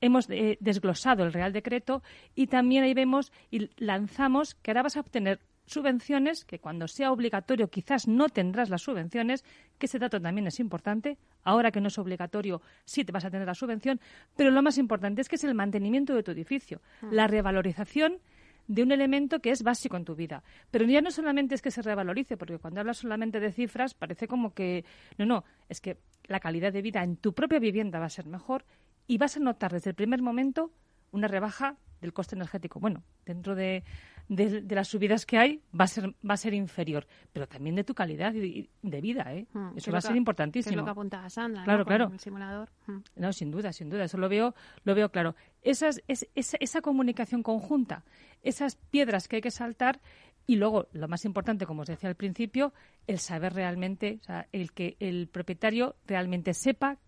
hemos 0.01 0.27
desglosado 0.27 1.25
el 1.25 1.33
Real 1.33 1.53
Decreto 1.53 2.03
y 2.35 2.49
también 2.49 2.83
ahí 2.83 2.95
vemos 2.95 3.33
y 3.51 3.71
lanzamos 3.77 4.57
que 4.57 4.73
ahora 4.73 4.83
vas 4.83 4.97
a 4.97 5.01
obtener 5.01 5.41
subvenciones, 5.67 6.45
que 6.45 6.59
cuando 6.59 6.89
sea 6.89 7.13
obligatorio 7.13 7.69
quizás 7.69 8.09
no 8.09 8.29
tendrás 8.29 8.69
las 8.69 8.83
subvenciones, 8.83 9.44
que 9.79 9.87
ese 9.87 9.99
dato 9.99 10.21
también 10.21 10.46
es 10.46 10.61
importante. 10.61 11.19
Ahora 11.42 11.71
que 11.71 11.81
no 11.81 11.88
es 11.88 11.99
obligatorio, 11.99 12.63
sí 12.85 13.05
te 13.05 13.13
vas 13.13 13.25
a 13.25 13.31
tener 13.31 13.46
la 13.46 13.55
subvención, 13.55 14.01
pero 14.37 14.51
lo 14.51 14.63
más 14.63 14.79
importante 14.79 15.21
es 15.21 15.29
que 15.29 15.37
es 15.37 15.44
el 15.44 15.55
mantenimiento 15.55 16.15
de 16.15 16.23
tu 16.23 16.31
edificio, 16.31 16.81
ah. 17.03 17.09
la 17.11 17.27
revalorización 17.27 18.19
de 18.67 18.83
un 18.83 18.92
elemento 18.92 19.40
que 19.40 19.50
es 19.50 19.63
básico 19.63 19.96
en 19.96 20.04
tu 20.04 20.15
vida. 20.15 20.42
Pero 20.71 20.85
ya 20.85 21.00
no 21.00 21.10
solamente 21.10 21.54
es 21.54 21.63
que 21.63 21.71
se 21.71 21.83
revalorice, 21.83 22.37
porque 22.37 22.58
cuando 22.58 22.81
hablas 22.81 22.98
solamente 22.98 23.40
de 23.40 23.52
cifras 23.52 23.94
parece 23.94 24.29
como 24.29 24.54
que 24.54 24.85
no, 25.19 25.27
no, 25.27 25.44
es 25.69 25.81
que 25.81 25.98
la 26.25 26.40
calidad 26.40 26.73
de 26.73 26.83
vida 26.83 27.02
en 27.02 27.17
tu 27.17 27.33
propia 27.33 27.58
vivienda 27.58 27.98
va 27.98 28.06
a 28.06 28.10
ser 28.10 28.27
mejor 28.27 28.65
y 29.06 29.19
vas 29.19 29.37
a 29.37 29.40
notar 29.40 29.73
desde 29.73 29.90
el 29.90 29.96
primer 29.96 30.23
momento 30.23 30.71
una 31.10 31.29
rebaja 31.29 31.77
del 32.03 32.13
coste 32.13 32.35
energético. 32.35 32.79
Bueno, 32.81 33.03
dentro 33.25 33.55
de, 33.55 33.85
de, 34.29 34.63
las 34.75 34.88
subidas 34.88 35.25
que 35.25 35.38
hay 35.38 35.63
va 35.79 35.85
a 35.85 35.88
ser 35.88 36.15
va 36.29 36.35
a 36.35 36.37
ser 36.37 36.53
inferior, 36.53 37.07
pero 37.33 37.46
también 37.46 37.77
de 37.77 37.85
tu 37.85 37.94
calidad 37.94 38.33
de, 38.33 39.00
vida, 39.00 39.33
¿eh? 39.33 39.46
Hmm, 39.53 39.77
Eso 39.77 39.90
va 39.90 39.98
a 39.98 40.03
ser 40.03 40.17
importantísimo. 40.17 40.73
es 40.73 40.77
lo 40.77 40.85
que 40.85 40.90
apuntaba 40.90 41.31
Sandra, 41.31 41.65
claro, 41.65 41.87
claro. 41.87 42.11
el 42.13 42.21
simulador. 42.21 42.69
Hmm. 42.87 42.98
No, 43.17 43.33
sin 43.33 43.50
duda, 43.50 43.73
sin 43.73 43.88
duda. 43.88 44.05
Eso 44.05 44.19
lo 44.19 44.29
veo 44.29 44.55
lo 44.85 44.94
veo 44.94 45.11
claro. 45.11 45.35
Esas, 45.63 46.03
es, 46.09 46.29
esa, 46.35 46.59
esa 46.61 46.83
comunicación 46.83 47.42
conjunta, 47.42 48.05
esas 48.42 48.77
piedras 48.77 49.29
que 49.29 49.37
hay 49.37 49.42
que 49.42 49.50
saltar 49.50 50.00
Y 50.44 50.57
luego, 50.57 50.88
lo 50.92 51.07
más 51.07 51.25
importante, 51.25 51.67
como 51.67 51.83
os 51.83 51.88
decía 51.88 52.09
al 52.09 52.17
principio, 52.17 52.73
el 53.07 53.21
saber 53.21 53.55
realmente, 53.55 54.19
o 54.23 54.25
sea, 54.25 54.48
el 54.50 54.73
que 54.73 54.96
el 54.98 55.29
propietario 55.29 55.94
realmente 56.05 56.53
sepa 56.53 56.98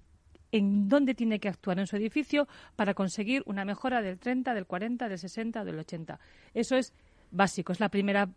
en 0.54 0.88
dónde 0.88 1.14
tiene 1.14 1.40
que 1.40 1.48
actuar 1.48 1.80
en 1.80 1.88
su 1.88 1.96
edificio 1.96 2.46
para 2.76 2.94
conseguir 2.94 3.42
una 3.44 3.64
mejora 3.64 4.00
del 4.02 4.20
30, 4.20 4.54
del 4.54 4.66
40, 4.66 5.08
del 5.08 5.18
60 5.18 5.64
del 5.64 5.80
80. 5.80 6.20
Eso 6.54 6.76
es 6.76 6.94
básico, 7.32 7.72
es 7.72 7.80
la 7.80 7.88
primera 7.88 8.30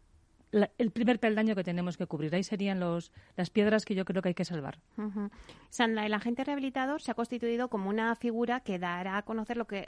el 0.52 0.92
primer 0.92 1.20
peldaño 1.20 1.56
que 1.56 1.64
tenemos 1.64 1.98
que 1.98 2.08
cubrir. 2.08 2.34
Ahí 2.34 2.42
serían 2.42 2.80
los, 2.80 3.12
las 3.36 3.50
piedras 3.50 3.84
que 3.84 3.94
yo 3.94 4.06
creo 4.06 4.22
que 4.22 4.30
hay 4.30 4.34
que 4.34 4.46
salvar. 4.46 4.80
Sandra, 5.70 6.06
el 6.06 6.14
agente 6.14 6.44
rehabilitador 6.44 7.02
se 7.02 7.12
ha 7.12 7.16
constituido 7.16 7.68
como 7.68 7.90
una 7.90 8.16
figura 8.16 8.62
que 8.62 8.80
dará 8.80 9.18
a 9.18 9.24
conocer 9.24 9.58
lo 9.58 9.68
que. 9.68 9.88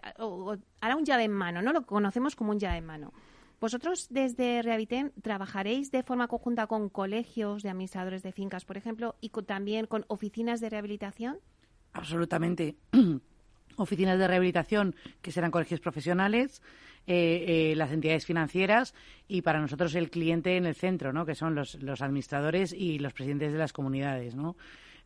hará 0.82 0.96
un 0.98 1.06
llave 1.06 1.24
en 1.24 1.32
mano, 1.32 1.62
¿no? 1.62 1.72
Lo 1.72 1.86
conocemos 1.86 2.36
como 2.36 2.52
un 2.52 2.60
llave 2.60 2.78
en 2.78 2.86
mano. 2.86 3.14
¿Vosotros 3.62 4.08
desde 4.10 4.62
Rehabiten 4.62 5.14
trabajaréis 5.22 5.92
de 5.92 6.04
forma 6.04 6.28
conjunta 6.28 6.68
con 6.68 6.90
colegios 6.90 7.64
de 7.64 7.70
administradores 7.70 8.22
de 8.22 8.34
fincas, 8.34 8.66
por 8.66 8.78
ejemplo, 8.78 9.16
y 9.22 9.30
también 9.30 9.88
con 9.88 10.06
oficinas 10.10 10.60
de 10.60 10.70
rehabilitación? 10.70 11.40
Absolutamente. 11.94 12.76
oficinas 13.80 14.20
de 14.20 14.28
rehabilitación 14.28 14.96
que 15.22 15.32
serán 15.32 15.52
colegios 15.52 15.80
profesionales, 15.80 16.62
eh, 17.08 17.72
eh, 17.72 17.76
las 17.76 17.92
entidades 17.92 18.26
financieras 18.26 18.94
y 19.28 19.42
para 19.42 19.60
nosotros 19.60 19.96
el 19.96 20.12
cliente 20.12 20.58
en 20.58 20.66
el 20.66 20.76
centro, 20.76 21.14
¿no? 21.14 21.26
que 21.26 21.36
son 21.36 21.56
los, 21.56 21.76
los 21.82 22.02
administradores 22.02 22.74
y 22.74 23.00
los 23.00 23.14
presidentes 23.14 23.52
de 23.52 23.58
las 23.58 23.74
comunidades. 23.74 24.36
¿no? 24.36 24.56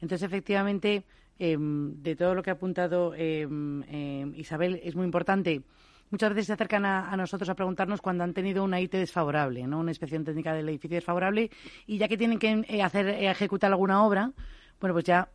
Entonces, 0.02 0.24
efectivamente, 0.24 1.04
em, 1.40 2.02
de 2.02 2.16
todo 2.16 2.36
lo 2.36 2.44
que 2.44 2.50
ha 2.50 2.54
apuntado 2.54 3.14
em, 3.16 3.84
em, 3.84 4.34
Isabel, 4.36 4.82
es 4.84 4.96
muy 4.96 5.06
importante. 5.06 5.62
Muchas 6.10 6.30
veces 6.30 6.48
se 6.48 6.54
acercan 6.54 6.86
a, 6.86 7.16
nosotros 7.18 7.50
a 7.50 7.56
preguntarnos 7.56 8.02
cuando 8.02 8.24
han 8.24 8.34
tenido 8.34 8.64
una 8.64 8.80
IT 8.80 8.92
desfavorable, 8.92 9.66
¿no? 9.66 9.80
una 9.80 9.92
inspección 9.92 10.24
técnica 10.24 10.54
del 10.54 10.70
edificio 10.70 10.96
desfavorable, 10.96 11.50
y 11.88 11.98
ya 11.98 12.08
que 12.08 12.18
tienen 12.18 12.38
que 12.38 12.66
eh, 12.68 12.84
hacer 12.84 13.08
ejecutar 13.08 13.72
alguna 13.72 14.04
obra, 14.04 14.32
bueno, 14.80 14.94
pues 14.94 15.06
ya 15.06 15.30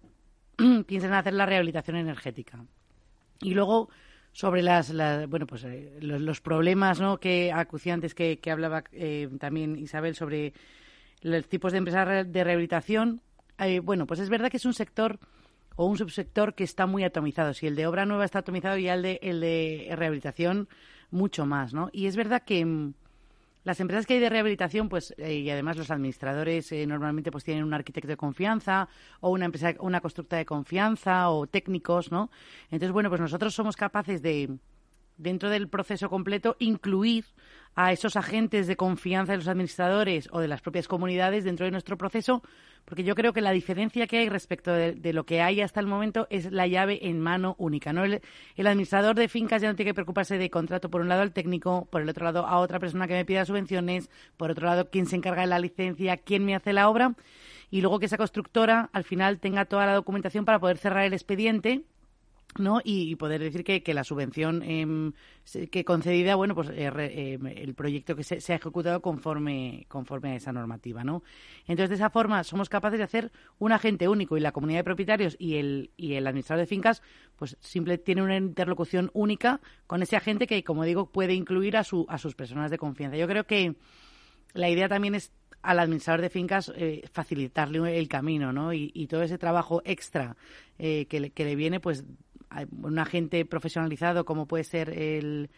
piensan 0.86 1.10
en 1.10 1.16
hacer 1.16 1.34
la 1.34 1.46
rehabilitación 1.46 1.96
energética. 1.96 2.64
Y 3.40 3.54
luego, 3.54 3.88
sobre 4.32 4.62
las, 4.62 4.92
bueno 5.28 5.46
pues 5.46 5.64
eh, 5.64 5.98
los, 6.00 6.40
problemas 6.40 7.00
no 7.00 7.18
que 7.18 7.52
acuciantes 7.52 8.14
que, 8.14 8.38
que 8.38 8.50
hablaba 8.50 8.84
eh, 8.92 9.28
también 9.40 9.76
Isabel 9.76 10.14
sobre 10.14 10.52
los 11.22 11.48
tipos 11.48 11.72
de 11.72 11.78
empresas 11.78 12.30
de 12.30 12.44
rehabilitación 12.44 13.20
eh, 13.58 13.80
bueno 13.80 14.06
pues 14.06 14.20
es 14.20 14.28
verdad 14.28 14.50
que 14.50 14.58
es 14.58 14.64
un 14.64 14.74
sector 14.74 15.18
o 15.74 15.86
un 15.86 15.96
subsector 15.96 16.54
que 16.54 16.64
está 16.64 16.86
muy 16.86 17.04
atomizado. 17.04 17.54
Si 17.54 17.66
el 17.66 17.76
de 17.76 17.86
obra 17.86 18.04
nueva 18.04 18.24
está 18.24 18.40
atomizado 18.40 18.76
ya 18.78 18.94
el 18.94 19.02
de 19.02 19.18
el 19.22 19.40
de 19.40 19.88
rehabilitación 19.96 20.68
mucho 21.10 21.46
más 21.46 21.74
no 21.74 21.88
y 21.92 22.06
es 22.06 22.16
verdad 22.16 22.42
que 22.44 22.64
mm, 22.64 22.94
las 23.64 23.80
empresas 23.80 24.06
que 24.06 24.14
hay 24.14 24.20
de 24.20 24.28
rehabilitación, 24.28 24.88
pues, 24.88 25.14
eh, 25.18 25.34
y 25.34 25.50
además 25.50 25.76
los 25.76 25.90
administradores 25.90 26.70
eh, 26.72 26.86
normalmente 26.86 27.30
pues 27.30 27.44
tienen 27.44 27.64
un 27.64 27.74
arquitecto 27.74 28.08
de 28.08 28.16
confianza 28.16 28.88
o 29.20 29.30
una 29.30 29.44
empresa, 29.44 29.74
una 29.80 30.00
constructa 30.00 30.36
de 30.36 30.46
confianza 30.46 31.30
o 31.30 31.46
técnicos, 31.46 32.10
¿no? 32.10 32.30
Entonces, 32.70 32.92
bueno, 32.92 33.08
pues 33.08 33.20
nosotros 33.20 33.54
somos 33.54 33.76
capaces 33.76 34.22
de, 34.22 34.58
dentro 35.18 35.50
del 35.50 35.68
proceso 35.68 36.08
completo, 36.08 36.56
incluir 36.58 37.24
a 37.74 37.92
esos 37.92 38.16
agentes 38.16 38.66
de 38.66 38.76
confianza 38.76 39.32
de 39.32 39.38
los 39.38 39.46
administradores 39.46 40.28
o 40.32 40.40
de 40.40 40.48
las 40.48 40.60
propias 40.60 40.88
comunidades 40.88 41.44
dentro 41.44 41.64
de 41.64 41.70
nuestro 41.70 41.96
proceso, 41.96 42.42
porque 42.84 43.04
yo 43.04 43.14
creo 43.14 43.32
que 43.32 43.40
la 43.40 43.52
diferencia 43.52 44.06
que 44.06 44.18
hay 44.18 44.28
respecto 44.28 44.72
de, 44.72 45.12
lo 45.12 45.24
que 45.24 45.42
hay 45.42 45.60
hasta 45.60 45.78
el 45.78 45.86
momento 45.86 46.26
es 46.30 46.50
la 46.50 46.66
llave 46.66 46.98
en 47.02 47.20
mano 47.20 47.54
única. 47.58 47.92
¿no? 47.92 48.04
El, 48.04 48.20
administrador 48.56 49.14
de 49.14 49.28
fincas 49.28 49.62
ya 49.62 49.68
no 49.68 49.76
tiene 49.76 49.90
que 49.90 49.94
preocuparse 49.94 50.38
de 50.38 50.50
contrato 50.50 50.90
por 50.90 51.02
un 51.02 51.08
lado 51.08 51.22
al 51.22 51.32
técnico, 51.32 51.86
por 51.90 52.02
el 52.02 52.08
otro 52.08 52.24
lado 52.24 52.46
a 52.46 52.58
otra 52.58 52.80
persona 52.80 53.06
que 53.06 53.14
me 53.14 53.24
pida 53.24 53.44
subvenciones, 53.44 54.10
por 54.36 54.50
otro 54.50 54.66
lado 54.66 54.90
quién 54.90 55.06
se 55.06 55.16
encarga 55.16 55.42
de 55.42 55.48
la 55.48 55.58
licencia, 55.58 56.16
quién 56.16 56.44
me 56.44 56.56
hace 56.56 56.72
la 56.72 56.88
obra, 56.88 57.14
y 57.70 57.80
luego 57.80 58.00
que 58.00 58.06
esa 58.06 58.16
constructora 58.16 58.90
al 58.92 59.04
final 59.04 59.38
tenga 59.38 59.66
toda 59.66 59.86
la 59.86 59.94
documentación 59.94 60.44
para 60.44 60.58
poder 60.58 60.78
cerrar 60.78 61.04
el 61.04 61.12
expediente 61.12 61.84
¿no? 62.58 62.80
Y, 62.82 63.14
poder 63.16 63.40
decir 63.40 63.64
que, 63.64 63.82
que 63.82 63.94
la 63.94 64.04
subvención 64.04 64.62
eh, 64.62 65.12
que 65.70 65.84
concedida, 65.84 66.34
bueno, 66.34 66.54
pues 66.54 66.68
eh, 66.70 66.90
em, 66.96 67.46
el 67.46 67.74
proyecto 67.74 68.14
que 68.14 68.24
se, 68.24 68.52
ha 68.52 68.56
ejecutado 68.56 69.00
conforme, 69.00 69.86
conforme 69.88 70.32
a 70.32 70.34
esa 70.36 70.52
normativa, 70.52 71.04
¿no? 71.04 71.22
Entonces, 71.66 71.90
de 71.90 71.94
esa 71.96 72.10
forma, 72.10 72.44
somos 72.44 72.68
capaces 72.68 72.98
de 72.98 73.04
hacer 73.04 73.32
un 73.58 73.72
agente 73.72 74.08
único 74.08 74.36
y 74.36 74.40
la 74.40 74.52
comunidad 74.52 74.80
de 74.80 74.84
propietarios 74.84 75.36
y 75.38 75.56
el, 75.56 75.90
y 75.96 76.14
el 76.14 76.26
administrador 76.26 76.60
de 76.60 76.66
fincas, 76.66 77.02
pues 77.36 77.56
simple 77.60 77.98
tiene 77.98 78.22
una 78.22 78.36
interlocución 78.36 79.10
única 79.14 79.60
con 79.86 80.02
ese 80.02 80.16
agente 80.16 80.46
que, 80.46 80.62
como 80.64 80.84
digo, 80.84 81.06
puede 81.10 81.34
incluir 81.34 81.76
a, 81.76 81.84
su, 81.84 82.06
a 82.08 82.18
sus 82.18 82.34
personas 82.34 82.70
de 82.70 82.78
confianza. 82.78 83.16
Yo 83.16 83.26
creo 83.26 83.44
que 83.44 83.76
la 84.54 84.68
idea 84.68 84.88
también 84.88 85.14
es 85.14 85.32
al 85.62 85.80
administrador 85.80 86.20
de 86.20 86.30
fincas 86.30 86.72
eh, 86.76 87.02
facilitarle 87.12 87.98
el 87.98 88.08
camino, 88.08 88.52
¿no? 88.52 88.72
Y, 88.72 88.90
y, 88.94 89.06
todo 89.06 89.22
ese 89.22 89.38
trabajo 89.38 89.82
extra 89.84 90.36
eh, 90.78 91.06
que, 91.06 91.20
le, 91.20 91.30
que 91.30 91.44
le 91.44 91.56
viene, 91.56 91.80
pues 91.80 92.04
un 92.82 92.98
agente 92.98 93.44
profesionalizado 93.44 94.24
como 94.24 94.46
puede 94.46 94.64
ser 94.64 94.90
el, 94.90 95.50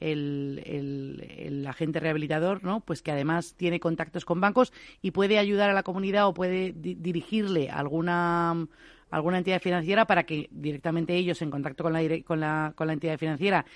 el, 0.00 1.66
agente 1.68 2.00
rehabilitador, 2.00 2.64
¿no? 2.64 2.80
Pues 2.80 3.02
que 3.02 3.12
además 3.12 3.54
tiene 3.56 3.80
contactos 3.80 4.24
con 4.24 4.40
bancos 4.40 4.72
y 5.02 5.10
puede 5.10 5.38
ayudar 5.38 5.70
a 5.70 5.74
la 5.74 5.82
comunidad 5.82 6.26
o 6.26 6.34
puede 6.34 6.72
dirigirle 6.74 7.70
a 7.70 7.78
alguna 7.78 8.66
alguna 9.10 9.38
entidad 9.38 9.60
financiera 9.60 10.06
para 10.06 10.22
que 10.22 10.48
directamente 10.52 11.16
ellos 11.16 11.42
en 11.42 11.50
contacto 11.50 11.82
con 11.82 11.92
la, 11.92 12.00
con 12.22 12.38
la, 12.38 12.72
con 12.76 12.86
la 12.86 12.92
entidad 12.92 13.18
financiera 13.18 13.66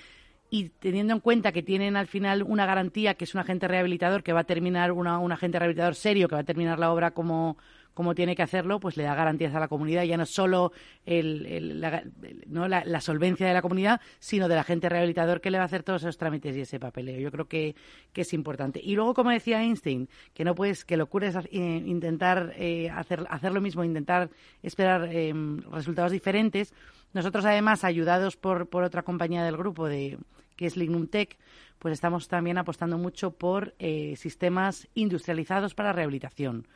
y 0.49 0.69
teniendo 0.69 1.13
en 1.13 1.19
cuenta 1.19 1.51
que 1.51 1.65
tienen 1.65 1.97
al 1.97 2.07
final 2.07 2.45
una 2.45 2.67
garantía 2.67 3.15
que 3.15 3.25
es 3.25 3.35
un 3.35 3.41
agente 3.41 3.67
rehabilitador 3.67 4.23
que 4.23 4.33
va 4.33 4.41
a 4.41 4.45
terminar 4.45 4.93
una, 4.93 5.19
un 5.19 5.33
agente 5.33 5.59
rehabilitador 5.59 5.97
serio 5.97 6.29
que 6.29 6.37
va 6.37 6.43
a 6.43 6.45
terminar 6.45 6.79
la 6.79 6.93
obra 6.93 7.11
como 7.11 7.57
como 7.95 8.15
tiene 8.15 8.37
que 8.37 8.43
hacerlo, 8.43 8.81
pues 8.81 8.97
le 8.97 9.05
da 9.05 9.15
garantías 9.15 9.55
a 9.55 9.61
la 9.61 9.69
comunidad, 9.69 10.03
ya 10.03 10.17
no 10.17 10.27
solo 10.27 10.73
el, 11.07 11.81
la, 11.81 12.03
¿no? 12.47 12.69
La, 12.69 13.01
solvencia 13.01 13.47
de 13.47 13.55
la 13.55 13.63
comunidad, 13.63 14.01
sino 14.19 14.49
del 14.49 14.59
agente 14.59 14.89
rehabilitador 14.89 15.41
que 15.41 15.51
le 15.51 15.59
va 15.59 15.65
a 15.65 15.67
hacer 15.67 15.83
todos 15.83 16.03
esos 16.03 16.19
trámites 16.19 16.57
y 16.57 16.63
ese 16.63 16.81
papeleo. 16.81 17.21
Yo 17.21 17.31
creo 17.31 17.47
que, 17.47 17.75
que 18.13 18.23
es 18.23 18.33
importante. 18.33 18.81
Y 18.83 18.95
luego, 18.95 19.15
como 19.15 19.31
decía 19.31 19.63
Einstein, 19.63 20.09
que 20.35 20.45
no 20.45 20.55
puedes, 20.55 20.85
que 20.85 20.97
locura 20.97 21.29
es 21.29 21.37
eh, 21.37 21.49
intentar 21.53 22.53
eh, 22.57 22.91
hacer, 22.91 23.25
hacer 23.31 23.53
lo 23.53 23.61
mismo, 23.61 23.85
intentar 23.85 24.31
esperar 24.63 25.09
em, 25.13 25.61
resultados 25.71 26.13
diferentes. 26.13 26.75
Nosotros, 27.13 27.45
además, 27.45 27.85
ayudados 27.85 28.37
por, 28.37 28.69
por 28.69 28.83
otra 28.83 29.03
compañía 29.03 29.45
del 29.45 29.57
grupo, 29.57 29.87
de, 29.87 30.19
que 30.57 30.67
es 30.67 30.77
Lignum 30.77 31.07
Tech, 31.07 31.37
pues 31.79 31.93
estamos 31.93 32.29
también 32.29 32.59
apostando 32.59 32.99
mucho 32.99 33.33
por 33.33 33.75
eh, 33.79 34.15
sistemas 34.17 34.89
industrializados 34.95 35.75
para 35.75 35.93
rehabilitación. 35.93 36.67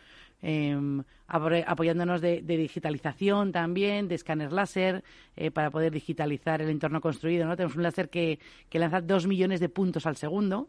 Em, 0.40 1.02
apoyándonos 1.26 2.20
de, 2.20 2.42
digitalización 2.42 3.50
también, 3.52 4.08
de 4.08 4.14
escáner 4.14 4.52
láser, 4.52 5.02
eh, 5.36 5.50
para 5.50 5.70
poder 5.70 5.92
digitalizar 5.92 6.62
el 6.62 6.70
entorno 6.70 7.00
construido. 7.00 7.46
¿no? 7.46 7.56
Tenemos 7.56 7.76
un 7.76 7.82
láser 7.82 8.08
que, 8.08 8.38
que 8.68 8.78
lanza 8.78 9.00
dos 9.00 9.26
millones 9.26 9.60
de 9.60 9.68
puntos 9.68 10.06
al 10.06 10.16
segundo 10.16 10.68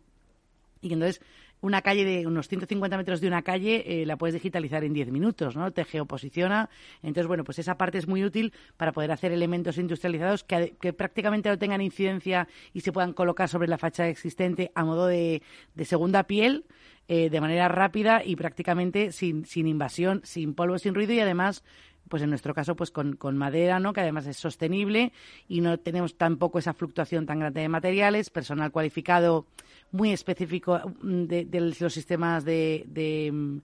y 0.81 0.93
entonces 0.93 1.21
una 1.61 1.81
calle 1.81 2.05
de 2.05 2.27
unos 2.27 2.47
150 2.47 2.97
metros 2.97 3.21
de 3.21 3.27
una 3.27 3.41
calle 3.41 3.83
eh, 3.85 4.05
la 4.05 4.17
puedes 4.17 4.33
digitalizar 4.33 4.83
en 4.83 4.93
10 4.93 5.11
minutos, 5.11 5.55
¿no? 5.55 5.71
Te 5.71 5.85
geoposiciona. 5.85 6.69
Entonces, 7.03 7.27
bueno, 7.27 7.43
pues 7.43 7.59
esa 7.59 7.77
parte 7.77 7.97
es 7.97 8.07
muy 8.07 8.23
útil 8.23 8.53
para 8.77 8.91
poder 8.91 9.11
hacer 9.11 9.31
elementos 9.31 9.77
industrializados 9.77 10.43
que, 10.43 10.93
prácticamente 10.93 11.49
no 11.49 11.57
tengan 11.57 11.81
incidencia 11.81 12.47
y 12.73 12.81
se 12.81 12.91
puedan 12.91 13.13
colocar 13.13 13.49
sobre 13.49 13.67
la 13.67 13.77
fachada 13.77 14.09
existente 14.09 14.71
a 14.75 14.83
modo 14.83 15.07
de, 15.07 15.41
de 15.75 15.85
segunda 15.85 16.23
piel 16.23 16.65
eh, 17.07 17.29
de 17.31 17.41
manera 17.41 17.67
rápida 17.67 18.21
y 18.23 18.35
prácticamente 18.35 19.11
sin, 19.11 19.45
sin 19.45 19.67
invasión, 19.67 20.21
sin 20.23 20.53
polvo, 20.53 20.77
sin 20.77 20.93
ruido 20.93 21.13
y 21.13 21.19
además 21.19 21.63
pues 22.09 22.23
en 22.23 22.29
nuestro 22.29 22.53
caso 22.53 22.75
pues 22.75 22.91
con, 22.91 23.15
con, 23.15 23.37
madera, 23.37 23.79
¿no? 23.79 23.93
que 23.93 24.01
además 24.01 24.27
es 24.27 24.37
sostenible 24.37 25.13
y 25.47 25.61
no 25.61 25.77
tenemos 25.79 26.15
tampoco 26.17 26.59
esa 26.59 26.73
fluctuación 26.73 27.25
tan 27.25 27.39
grande 27.39 27.61
de 27.61 27.69
materiales, 27.69 28.29
personal 28.29 28.71
cualificado 28.71 29.45
muy 29.91 30.11
específico 30.11 30.81
mm, 31.01 31.23
de, 31.25 31.75
los 31.79 31.93
sistemas 31.93 32.43
de, 32.43 32.83
de 32.87 33.31
mm, 33.31 33.57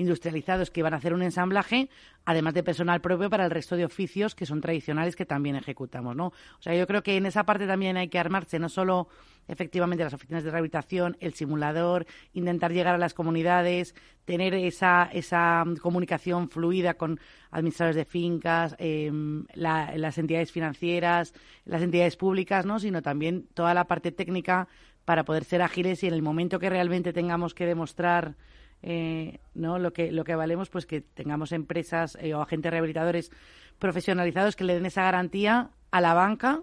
industrializados 0.00 0.70
que 0.70 0.82
van 0.82 0.94
a 0.94 0.96
hacer 0.96 1.12
un 1.12 1.22
ensamblaje, 1.22 1.90
además 2.24 2.54
de 2.54 2.62
personal 2.62 3.02
propio 3.02 3.28
para 3.28 3.44
el 3.44 3.50
resto 3.50 3.76
de 3.76 3.84
oficios 3.84 4.34
que 4.34 4.46
son 4.46 4.62
tradicionales 4.62 5.14
que 5.14 5.26
también 5.26 5.56
ejecutamos, 5.56 6.16
¿no? 6.16 6.28
O 6.28 6.62
sea, 6.62 6.74
yo 6.74 6.86
creo 6.86 7.02
que 7.02 7.18
en 7.18 7.26
esa 7.26 7.44
parte 7.44 7.66
también 7.66 7.98
hay 7.98 8.08
que 8.08 8.18
armarse, 8.18 8.58
no 8.58 8.70
solo 8.70 9.08
efectivamente 9.46 10.02
las 10.02 10.14
oficinas 10.14 10.42
de 10.42 10.50
rehabilitación, 10.50 11.18
el 11.20 11.34
simulador, 11.34 12.06
intentar 12.32 12.72
llegar 12.72 12.94
a 12.94 12.98
las 12.98 13.12
comunidades, 13.12 13.94
tener 14.24 14.54
esa, 14.54 15.10
esa 15.12 15.64
comunicación 15.82 16.48
fluida 16.48 16.94
con 16.94 17.20
administradores 17.50 17.96
de 17.96 18.04
fincas, 18.06 18.76
em, 18.78 19.44
las 19.52 20.16
entidades 20.16 20.50
financieras, 20.50 21.34
las 21.66 21.82
entidades 21.82 22.16
públicas, 22.16 22.64
¿no? 22.64 22.78
Sino 22.78 23.02
también 23.02 23.48
toda 23.52 23.74
la 23.74 23.84
parte 23.84 24.12
técnica 24.12 24.66
para 25.04 25.24
poder 25.24 25.44
ser 25.44 25.60
ágiles 25.60 26.02
y 26.04 26.06
en 26.06 26.14
el 26.14 26.22
momento 26.22 26.58
que 26.58 26.70
realmente 26.70 27.12
tengamos 27.12 27.52
que 27.52 27.66
demostrar 27.66 28.36
eh, 28.82 29.40
no 29.54 29.78
lo 29.78 29.92
que 29.92 30.12
lo 30.12 30.24
que 30.24 30.34
valemos 30.34 30.70
pues 30.70 30.86
que 30.86 31.00
tengamos 31.00 31.52
empresas 31.52 32.16
eh, 32.20 32.34
o 32.34 32.40
agentes 32.40 32.70
rehabilitadores 32.70 33.30
profesionalizados 33.78 34.56
que 34.56 34.64
le 34.64 34.74
den 34.74 34.86
esa 34.86 35.02
garantía 35.02 35.70
a 35.90 36.00
la 36.00 36.14
banca 36.14 36.62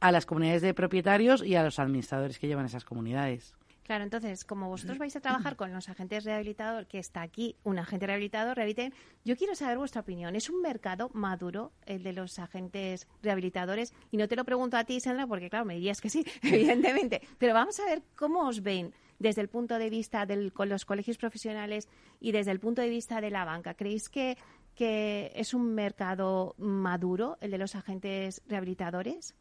a 0.00 0.12
las 0.12 0.24
comunidades 0.26 0.62
de 0.62 0.72
propietarios 0.74 1.44
y 1.44 1.56
a 1.56 1.62
los 1.62 1.78
administradores 1.78 2.38
que 2.38 2.46
llevan 2.46 2.66
esas 2.66 2.84
comunidades 2.84 3.54
Claro, 3.90 4.04
entonces, 4.04 4.44
como 4.44 4.68
vosotros 4.68 4.98
vais 4.98 5.16
a 5.16 5.20
trabajar 5.20 5.56
con 5.56 5.72
los 5.72 5.88
agentes 5.88 6.22
rehabilitadores, 6.22 6.86
que 6.86 7.00
está 7.00 7.22
aquí 7.22 7.56
un 7.64 7.76
agente 7.76 8.06
rehabilitador, 8.06 8.56
rehabiliten, 8.56 8.94
yo 9.24 9.34
quiero 9.36 9.56
saber 9.56 9.78
vuestra 9.78 10.02
opinión. 10.02 10.36
¿Es 10.36 10.48
un 10.48 10.62
mercado 10.62 11.10
maduro 11.12 11.72
el 11.86 12.04
de 12.04 12.12
los 12.12 12.38
agentes 12.38 13.08
rehabilitadores? 13.20 13.92
Y 14.12 14.16
no 14.16 14.28
te 14.28 14.36
lo 14.36 14.44
pregunto 14.44 14.76
a 14.76 14.84
ti, 14.84 15.00
Sandra, 15.00 15.26
porque 15.26 15.50
claro, 15.50 15.64
me 15.64 15.74
dirías 15.74 16.00
que 16.00 16.08
sí, 16.08 16.24
evidentemente. 16.42 17.20
Pero 17.36 17.52
vamos 17.52 17.80
a 17.80 17.84
ver 17.84 18.02
cómo 18.14 18.46
os 18.46 18.62
ven 18.62 18.94
desde 19.20 19.42
el 19.42 19.48
punto 19.48 19.78
de 19.78 19.90
vista 19.90 20.26
de 20.26 20.50
los 20.56 20.84
colegios 20.84 21.18
profesionales 21.18 21.88
y 22.18 22.32
desde 22.32 22.50
el 22.50 22.58
punto 22.58 22.82
de 22.82 22.88
vista 22.88 23.20
de 23.20 23.30
la 23.30 23.44
banca. 23.44 23.74
¿Creéis 23.74 24.08
que, 24.08 24.36
que 24.74 25.30
es 25.36 25.54
un 25.54 25.74
mercado 25.74 26.56
maduro 26.58 27.36
el 27.40 27.52
de 27.52 27.58
los 27.58 27.76
agentes 27.76 28.42
rehabilitadores? 28.48 29.36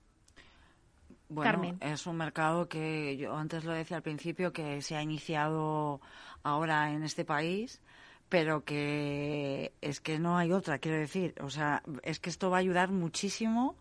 Bueno, 1.30 1.78
es 1.80 2.06
un 2.08 2.18
mercado 2.18 2.68
que 2.68 3.16
yo 3.16 3.36
antes 3.36 3.64
lo 3.64 3.72
decía 3.72 3.98
al 3.98 4.04
principio 4.04 4.52
que 4.52 4.82
se 4.82 4.96
ha 4.96 5.02
iniciado 5.02 6.02
ahora 6.44 6.92
en 6.92 7.04
este 7.04 7.24
país, 7.24 7.82
pero 8.28 8.66
que 8.66 9.74
es 9.80 10.02
que 10.02 10.20
no 10.20 10.38
hay 10.38 10.52
otra, 10.52 10.80
quiero 10.80 10.98
decir. 10.98 11.36
O 11.42 11.50
sea, 11.50 11.84
es 12.04 12.20
que 12.20 12.30
esto 12.30 12.50
va 12.50 12.58
a 12.58 12.60
ayudar 12.60 12.92
muchísimo 12.92 13.76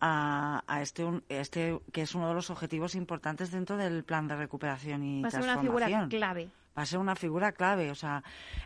a, 0.00 0.62
este, 0.80 1.04
este 1.28 1.80
que 1.92 2.02
es 2.02 2.14
uno 2.14 2.28
de 2.28 2.34
los 2.34 2.50
objetivos 2.50 2.94
importantes 2.94 3.50
dentro 3.50 3.76
del 3.76 4.04
plan 4.04 4.28
de 4.28 4.36
recuperación 4.36 5.02
y 5.02 5.22
va 5.22 5.28
a 5.28 5.30
ser 5.30 5.42
una 5.42 5.60
figura 5.60 6.08
clave 6.08 6.50
va 6.76 6.82
a 6.82 6.86
ser 6.86 6.98
una 6.98 7.16
figura 7.16 7.52
clave. 7.52 7.90
O 7.90 7.94
sea, 7.94 8.22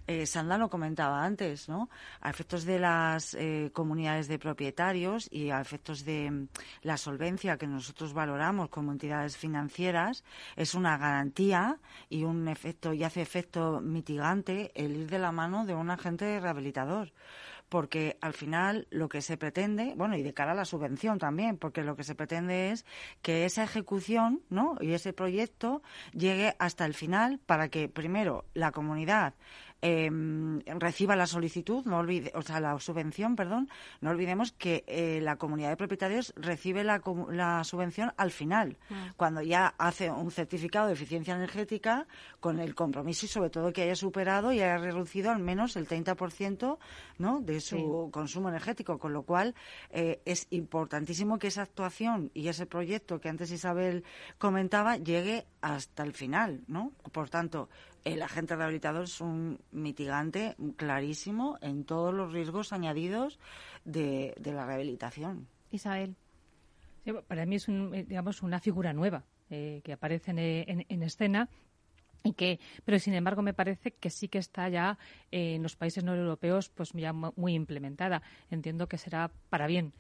eh, 0.07 0.27
Sandra 0.27 0.59
lo 0.59 0.69
comentaba 0.69 1.25
antes, 1.25 1.69
¿no? 1.69 1.89
A 2.21 2.31
efectos 2.31 2.65
de 2.65 2.79
las 2.79 3.35
eh, 3.35 3.71
comunidades 3.73 4.29
de 4.29 4.39
propietarios 4.39 5.29
y 5.31 5.51
a 5.51 5.61
efectos 5.61 6.05
de 6.05 6.31
mm, 6.31 6.49
la 6.83 6.97
solvencia 6.97 7.57
que 7.57 7.67
nosotros 7.67 8.13
valoramos 8.13 8.69
como 8.69 8.93
entidades 8.93 9.37
financieras, 9.37 10.25
es 10.57 10.75
una 10.75 10.99
garantía 10.99 11.79
y 12.09 12.25
un 12.25 12.49
efecto 12.49 12.93
y 12.93 13.05
hace 13.05 13.23
efecto 13.23 13.81
mitigante 13.81 14.71
el 14.75 14.97
ir 14.97 15.11
de 15.11 15.19
la 15.19 15.33
mano 15.33 15.65
de 15.65 15.75
un 15.75 15.91
agente 15.91 16.39
rehabilitador 16.41 17.13
porque 17.69 18.19
al 18.21 18.35
final 18.35 18.87
lo 18.91 19.09
que 19.09 19.23
se 19.23 19.37
pretende, 19.37 19.95
bueno, 19.97 20.17
y 20.17 20.23
de 20.23 20.35
cara 20.35 20.53
a 20.53 20.55
la 20.55 20.65
subvención 20.65 21.19
también, 21.19 21.57
porque 21.57 21.83
lo 21.83 21.97
que 21.97 22.05
se 22.05 22.15
pretende 22.15 22.71
es 22.71 22.85
que 23.23 23.45
esa 23.45 23.65
ejecución, 23.65 24.43
¿no? 24.49 24.77
Y 24.81 24.93
ese 24.93 25.13
proyecto 25.13 25.83
llegue 26.13 26.55
hasta 26.59 26.87
el 26.87 26.95
final 26.95 27.41
para 27.47 27.69
que 27.69 27.89
primero 27.89 28.45
la 28.55 28.73
comunidad 28.73 29.35
eh, 29.87 30.11
reciba 30.79 31.15
la 31.15 31.27
solicitud, 31.27 31.85
no 31.85 31.99
olvide, 31.99 32.33
o 32.35 32.41
sea, 32.41 32.59
la 32.59 32.79
subvención, 32.79 33.37
perdón, 33.37 33.69
no 34.01 34.11
olvidemos 34.11 34.53
que 34.53 34.83
eh, 34.87 35.21
la 35.21 35.37
comunidad 35.37 35.69
de 35.69 35.77
propietarios 35.77 36.33
recibe 36.37 36.85
la, 36.85 37.03
la 37.31 37.63
subvención 37.65 38.15
al 38.17 38.31
final, 38.31 38.79
ah. 38.91 39.13
cuando 39.19 39.43
ya 39.43 39.75
hace 39.77 40.11
un 40.11 40.31
certificado 40.31 40.87
de 40.87 40.95
eficiencia 40.95 41.35
energética 41.35 42.07
con 42.41 42.61
el 42.61 42.75
compromiso 42.75 43.27
y 43.27 43.29
sobre 43.29 43.51
todo 43.51 43.75
que 43.75 43.83
haya 43.83 43.95
superado 43.95 44.53
y 44.53 44.61
haya 44.63 44.79
reducido 44.79 45.31
al 45.31 45.41
menos 45.41 45.77
el 45.77 45.87
30% 45.87 46.79
¿no? 47.19 47.41
de 47.41 47.61
su 47.61 48.09
consumo 48.11 48.49
energético, 48.49 48.99
con 48.99 49.13
lo 49.13 49.25
cual 49.25 49.55
eh, 49.91 50.23
es 50.25 50.47
importantísimo 50.49 51.39
que 51.39 51.49
esa 51.49 51.61
actuación 51.61 52.31
y 52.33 52.49
ese 52.49 52.65
proyecto 52.65 53.21
que 53.21 53.29
antes 53.29 53.51
Isabel 53.51 54.03
comentaba 54.39 54.97
llegue 54.97 55.45
hasta 55.61 56.05
el 56.05 56.15
final, 56.15 56.63
¿no? 56.69 56.93
Por 57.13 57.29
tanto, 57.29 57.69
el 58.05 58.23
agente 58.23 58.55
rehabilitador 58.55 59.05
es 59.05 59.21
un 59.21 59.61
mitigante 59.73 60.57
clarísimo 60.77 61.59
en 61.61 61.85
todos 61.85 62.13
los 62.15 62.33
riesgos 62.33 62.73
añadidos 62.73 63.39
de, 63.85 64.35
la 64.45 64.67
rehabilitación. 64.67 65.49
Isabel. 65.71 66.15
para 67.27 67.47
mí 67.47 67.57
es 67.57 67.67
digamos, 67.67 68.43
una 68.43 68.61
figura 68.61 68.93
nueva 68.93 69.25
eh, 69.51 69.81
que 69.85 69.93
aparece 69.93 70.31
en, 70.33 71.03
escena 71.03 71.49
y 72.23 72.33
que 72.33 72.61
pero 72.85 72.99
sin 72.99 73.15
embargo 73.15 73.43
me 73.43 73.53
parece 73.53 73.93
que 73.93 74.09
sí 74.09 74.29
que 74.29 74.39
está 74.39 74.69
ya 74.69 74.99
en 75.31 75.63
los 75.63 75.77
países 75.77 76.05
no 76.05 76.15
europeos 76.15 76.71
pues 76.71 76.93
ya 76.95 77.13
muy 77.13 77.55
implementada 77.55 78.23
entiendo 78.51 78.89
que 78.89 78.97
será 78.97 79.31
para 79.51 79.67
bien 79.67 79.93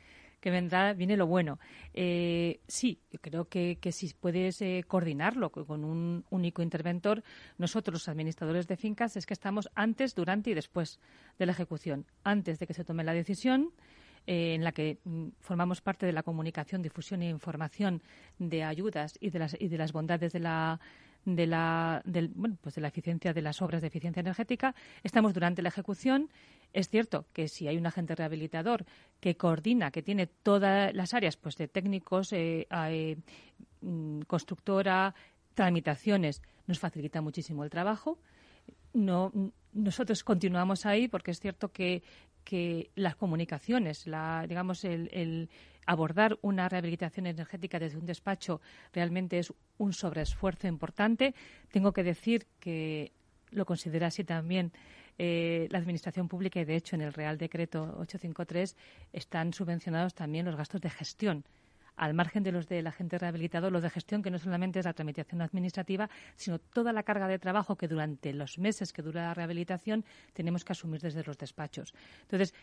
que 0.45 0.51
vendrá, 0.51 0.93
viene 0.93 1.17
lo 1.17 1.27
bueno. 1.27 1.59
Eh, 1.95 2.61
sí, 2.69 3.01
yo 3.11 3.19
creo 3.19 3.49
que, 3.49 3.79
si 3.93 4.13
puedes 4.13 4.61
eh, 4.61 4.85
coordinarlo 4.87 5.51
con 5.51 5.87
un 5.87 6.23
único 6.29 6.61
interventor, 6.61 7.25
nosotros 7.57 7.95
los 7.95 8.09
administradores 8.11 8.69
de 8.69 8.77
fincas 8.77 9.17
es 9.17 9.25
que 9.25 9.33
estamos 9.33 9.71
antes, 9.75 10.15
durante 10.15 10.51
y 10.51 10.55
después 10.55 11.01
de 11.39 11.47
la 11.47 11.53
ejecución, 11.53 12.05
antes 12.25 12.59
de 12.59 12.67
que 12.67 12.75
se 12.75 12.85
tome 12.85 13.05
la 13.05 13.15
decisión. 13.15 13.73
Eh, 14.27 14.55
en 14.55 14.65
la 14.65 14.73
que 14.73 14.99
mm, 15.05 15.29
formamos 15.41 15.83
parte 15.83 16.07
de 16.07 16.13
la 16.13 16.23
comunicación, 16.23 16.81
difusión 16.81 17.21
e 17.21 17.29
información 17.29 18.03
de 18.39 18.65
ayudas 18.65 19.19
y 19.21 19.29
de 19.29 19.39
las, 19.39 19.57
y 19.59 19.69
de 19.69 19.77
las 19.77 19.93
bondades 19.93 20.33
de 20.33 20.41
la, 20.41 20.81
de 21.27 21.47
la, 21.47 22.01
del, 22.07 22.29
bueno, 22.29 22.57
pues 22.61 22.75
de 22.75 22.81
la 22.81 22.89
eficiencia 22.89 23.35
de 23.35 23.43
las 23.43 23.61
obras 23.61 23.83
de 23.83 23.89
eficiencia 23.89 24.21
energética. 24.21 24.75
Estamos 25.03 25.35
durante 25.35 25.61
la 25.61 25.69
ejecución. 25.69 26.31
Es 26.75 26.89
cierto 26.89 27.27
que 27.33 27.47
si 27.47 27.69
hay 27.69 27.77
un 27.77 27.87
agente 27.87 28.17
rehabilitador 28.17 28.85
que 29.21 29.37
coordina, 29.37 29.93
que 29.93 30.03
tiene 30.03 30.27
todas 30.27 30.93
las 30.93 31.15
áreas 31.15 31.37
pues 31.37 31.57
de 31.57 31.69
técnicos, 31.69 32.33
eh, 32.33 32.67
eh, 32.89 33.17
mm, 33.81 34.23
constructora, 34.23 35.15
tramitaciones, 35.55 36.43
nos 36.67 36.81
facilita 36.81 37.21
muchísimo 37.21 37.63
el 37.63 37.71
trabajo. 37.71 38.19
No, 38.93 39.31
nosotros 39.73 40.25
continuamos 40.25 40.85
ahí 40.85 41.07
porque 41.07 41.31
es 41.31 41.39
cierto 41.39 41.71
que, 41.71 42.03
las 42.95 43.17
comunicaciones, 43.17 44.07
la, 44.07 44.45
digamos, 44.47 44.85
el 44.85 45.49
abordar 45.87 46.39
una 46.43 46.69
rehabilitación 46.69 47.27
energética 47.27 47.79
desde 47.79 47.99
un 47.99 48.05
despacho 48.05 48.61
realmente 48.93 49.39
es 49.39 49.53
un 49.79 49.93
sobreesfuerzo 49.93 50.67
importante. 50.67 51.35
Tengo 51.71 51.93
que 51.93 52.03
decir 52.03 52.47
que 52.61 53.13
lo 53.51 53.65
considera 53.65 54.09
así 54.09 54.25
también 54.25 54.73
eh, 55.19 55.69
la 55.71 55.79
Administración 55.79 56.29
Pública 56.29 56.61
y, 56.61 56.65
de 56.65 56.77
hecho, 56.77 56.97
en 56.97 57.03
el 57.03 57.13
Real 57.13 57.39
Decreto 57.39 57.83
853 57.83 58.77
están 59.13 59.53
subvencionados 59.53 60.15
también 60.15 60.47
los 60.47 60.57
gastos 60.57 60.81
de 60.81 60.91
gestión 60.91 61.45
al 61.97 62.15
margen 62.15 62.43
de 62.43 62.53
los 62.53 62.69
del 62.69 62.87
agente 62.87 63.19
rehabilitado, 63.19 63.71
los 63.71 63.83
de 63.83 63.91
gestión, 63.91 64.23
que 64.23 64.31
no 64.31 64.39
solamente 64.39 64.79
es 64.79 64.85
la 64.85 64.93
tramitación 64.93 65.43
administrativa, 65.43 66.11
sino 66.37 66.59
toda 66.59 66.93
la 66.93 67.03
carga 67.03 67.29
de 67.29 67.39
trabajo 67.39 67.77
que 67.77 67.89
durante 67.89 68.33
los 68.33 68.59
meses 68.59 68.93
que 68.93 69.03
dura 69.03 69.23
la 69.23 69.35
rehabilitación 69.35 70.05
tenemos 70.33 70.65
que 70.65 70.73
asumir 70.73 71.01
desde 71.01 71.23
los 71.23 71.39
despachos. 71.39 71.95
Entonces, 72.23 72.55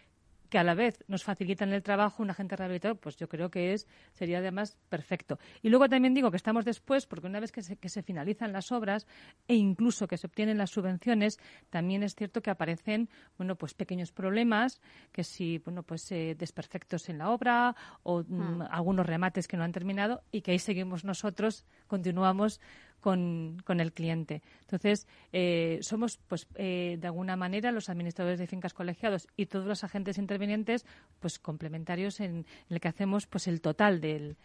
que 0.52 0.60
a 0.60 0.64
la 0.66 0.76
vez 0.76 1.02
nos 1.08 1.24
facilitan 1.24 1.72
el 1.72 1.82
trabajo, 1.82 2.22
un 2.22 2.30
agente 2.30 2.58
rehabilitador, 2.58 3.00
pues 3.00 3.16
yo 3.16 3.30
creo 3.30 3.50
que 3.50 3.74
es 3.74 3.88
sería 4.12 4.40
además 4.40 4.78
perfecto. 4.90 5.40
Y 5.62 5.70
luego 5.70 5.88
también 5.88 6.14
digo 6.14 6.30
que 6.30 6.36
estamos 6.36 6.66
después, 6.66 7.08
porque 7.08 7.28
una 7.28 7.40
vez 7.40 7.54
que 7.54 7.62
se, 7.62 7.78
que 7.78 7.88
se 7.88 8.04
finalizan 8.04 8.52
las 8.52 8.74
obras 8.74 9.08
e 9.48 9.56
incluso 9.56 10.08
que 10.08 10.18
se 10.18 10.28
obtienen 10.28 10.58
las 10.58 10.70
subvenciones, 10.70 11.40
también 11.70 12.04
es 12.04 12.16
cierto 12.16 12.42
que 12.42 12.50
aparecen, 12.50 13.10
bueno, 13.38 13.56
pues 13.56 13.74
pequeños 13.74 14.12
problemas, 14.12 14.82
que 15.14 15.24
si, 15.24 15.60
bueno, 15.60 15.84
pues 15.84 16.12
eh, 16.12 16.36
desperfectos 16.38 17.08
en 17.08 17.20
la 17.20 17.30
obra 17.30 17.74
o 18.04 18.22
mm, 18.22 18.58
hmm. 18.58 18.62
algunos 18.72 19.06
remates 19.06 19.48
que 19.48 19.56
no 19.56 19.64
han 19.64 19.72
terminado 19.72 20.22
y 20.34 20.42
que 20.42 20.52
ahí 20.52 20.60
seguimos 20.60 21.06
nosotros, 21.06 21.66
continuamos 21.88 22.60
con, 23.02 23.58
con 23.66 23.80
el 23.82 23.92
cliente. 23.92 24.42
Entonces, 24.62 25.08
eh, 25.34 25.80
somos, 25.82 26.18
pues, 26.28 26.48
eh, 26.56 26.98
de 27.00 27.08
alguna 27.08 27.36
manera, 27.36 27.72
los 27.72 27.90
administradores 27.90 28.40
de 28.40 28.48
fincas 28.48 28.74
colegiados 28.74 29.28
y 29.36 29.48
todos 29.48 29.66
los 29.66 29.84
agentes 29.84 30.18
intervinientes, 30.18 30.86
pues, 31.20 31.40
complementarios 31.40 32.20
en, 32.20 32.32
en 32.32 32.46
el 32.70 32.80
que 32.80 32.88
hacemos, 32.88 33.28
pues, 33.28 33.48
el 33.48 33.60
total 33.60 34.00
del, 34.00 34.38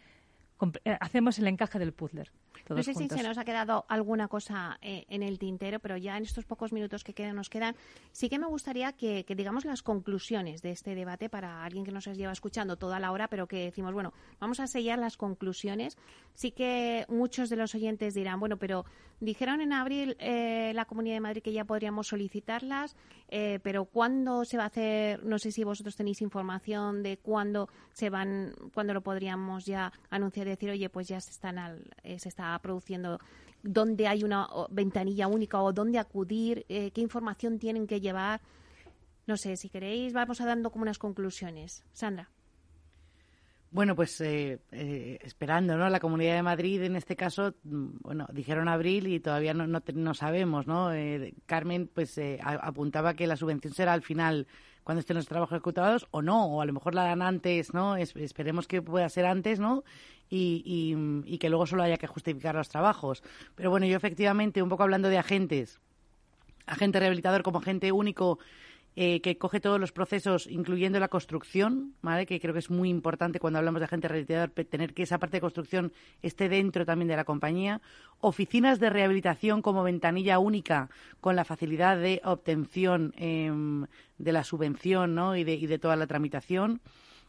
hacemos 1.00 1.38
el 1.38 1.46
encaje 1.48 1.78
del 1.78 1.92
puzzle. 1.92 2.24
no 2.68 2.82
sé 2.82 2.94
si 2.94 3.08
se 3.08 3.22
nos 3.22 3.36
ha 3.36 3.44
quedado 3.44 3.84
alguna 3.88 4.28
cosa 4.28 4.78
eh, 4.80 5.04
en 5.08 5.22
el 5.22 5.38
tintero, 5.38 5.80
pero 5.80 5.96
ya 5.96 6.16
en 6.16 6.22
estos 6.22 6.44
pocos 6.44 6.72
minutos 6.72 7.04
que 7.04 7.12
quedan, 7.12 7.36
nos 7.36 7.50
quedan, 7.50 7.76
sí 8.12 8.28
que 8.28 8.38
me 8.38 8.46
gustaría 8.46 8.92
que, 8.92 9.24
digamos 9.36 9.64
las 9.64 9.82
conclusiones 9.82 10.62
de 10.62 10.70
este 10.70 10.94
debate 10.94 11.28
para 11.28 11.64
alguien 11.64 11.84
que 11.84 11.92
nos 11.92 12.06
lleva 12.06 12.32
escuchando 12.32 12.76
toda 12.76 12.98
la 12.98 13.12
hora, 13.12 13.28
pero 13.28 13.46
que 13.46 13.64
decimos, 13.64 13.92
bueno, 13.92 14.12
vamos 14.40 14.60
a 14.60 14.66
sellar 14.66 14.98
las 14.98 15.16
conclusiones. 15.16 15.98
Sí 16.34 16.52
que 16.52 17.04
muchos 17.08 17.50
de 17.50 17.56
los 17.56 17.74
oyentes 17.74 18.14
dirán, 18.14 18.40
bueno, 18.40 18.56
pero 18.56 18.84
dijeron 19.20 19.60
en 19.60 19.72
abril 19.72 20.16
eh, 20.18 20.72
la 20.74 20.84
Comunidad 20.86 21.16
de 21.16 21.20
Madrid 21.20 21.42
que 21.42 21.52
ya 21.52 21.64
podríamos 21.64 22.08
solicitarlas, 22.08 22.96
pero 23.28 23.86
¿cuándo 23.86 24.44
se 24.44 24.56
va 24.56 24.64
a 24.64 24.66
hacer? 24.66 25.24
No 25.24 25.38
sé 25.38 25.50
si 25.50 25.64
vosotros 25.64 25.96
tenéis 25.96 26.22
información 26.22 27.02
de 27.02 27.18
cuándo 27.18 27.68
se 27.92 28.08
van, 28.08 28.54
cuándo 28.72 28.94
lo 28.94 29.02
podríamos 29.02 29.66
ya 29.66 29.92
anunciar 30.10 30.45
decir, 30.50 30.70
oye, 30.70 30.88
pues 30.88 31.08
ya 31.08 31.20
se, 31.20 31.30
están 31.30 31.58
eh, 32.02 32.18
se 32.18 32.28
está 32.28 32.58
produciendo, 32.60 33.18
dónde 33.62 34.06
hay 34.06 34.24
una 34.24 34.48
ventanilla 34.70 35.28
única 35.28 35.60
o 35.60 35.72
dónde 35.72 35.98
acudir, 35.98 36.64
eh, 36.68 36.90
qué 36.92 37.00
información 37.00 37.58
tienen 37.58 37.86
que 37.86 38.00
llevar. 38.00 38.40
No 39.26 39.36
sé, 39.36 39.56
si 39.56 39.68
queréis, 39.68 40.12
vamos 40.12 40.40
a 40.40 40.46
dando 40.46 40.70
como 40.70 40.82
unas 40.82 40.98
conclusiones. 40.98 41.84
Sandra. 41.92 42.30
Bueno, 43.70 43.96
pues 43.96 44.20
eh, 44.20 44.60
eh, 44.70 45.18
esperando, 45.22 45.76
¿no? 45.76 45.88
La 45.90 46.00
Comunidad 46.00 46.36
de 46.36 46.42
Madrid, 46.42 46.82
en 46.82 46.96
este 46.96 47.16
caso, 47.16 47.54
mm, 47.64 47.86
bueno, 48.00 48.26
dijeron 48.32 48.68
abril 48.68 49.06
y 49.08 49.20
todavía 49.20 49.54
no, 49.54 49.66
no, 49.66 50.14
sabemos, 50.14 50.66
¿no? 50.66 50.92
Eh, 50.94 51.34
Carmen, 51.46 51.90
pues 51.92 52.18
apuntaba 52.42 53.14
que 53.14 53.26
la 53.26 53.36
subvención 53.36 53.74
será 53.74 53.92
al 53.92 54.02
final 54.02 54.46
cuando 54.84 55.00
estén 55.00 55.16
los 55.16 55.26
trabajos 55.26 55.52
ejecutados 55.56 56.06
o 56.12 56.22
no, 56.22 56.46
o 56.46 56.62
a 56.62 56.64
lo 56.64 56.72
mejor 56.72 56.94
la 56.94 57.02
dan 57.02 57.20
antes, 57.20 57.74
¿no? 57.74 57.96
esperemos 57.96 58.68
que 58.68 58.82
pueda 58.82 59.08
ser 59.08 59.26
antes, 59.26 59.58
¿no? 59.58 59.82
Y, 60.30 60.94
y, 61.26 61.38
que 61.38 61.50
luego 61.50 61.66
solo 61.66 61.82
haya 61.82 61.96
que 61.96 62.06
justificar 62.06 62.54
los 62.54 62.68
trabajos. 62.68 63.24
Pero 63.56 63.70
bueno, 63.70 63.86
yo 63.86 63.96
efectivamente, 63.96 64.62
un 64.62 64.68
poco 64.68 64.84
hablando 64.84 65.08
de 65.08 65.18
agentes, 65.18 65.80
agente 66.66 67.00
rehabilitador 67.00 67.42
como 67.42 67.58
agente 67.58 67.90
único 67.90 68.38
eh, 68.98 69.20
que 69.20 69.36
coge 69.36 69.60
todos 69.60 69.78
los 69.78 69.92
procesos, 69.92 70.46
incluyendo 70.46 70.98
la 70.98 71.08
construcción, 71.08 71.94
¿vale? 72.00 72.24
que 72.24 72.40
creo 72.40 72.54
que 72.54 72.60
es 72.60 72.70
muy 72.70 72.88
importante 72.88 73.38
cuando 73.38 73.58
hablamos 73.58 73.80
de 73.80 73.84
agente 73.84 74.08
rehabilitador, 74.08 74.48
tener 74.50 74.94
que 74.94 75.02
esa 75.02 75.18
parte 75.18 75.36
de 75.36 75.42
construcción 75.42 75.92
esté 76.22 76.48
dentro 76.48 76.86
también 76.86 77.08
de 77.08 77.16
la 77.16 77.24
compañía. 77.24 77.82
Oficinas 78.20 78.80
de 78.80 78.88
rehabilitación 78.88 79.60
como 79.60 79.82
ventanilla 79.82 80.38
única, 80.38 80.88
con 81.20 81.36
la 81.36 81.44
facilidad 81.44 81.98
de 81.98 82.22
obtención 82.24 83.12
em, 83.18 83.84
de 84.16 84.32
la 84.32 84.44
subvención 84.44 85.14
¿no? 85.14 85.36
y, 85.36 85.44
de, 85.44 85.54
y 85.56 85.66
de 85.66 85.78
toda 85.78 85.96
la 85.96 86.06
tramitación. 86.06 86.80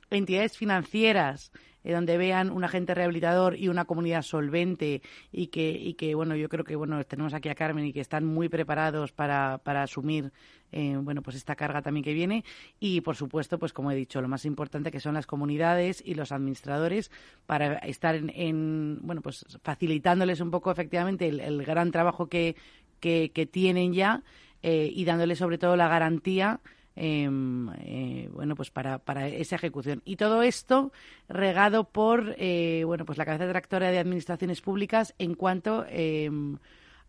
Entidades 0.09 0.57
financieras 0.57 1.51
eh, 1.87 1.93
donde 1.93 2.17
vean 2.17 2.49
un 2.51 2.65
agente 2.65 2.93
rehabilitador 2.93 3.55
y 3.55 3.69
una 3.69 3.85
comunidad 3.85 4.21
solvente 4.21 5.01
y 5.31 5.47
que, 5.47 5.69
y 5.71 5.93
que, 5.93 6.15
bueno, 6.15 6.35
yo 6.35 6.49
creo 6.49 6.65
que, 6.65 6.75
bueno, 6.75 7.01
tenemos 7.05 7.33
aquí 7.33 7.47
a 7.47 7.55
Carmen 7.55 7.85
y 7.85 7.93
que 7.93 8.01
están 8.01 8.25
muy 8.25 8.49
preparados 8.49 9.13
para, 9.13 9.59
para 9.59 9.83
asumir, 9.83 10.33
eh, 10.73 10.97
bueno, 10.99 11.21
pues 11.21 11.37
esta 11.37 11.55
carga 11.55 11.81
también 11.81 12.03
que 12.03 12.13
viene. 12.13 12.43
Y, 12.77 12.99
por 12.99 13.15
supuesto, 13.15 13.57
pues 13.57 13.71
como 13.71 13.89
he 13.89 13.95
dicho, 13.95 14.21
lo 14.21 14.27
más 14.27 14.43
importante 14.43 14.91
que 14.91 14.99
son 14.99 15.13
las 15.13 15.25
comunidades 15.25 16.03
y 16.05 16.15
los 16.15 16.33
administradores 16.33 17.09
para 17.45 17.77
estar 17.77 18.15
en, 18.15 18.99
bueno, 19.03 19.21
pues 19.21 19.45
facilitándoles 19.63 20.41
un 20.41 20.51
poco, 20.51 20.71
efectivamente, 20.71 21.29
el, 21.29 21.63
gran 21.63 21.91
trabajo 21.91 22.27
que, 22.27 22.57
que, 22.99 23.49
tienen 23.49 23.93
ya 23.93 24.23
eh, 24.61 24.91
y 24.93 25.05
dándoles 25.05 25.37
sobre 25.37 25.57
todo 25.57 25.77
la 25.77 25.87
garantía 25.87 26.59
Em, 26.99 27.69
eh, 27.81 28.27
bueno, 28.33 28.55
pues 28.55 28.71
para, 28.71 28.97
para 28.97 29.27
esa 29.27 29.55
ejecución. 29.55 30.01
Y 30.03 30.15
todo 30.15 30.41
esto 30.41 30.91
regado 31.29 31.83
por, 31.83 32.33
eh, 32.39 32.81
bueno, 32.85 33.05
pues 33.05 33.19
la 33.19 33.25
cabeza 33.25 33.47
tractora 33.47 33.91
de 33.91 33.99
administraciones 33.99 34.61
públicas 34.61 35.13
en 35.19 35.35
cuanto 35.35 35.85
em, 35.89 36.57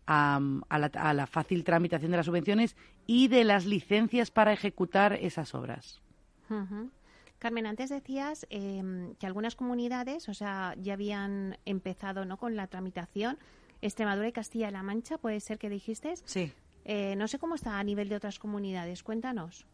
a, 0.05 0.39
la, 0.69 1.25
fácil 1.25 1.63
tramitación 1.63 2.11
de 2.11 2.17
las 2.17 2.27
subvenciones 2.27 2.75
y 3.07 3.29
de 3.29 3.43
las 3.43 3.65
licencias 3.65 4.29
para 4.29 4.53
ejecutar 4.53 5.13
esas 5.13 5.55
obras. 5.55 6.03
Carmen, 7.39 7.65
antes 7.65 7.89
decías 7.89 8.45
em, 8.51 9.15
que 9.15 9.25
algunas 9.25 9.55
comunidades, 9.55 10.29
o 10.29 10.35
sea, 10.35 10.75
ya 10.77 10.93
habían 10.93 11.57
empezado 11.65 12.25
¿no? 12.25 12.37
con 12.37 12.55
la 12.55 12.67
tramitación. 12.67 13.39
Extremadura 13.81 14.27
y 14.27 14.33
Castilla-La 14.33 14.83
Mancha, 14.83 15.17
¿puede 15.17 15.39
ser 15.39 15.57
que 15.57 15.69
dijiste? 15.69 16.13
Sí. 16.25 16.53
Eh, 16.85 17.15
no 17.15 17.27
sé 17.27 17.39
cómo 17.39 17.55
está 17.55 17.79
a 17.79 17.83
nivel 17.83 18.07
de 18.09 18.15
otras 18.15 18.37
comunidades. 18.37 19.03
Cuéntanos. 19.03 19.65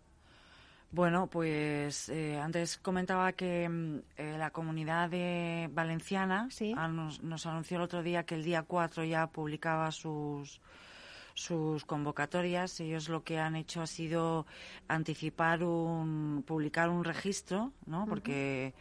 Bueno, 0.91 1.27
pues 1.27 2.09
eh, 2.09 2.39
antes 2.39 2.77
comentaba 2.77 3.33
que 3.33 3.67
mm, 3.67 3.97
eh, 4.17 4.35
la 4.37 4.51
comunidad 4.51 5.09
de 5.09 5.69
valenciana 5.71 6.47
nos, 6.89 7.45
anunció 7.45 7.77
el 7.77 7.83
otro 7.83 8.01
día 8.01 8.25
que 8.25 8.35
el 8.35 8.43
día 8.43 8.63
4 8.63 9.03
ya 9.03 9.27
publicaba 9.27 9.91
sus 9.91 10.61
sus 11.35 11.83
convocatorias. 11.85 12.79
Ellos 12.79 13.09
lo 13.09 13.23
que 13.23 13.39
han 13.39 13.55
hecho 13.55 13.81
ha 13.81 13.87
sido 13.87 14.47
anticipar 14.87 15.63
un 15.63 16.43
publicar 16.47 16.89
un 16.89 17.03
registro, 17.03 17.73
¿no? 17.85 18.05
Porque 18.07 18.73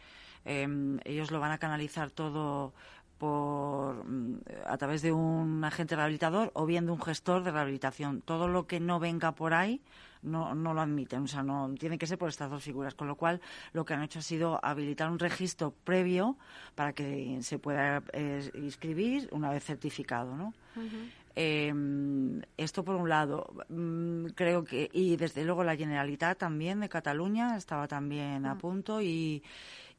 em, 0.45 0.99
ellos 1.03 1.31
lo 1.31 1.39
van 1.39 1.51
a 1.51 1.57
canalizar 1.57 2.11
todo 2.11 2.73
por 3.17 4.05
mm, 4.05 4.39
a 4.65 4.77
través 4.77 5.01
de 5.01 5.11
un 5.11 5.63
agente 5.63 5.95
rehabilitador 5.95 6.51
o 6.53 6.65
bien 6.65 6.85
de 6.85 6.91
un 6.91 7.01
gestor 7.01 7.43
de 7.43 7.51
rehabilitación. 7.51 8.21
Todo 8.21 8.47
lo 8.47 8.67
que 8.67 8.79
no 8.79 8.99
venga 8.99 9.33
por 9.33 9.53
ahí 9.53 9.81
no, 10.25 10.55
no 10.55 10.73
lo 10.73 10.81
admiten, 10.81 11.23
o 11.23 11.27
sea, 11.27 11.43
no 11.43 11.73
tiene 11.79 11.97
que 11.97 12.07
ser 12.07 12.17
por 12.17 12.29
estas 12.29 12.49
dos 12.49 12.63
figuras, 12.63 12.95
con 12.95 13.07
lo 13.07 13.15
cual 13.15 13.41
lo 13.73 13.85
que 13.85 13.93
han 13.93 14.03
hecho 14.03 14.19
ha 14.19 14.23
sido 14.23 14.59
habilitar 14.63 15.09
un 15.09 15.19
registro 15.19 15.71
previo 15.83 16.37
para 16.73 16.93
que 16.93 17.37
se 17.41 17.59
pueda 17.59 18.03
eh, 18.11 18.49
inscribir 18.55 19.29
una 19.31 19.51
vez 19.51 19.63
certificado, 19.63 20.35
¿no? 20.35 20.53
Em, 21.37 22.41
esto 22.57 22.83
por 22.83 22.95
un 22.95 23.09
lado, 23.09 23.53
mm, 23.67 24.27
creo 24.35 24.63
que 24.63 24.89
y 24.93 25.17
desde 25.17 25.43
luego 25.43 25.63
la 25.63 25.75
Generalitat 25.75 26.37
también 26.37 26.79
de 26.79 26.87
Cataluña 26.87 27.57
estaba 27.57 27.87
también 27.87 28.45
a 28.45 28.57
punto 28.57 29.01
y 29.01 29.43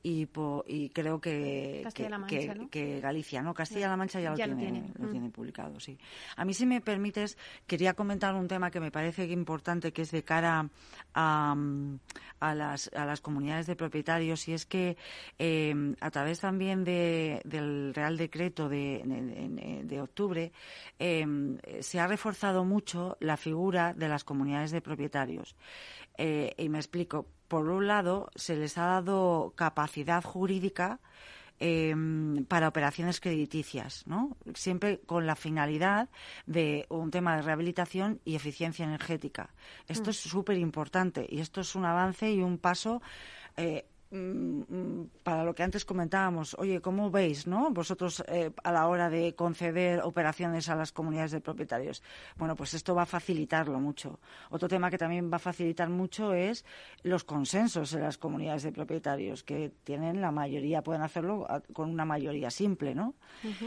y, 0.07 0.29
y 0.69 0.91
creo 0.91 1.21
que, 1.21 1.85
que, 2.71 3.01
Galicia, 3.01 3.43
¿no? 3.43 3.53
Castilla-La 3.53 3.97
Mancha 3.97 4.21
ya, 4.21 4.31
lo, 4.31 4.37
tiene, 4.37 4.93
lo, 4.97 5.09
tiene. 5.09 5.31
publicado, 5.31 5.81
sí. 5.81 5.99
A 6.37 6.45
mí, 6.45 6.55
si 6.55 6.65
me 6.65 6.81
permites, 6.81 7.37
quería 7.67 7.95
comentar 7.95 8.33
un 8.37 8.47
tema 8.47 8.71
que 8.71 8.79
me 8.79 8.93
parece 8.93 9.25
importante, 9.25 9.93
que 9.93 10.03
es 10.03 10.13
de 10.13 10.23
cara 10.23 10.71
a, 11.13 11.57
a, 12.39 12.55
las, 12.55 12.89
a 12.95 13.05
las 13.05 13.21
comunidades 13.21 13.67
de 13.67 13.75
propietarios, 13.75 14.47
y 14.47 14.53
es 14.53 14.65
que 14.65 14.97
em, 15.39 15.97
a 15.99 16.09
través 16.13 16.39
también 16.39 16.85
de, 16.85 17.41
del 17.45 17.93
Real 17.93 18.17
Decreto 18.17 18.69
de, 18.69 19.03
de, 19.83 20.01
octubre, 20.01 20.53
em, 21.01 21.59
se 21.81 21.99
ha 21.99 22.07
reforzado 22.07 22.65
mucho 22.65 23.17
la 23.19 23.37
figura 23.37 23.93
de 23.93 24.07
las 24.07 24.23
comunidades 24.23 24.71
de 24.71 24.81
propietarios. 24.81 25.57
Eh, 26.17 26.55
y 26.59 26.69
me 26.69 26.79
explico 26.79 27.27
por 27.49 27.69
un 27.69 27.87
lado, 27.87 28.31
se 28.35 28.57
les 28.57 28.79
ha 28.79 28.87
dado 28.87 29.53
capacidad 29.57 30.23
jurídica 30.23 31.01
em, 31.59 32.45
para 32.45 32.69
operaciones 32.69 33.21
crediticias, 33.21 34.07
¿no? 34.07 34.37
Siempre 34.55 35.01
con 35.07 35.27
la 35.27 35.37
finalidad 35.37 36.09
de 36.47 36.87
un 36.91 37.11
tema 37.11 37.37
de 37.37 37.43
rehabilitación 37.43 38.21
y 38.25 38.35
eficiencia 38.35 38.85
energética. 38.85 39.51
Esto 39.89 40.09
mm. 40.09 40.11
es 40.11 40.17
súper 40.17 40.59
importante 40.59 41.27
y 41.29 41.41
esto 41.41 41.61
es 41.61 41.75
un 41.75 41.85
avance 41.85 42.31
y 42.31 42.43
un 42.43 42.59
paso 42.59 43.01
eh, 43.57 43.87
para 45.23 45.45
lo 45.45 45.55
que 45.55 45.65
antes 45.65 45.85
comentábamos, 45.85 46.55
oye, 46.59 46.81
¿cómo 46.81 47.11
veis, 47.11 47.47
no? 47.47 47.71
Vosotros 47.71 48.23
eh, 48.29 48.53
a 48.63 48.71
la 48.71 48.87
hora 48.87 49.11
de 49.11 49.35
conceder 49.35 50.01
operaciones 50.03 50.69
a 50.69 50.77
las 50.77 50.93
comunidades 50.93 51.33
de 51.33 51.41
propietarios. 51.41 52.03
Bueno, 52.37 52.55
pues 52.55 52.75
esto 52.75 52.95
va 52.95 53.03
a 53.03 53.07
facilitarlo 53.07 53.81
mucho. 53.81 54.21
Otro 54.51 54.69
tema 54.69 54.91
que 54.91 54.99
también 54.99 55.31
va 55.31 55.37
a 55.37 55.41
facilitar 55.41 55.89
mucho 55.89 56.35
es 56.35 56.65
los 57.03 57.25
consensos 57.25 57.93
en 57.95 58.03
las 58.03 58.17
comunidades 58.17 58.63
de 58.63 58.73
propietarios, 58.73 59.43
que 59.43 59.73
tienen 59.83 60.21
la 60.21 60.31
mayoría, 60.31 60.83
pueden 60.83 61.03
hacerlo 61.03 61.47
con 61.73 61.91
una 61.91 62.05
mayoría 62.05 62.51
simple, 62.51 62.95
¿no? 62.95 63.15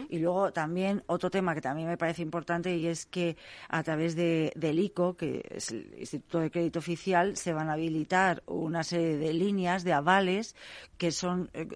Y 0.09 0.19
luego 0.19 0.53
también 0.53 1.03
otro 1.07 1.29
tema 1.29 1.53
que 1.53 1.61
también 1.61 1.87
me 1.87 1.97
parece 1.97 2.21
importante 2.21 2.75
y 2.75 2.87
es 2.87 3.05
que 3.05 3.35
a 3.67 3.83
través 3.83 4.15
de, 4.15 4.53
del 4.55 4.79
ICO, 4.79 5.17
que 5.17 5.45
es 5.49 5.71
el 5.71 5.93
Instituto 5.97 6.39
de 6.39 6.51
Crédito 6.51 6.79
Oficial, 6.79 7.35
se 7.35 7.53
van 7.53 7.69
a 7.69 7.73
habilitar 7.73 8.41
una 8.45 8.83
serie 8.83 9.17
de 9.17 9.33
líneas 9.33 9.83
de 9.83 9.93
avales 9.93 10.29
que 10.97 11.11
son 11.11 11.49
eh, 11.53 11.67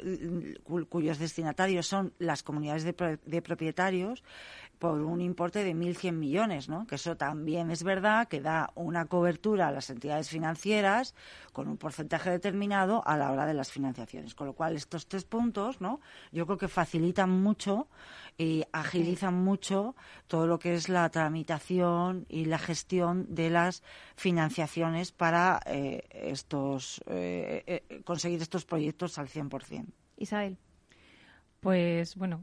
cuyos 0.90 1.20
destinatarios 1.20 1.88
son 1.88 2.14
las 2.20 2.44
comunidades 2.44 2.84
de, 2.84 3.42
propietarios 3.42 4.24
por 4.80 5.02
un 5.02 5.22
importe 5.22 5.64
de 5.64 5.74
1.100 5.74 6.12
millones, 6.14 6.68
¿no? 6.68 6.86
Que 6.86 6.96
eso 6.96 7.16
también 7.16 7.72
es 7.72 7.84
verdad 7.84 8.28
que 8.28 8.42
da 8.42 8.72
una 8.76 9.06
cobertura 9.06 9.70
a 9.70 9.72
las 9.72 9.90
entidades 9.90 10.30
financieras 10.30 11.16
con 11.54 11.68
un 11.68 11.78
porcentaje 11.78 12.30
determinado 12.30 13.02
a 13.08 13.18
la 13.18 13.32
hora 13.32 13.46
de 13.46 13.54
las 13.54 13.72
financiaciones. 13.72 14.36
Con 14.36 14.48
lo 14.48 14.54
cual, 14.54 14.76
estos 14.76 15.08
tres 15.08 15.24
puntos, 15.24 15.80
¿no? 15.80 16.02
Yo 16.32 16.46
creo 16.46 16.58
que 16.58 16.68
facilitan 16.68 17.30
mucho 17.30 17.88
y 18.38 18.64
agilizan 18.72 19.36
mucho 19.36 19.96
todo 20.28 20.48
lo 20.48 20.60
que 20.60 20.74
es 20.74 20.90
la 20.90 21.10
tramitación 21.10 22.26
y 22.28 22.46
la 22.46 22.58
gestión 22.58 23.34
de 23.34 23.50
las 23.50 23.84
financiaciones 24.16 25.12
para 25.12 25.62
eh, 25.66 26.04
estos 26.12 27.02
eh, 27.08 27.64
eh, 27.90 28.02
conseguir 28.04 28.42
estos 28.42 28.66
proyectos 28.66 29.18
al 29.18 29.28
100%. 29.30 29.86
Isabel. 30.18 30.58
Pues 31.60 32.18
bueno, 32.18 32.42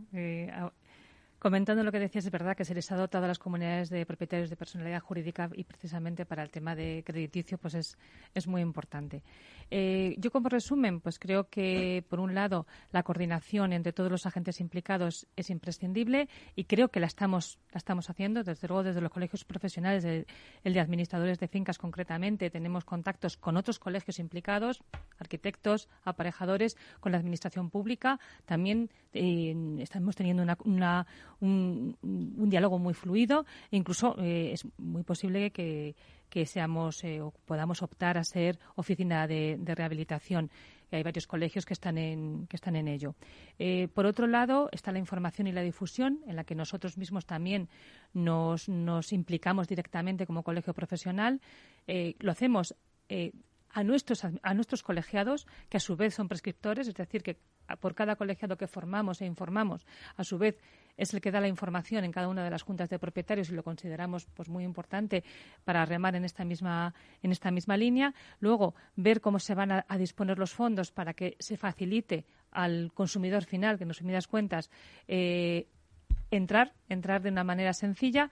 Comentando 1.41 1.83
lo 1.83 1.91
que 1.91 1.99
decías, 1.99 2.27
es 2.27 2.31
verdad 2.31 2.55
que 2.55 2.67
se 2.67 2.75
les 2.75 2.93
ha 2.93 2.97
dotado 2.97 3.25
a 3.25 3.29
las 3.29 3.39
comunidades 3.39 3.89
de 3.89 4.05
propietarios 4.05 4.51
de 4.51 4.57
personalidad 4.57 5.01
jurídica 5.01 5.49
y 5.55 5.65
precisamente 5.65 6.27
para 6.27 6.43
el 6.43 6.51
tema 6.51 6.75
de 6.77 7.03
crediticio 7.03 7.57
pues 7.57 7.73
es, 7.73 7.97
es 8.35 8.47
muy 8.47 8.61
importante. 8.61 9.23
Eh, 9.71 10.17
yo 10.19 10.31
como 10.31 10.49
resumen, 10.49 11.01
pues 11.01 11.19
creo 11.19 11.49
que 11.49 12.05
por 12.09 12.21
un 12.21 12.35
lado 12.35 12.67
la 12.93 13.03
coordinación 13.03 13.73
entre 13.73 13.93
todos 13.93 14.11
los 14.11 14.27
agentes 14.27 14.61
implicados 14.61 15.27
es 15.37 15.51
imprescindible 15.51 16.29
y 16.57 16.65
creo 16.65 16.89
que 16.89 17.01
la 17.01 17.07
estamos, 17.07 17.59
la 17.73 17.79
estamos 17.79 18.11
haciendo, 18.11 18.43
desde 18.43 18.67
luego 18.69 18.83
desde 18.83 19.01
los 19.01 19.13
colegios 19.13 19.45
profesionales, 19.45 20.05
el 20.05 20.75
de 20.75 20.81
administradores 20.81 21.39
de 21.39 21.49
fincas 21.49 21.79
concretamente, 21.79 22.51
tenemos 22.51 22.85
contactos 22.85 23.37
con 23.37 23.57
otros 23.57 23.79
colegios 23.79 24.19
implicados, 24.19 24.83
arquitectos, 25.19 25.89
aparejadores, 26.05 26.77
con 27.01 27.13
la 27.13 27.19
administración 27.19 27.71
pública. 27.71 28.19
También 28.45 28.91
eh, 29.13 29.55
estamos 29.81 30.17
teniendo 30.17 30.43
una, 30.65 31.07
un, 31.41 31.97
diálogo 32.51 32.79
muy 32.79 32.95
fluido 32.95 33.45
e 33.71 33.77
incluso 33.77 34.17
eh, 34.19 34.53
es 34.53 34.67
muy 34.79 35.03
posible 35.03 35.51
que, 35.51 35.95
seamos 36.47 37.05
eh, 37.05 37.21
o 37.21 37.33
podamos 37.45 37.83
optar 37.83 38.19
a 38.19 38.25
ser 38.25 38.59
oficina 38.77 39.27
de, 39.27 39.59
rehabilitación. 39.65 40.51
y 40.91 40.97
hay 40.97 41.03
varios 41.03 41.27
colegios 41.27 41.65
que 41.67 41.75
están 41.75 41.99
en, 41.99 42.47
que 42.47 42.57
están 42.57 42.77
en 42.77 42.89
ello. 42.89 43.15
Eh, 43.59 43.89
por 43.95 44.07
otro 44.07 44.27
lado, 44.27 44.69
está 44.73 44.93
la 44.93 44.99
información 44.99 45.47
y 45.47 45.53
la 45.53 45.63
difusión, 45.63 46.21
en 46.27 46.37
la 46.37 46.45
que 46.45 46.55
nosotros 46.55 46.99
mismos 46.99 47.27
también 47.27 47.69
nos, 48.13 48.69
nos 48.69 49.13
implicamos 49.13 49.69
directamente 49.69 50.27
como 50.27 50.43
colegio 50.43 50.75
profesional. 50.75 51.41
Eh, 51.87 52.15
lo 52.19 52.33
hacemos 52.33 52.75
a 53.73 53.85
nuestros, 53.85 54.25
a 54.25 54.55
nuestros 54.55 54.83
colegiados, 54.83 55.47
que 55.69 55.77
a 55.77 55.81
su 55.81 55.97
vez 55.97 56.15
son 56.15 56.29
prescriptores, 56.29 56.89
es 56.89 56.95
decir, 56.95 57.23
que 57.23 57.39
por 57.77 57.95
cada 57.95 58.17
colegiado 58.17 58.57
que 58.57 58.67
formamos 58.67 59.21
e 59.21 59.27
informamos, 59.27 59.87
a 60.17 60.25
su 60.25 60.39
vez 60.39 60.59
es 60.97 61.15
el 61.15 61.21
que 61.21 61.31
da 61.31 61.41
la 61.41 61.49
información 61.49 62.05
en 62.05 62.13
cada 62.13 62.29
una 62.29 62.45
de 62.45 62.51
las 62.51 62.63
juntas 62.63 62.91
de 62.91 62.99
propietarios 62.99 63.51
y 63.51 63.55
lo 63.55 63.63
consideramos 63.63 64.27
pues 64.35 64.49
muy 64.49 64.65
importante 64.65 65.25
para 65.65 65.85
remar 65.85 66.15
en 66.15 66.25
esta 66.25 66.45
misma 66.45 66.95
en 67.23 67.33
esta 67.33 67.51
misma 67.51 67.77
línea. 67.77 68.15
Luego 68.41 68.75
ver 68.97 69.21
cómo 69.21 69.39
se 69.39 69.55
van 69.55 69.73
a, 69.73 69.85
disponer 69.99 70.39
los 70.39 70.53
fondos 70.53 70.93
para 70.93 71.15
que 71.15 71.37
se 71.39 71.57
facilite 71.57 72.27
al 72.51 72.93
consumidor 72.93 73.45
final, 73.45 73.79
que 73.79 73.85
en 73.85 73.91
resumidas 73.91 74.27
cuentas 74.27 74.71
eh, 75.09 75.69
entrar 76.31 76.75
entrar 76.89 77.23
de 77.23 77.31
una 77.31 77.45
manera 77.45 77.73
sencilla 77.73 78.31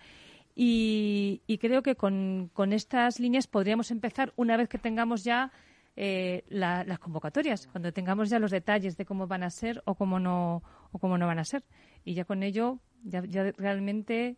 y, 0.61 1.59
creo 1.61 1.85
que 1.85 1.95
con, 1.95 2.51
estas 2.73 3.21
líneas 3.21 3.47
podríamos 3.47 3.93
empezar 3.93 4.33
una 4.35 4.57
vez 4.57 4.69
que 4.69 4.77
tengamos 4.79 5.23
ya 5.23 5.53
eh, 6.01 6.45
las 6.49 7.01
convocatorias, 7.01 7.67
cuando 7.67 7.93
tengamos 7.93 8.31
ya 8.31 8.39
los 8.39 8.53
detalles 8.53 8.97
de 8.97 9.05
cómo 9.05 9.27
van 9.27 9.43
a 9.43 9.51
ser 9.51 9.83
o 9.85 9.97
cómo 9.97 10.21
no, 10.21 10.63
o 10.93 10.99
cómo 11.01 11.19
no 11.19 11.27
van 11.27 11.41
a 11.41 11.45
ser. 11.45 11.65
Y 12.05 12.15
ya 12.15 12.25
con 12.25 12.45
ello, 12.45 12.79
ya, 13.03 13.25
ya 13.25 13.51
realmente 13.57 14.37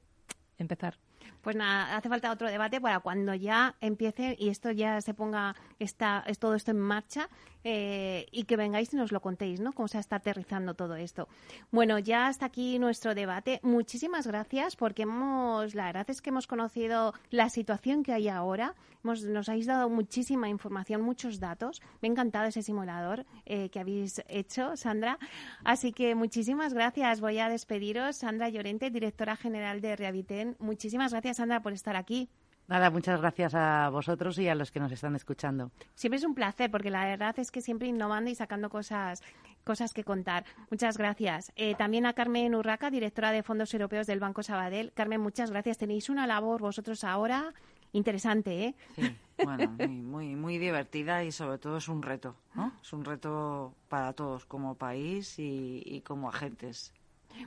empezar. 0.56 0.96
Pues 1.42 1.56
nada, 1.56 1.98
hace 1.98 2.08
falta 2.08 2.32
otro 2.32 2.48
debate 2.48 2.80
para 2.80 3.00
cuando 3.00 3.34
ya 3.34 3.76
empiece 3.82 4.36
y 4.38 4.48
esto 4.48 4.70
ya 4.70 5.02
se 5.02 5.12
ponga 5.12 5.54
está, 5.78 6.24
es 6.26 6.38
todo 6.38 6.54
esto 6.54 6.70
en 6.70 6.80
marcha 6.80 7.28
eh, 7.64 8.26
y 8.32 8.44
que 8.44 8.56
vengáis 8.56 8.92
y 8.92 8.96
nos 8.96 9.12
lo 9.12 9.20
contéis, 9.20 9.60
¿no? 9.60 9.72
Cómo 9.72 9.88
se 9.88 9.98
está 9.98 10.16
aterrizando 10.16 10.74
todo 10.74 10.96
esto. 10.96 11.28
Bueno, 11.70 11.98
ya 11.98 12.26
hasta 12.26 12.46
aquí 12.46 12.78
nuestro 12.78 13.14
debate. 13.14 13.60
Muchísimas 13.62 14.26
gracias 14.26 14.76
porque 14.76 15.02
hemos, 15.02 15.74
la 15.74 15.86
verdad 15.86 16.08
es 16.08 16.22
que 16.22 16.30
hemos 16.30 16.46
conocido 16.46 17.14
la 17.30 17.48
situación 17.48 18.02
que 18.02 18.12
hay 18.12 18.28
ahora. 18.28 18.74
nos 19.02 19.48
habéis 19.48 19.66
dado 19.66 19.88
muchísima 19.88 20.48
información, 20.48 21.02
muchos 21.02 21.40
datos. 21.40 21.80
Me 22.00 22.08
ha 22.08 22.12
encantado 22.12 22.46
ese 22.46 22.62
simulador 22.62 23.26
eh, 23.46 23.68
que 23.70 23.80
habéis 23.80 24.22
hecho, 24.28 24.76
Sandra. 24.76 25.18
Así 25.64 25.92
que 25.92 26.14
muchísimas 26.14 26.74
gracias. 26.74 27.20
Voy 27.20 27.38
a 27.38 27.48
despediros. 27.48 28.16
Sandra 28.16 28.48
Llorente, 28.48 28.90
directora 28.90 29.36
general 29.36 29.80
de 29.80 29.96
Rehabiten. 29.96 30.56
Muchísimas 30.58 31.12
gracias, 31.12 31.38
Sandra, 31.38 31.60
por 31.60 31.72
estar 31.72 31.96
aquí. 31.96 32.28
Nada, 32.70 32.88
muchas 32.88 33.20
gracias 33.20 33.52
a 33.56 33.88
vosotros 33.90 34.38
y 34.38 34.46
a 34.46 34.54
los 34.54 34.70
que 34.70 34.78
nos 34.78 34.92
están 34.92 35.16
escuchando. 35.16 35.72
Siempre 35.96 36.18
es 36.18 36.24
un 36.24 36.36
placer, 36.36 36.70
porque 36.70 36.88
la 36.88 37.04
verdad 37.04 37.36
es 37.40 37.50
que 37.50 37.62
siempre 37.62 37.88
innovando 37.88 38.30
y 38.30 38.36
sacando 38.36 38.70
cosas, 38.70 39.24
cosas 39.64 39.92
que 39.92 40.04
contar. 40.04 40.44
Muchas 40.70 40.96
gracias. 40.96 41.52
Eh, 41.56 41.74
también 41.74 42.06
a 42.06 42.12
Carmen 42.12 42.54
Urraca, 42.54 42.88
directora 42.88 43.32
de 43.32 43.42
Fondos 43.42 43.74
Europeos 43.74 44.06
del 44.06 44.20
Banco 44.20 44.44
Sabadell. 44.44 44.92
Carmen, 44.92 45.20
muchas 45.20 45.50
gracias. 45.50 45.78
Tenéis 45.78 46.08
una 46.08 46.28
labor 46.28 46.60
vosotros 46.60 47.02
ahora 47.02 47.54
interesante, 47.92 48.66
¿eh? 48.66 48.74
Sí, 48.94 49.16
bueno, 49.44 49.68
muy, 49.88 50.36
muy, 50.36 50.58
divertida 50.58 51.24
y 51.24 51.32
sobre 51.32 51.58
todo 51.58 51.78
es 51.78 51.88
un 51.88 52.02
reto, 52.02 52.36
¿no? 52.54 52.72
Es 52.80 52.92
un 52.92 53.04
reto 53.04 53.74
para 53.88 54.12
todos 54.12 54.44
como 54.46 54.76
país 54.76 55.40
y, 55.40 55.82
y 55.84 56.02
como 56.02 56.28
agentes. 56.28 56.92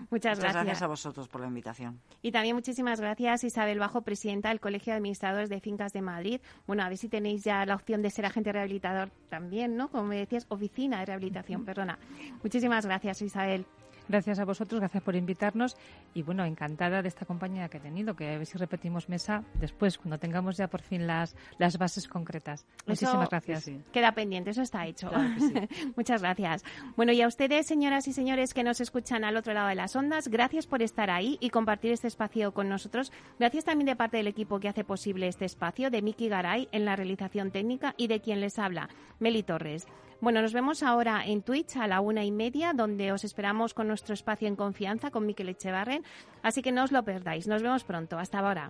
Muchas, 0.10 0.40
gracias. 0.40 0.82
a 0.82 0.88
vosotros 0.88 1.28
por 1.28 1.42
la 1.42 1.48
invitación. 1.48 2.00
Y 2.22 2.32
también 2.32 2.56
muchísimas 2.56 3.00
gracias 3.00 3.44
Isabel 3.44 3.80
Bajo, 3.80 4.02
presidenta 4.02 4.50
del 4.50 4.60
Colegio 4.60 4.94
de 4.94 4.98
Administradores 4.98 5.50
de 5.50 5.60
Fincas 5.60 5.94
de 5.94 6.02
Madrid. 6.02 6.42
Bueno, 6.68 6.84
a 6.84 6.90
ver 6.90 6.98
si 6.98 7.10
tenéis 7.10 7.44
ya 7.44 7.66
la 7.66 7.76
opción 7.76 8.02
de 8.02 8.10
ser 8.10 8.26
agente 8.26 8.52
rehabilitador 8.52 9.10
también, 9.30 9.76
¿no? 9.76 9.90
Como 9.90 10.06
me 10.06 10.18
decías, 10.18 10.46
oficina 10.50 11.00
de 11.00 11.06
rehabilitación, 11.06 11.66
perdona. 11.66 12.00
Muchísimas 12.42 12.86
gracias 12.86 13.22
Isabel. 13.22 13.66
Gracias 14.08 14.40
a 14.40 14.46
vosotros, 14.46 14.80
gracias 14.80 15.04
por 15.04 15.16
invitarnos 15.16 15.78
y 16.14 16.24
bueno, 16.24 16.46
encantada 16.46 17.02
de 17.02 17.08
esta 17.08 17.26
compañía 17.26 17.70
que 17.70 17.78
he 17.78 17.80
tenido, 17.82 18.16
que 18.16 18.34
a 18.34 18.38
ver 18.38 18.46
si 18.46 18.58
repetimos 18.58 19.10
mesa 19.10 19.44
después, 19.56 19.98
cuando 19.98 20.18
tengamos 20.18 20.58
ya 20.58 20.68
por 20.68 20.82
fin 20.82 21.08
las, 21.08 21.36
las 21.58 21.78
bases 21.78 22.08
concretas. 22.08 22.66
Muchísimas 22.86 23.30
gracias. 23.30 23.70
Queda 23.92 24.14
pendiente, 24.14 24.52
eso 24.52 24.62
está 24.62 24.86
hecho. 24.86 25.10
Muchas 25.96 26.22
gracias. 26.22 26.64
Bueno, 26.96 27.12
y 27.12 27.22
a 27.22 27.28
ustedes, 27.28 27.66
señoras 27.66 28.08
y 28.08 28.14
señores 28.14 28.54
que 28.54 28.64
nos 28.64 28.82
escuchan 28.82 29.24
al 29.24 29.38
otro 29.38 29.54
lado 29.54 29.70
de 29.70 29.76
las 29.76 29.96
ondas, 29.96 30.28
gracias 30.28 30.68
por 30.68 30.82
estar 30.82 31.10
ahí 31.10 31.38
y 31.40 31.50
compartir 31.50 31.92
este 31.92 32.08
espacio 32.08 32.54
con 32.54 32.70
nosotros. 32.70 33.12
Gracias 33.40 33.66
también 33.66 33.88
de 33.88 33.96
parte 33.96 34.18
del 34.18 34.28
equipo 34.28 34.60
que 34.60 34.70
hace 34.70 34.84
posible 34.84 35.28
este 35.28 35.46
espacio, 35.46 35.90
de 35.90 36.02
Miki 36.02 36.30
Garay 36.30 36.68
en 36.72 36.86
la 36.86 36.96
realización 36.96 37.52
técnica 37.52 37.94
y 37.98 38.08
de 38.08 38.20
quien 38.20 38.42
les 38.42 38.60
habla, 38.60 38.90
Meli 39.20 39.44
Torres. 39.44 39.88
Bueno, 40.24 40.42
nos 40.42 40.54
vemos 40.54 40.84
ahora 40.84 41.26
en 41.26 41.42
Twitch 41.42 41.76
a 41.76 41.86
la 41.86 42.00
una 42.00 42.24
y 42.24 42.32
media, 42.32 42.72
donde 42.72 43.12
os 43.12 43.26
esperamos 43.26 43.74
con 43.74 43.90
nuestro 43.90 44.14
espacio 44.14 44.48
en 44.48 44.56
confianza 44.56 45.12
con 45.12 45.26
Miquel 45.26 45.50
Echevarren. 45.50 46.06
Así 46.42 46.62
que 46.62 46.72
no 46.72 46.86
os 46.86 46.94
lo 46.94 47.04
perdáis. 47.04 47.46
Nos 47.46 47.62
vemos 47.62 47.84
pronto. 47.84 48.18
Hasta 48.18 48.40
ahora. 48.40 48.70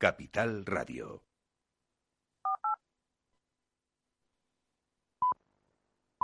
Capital 0.00 0.64
Radio. 0.64 1.29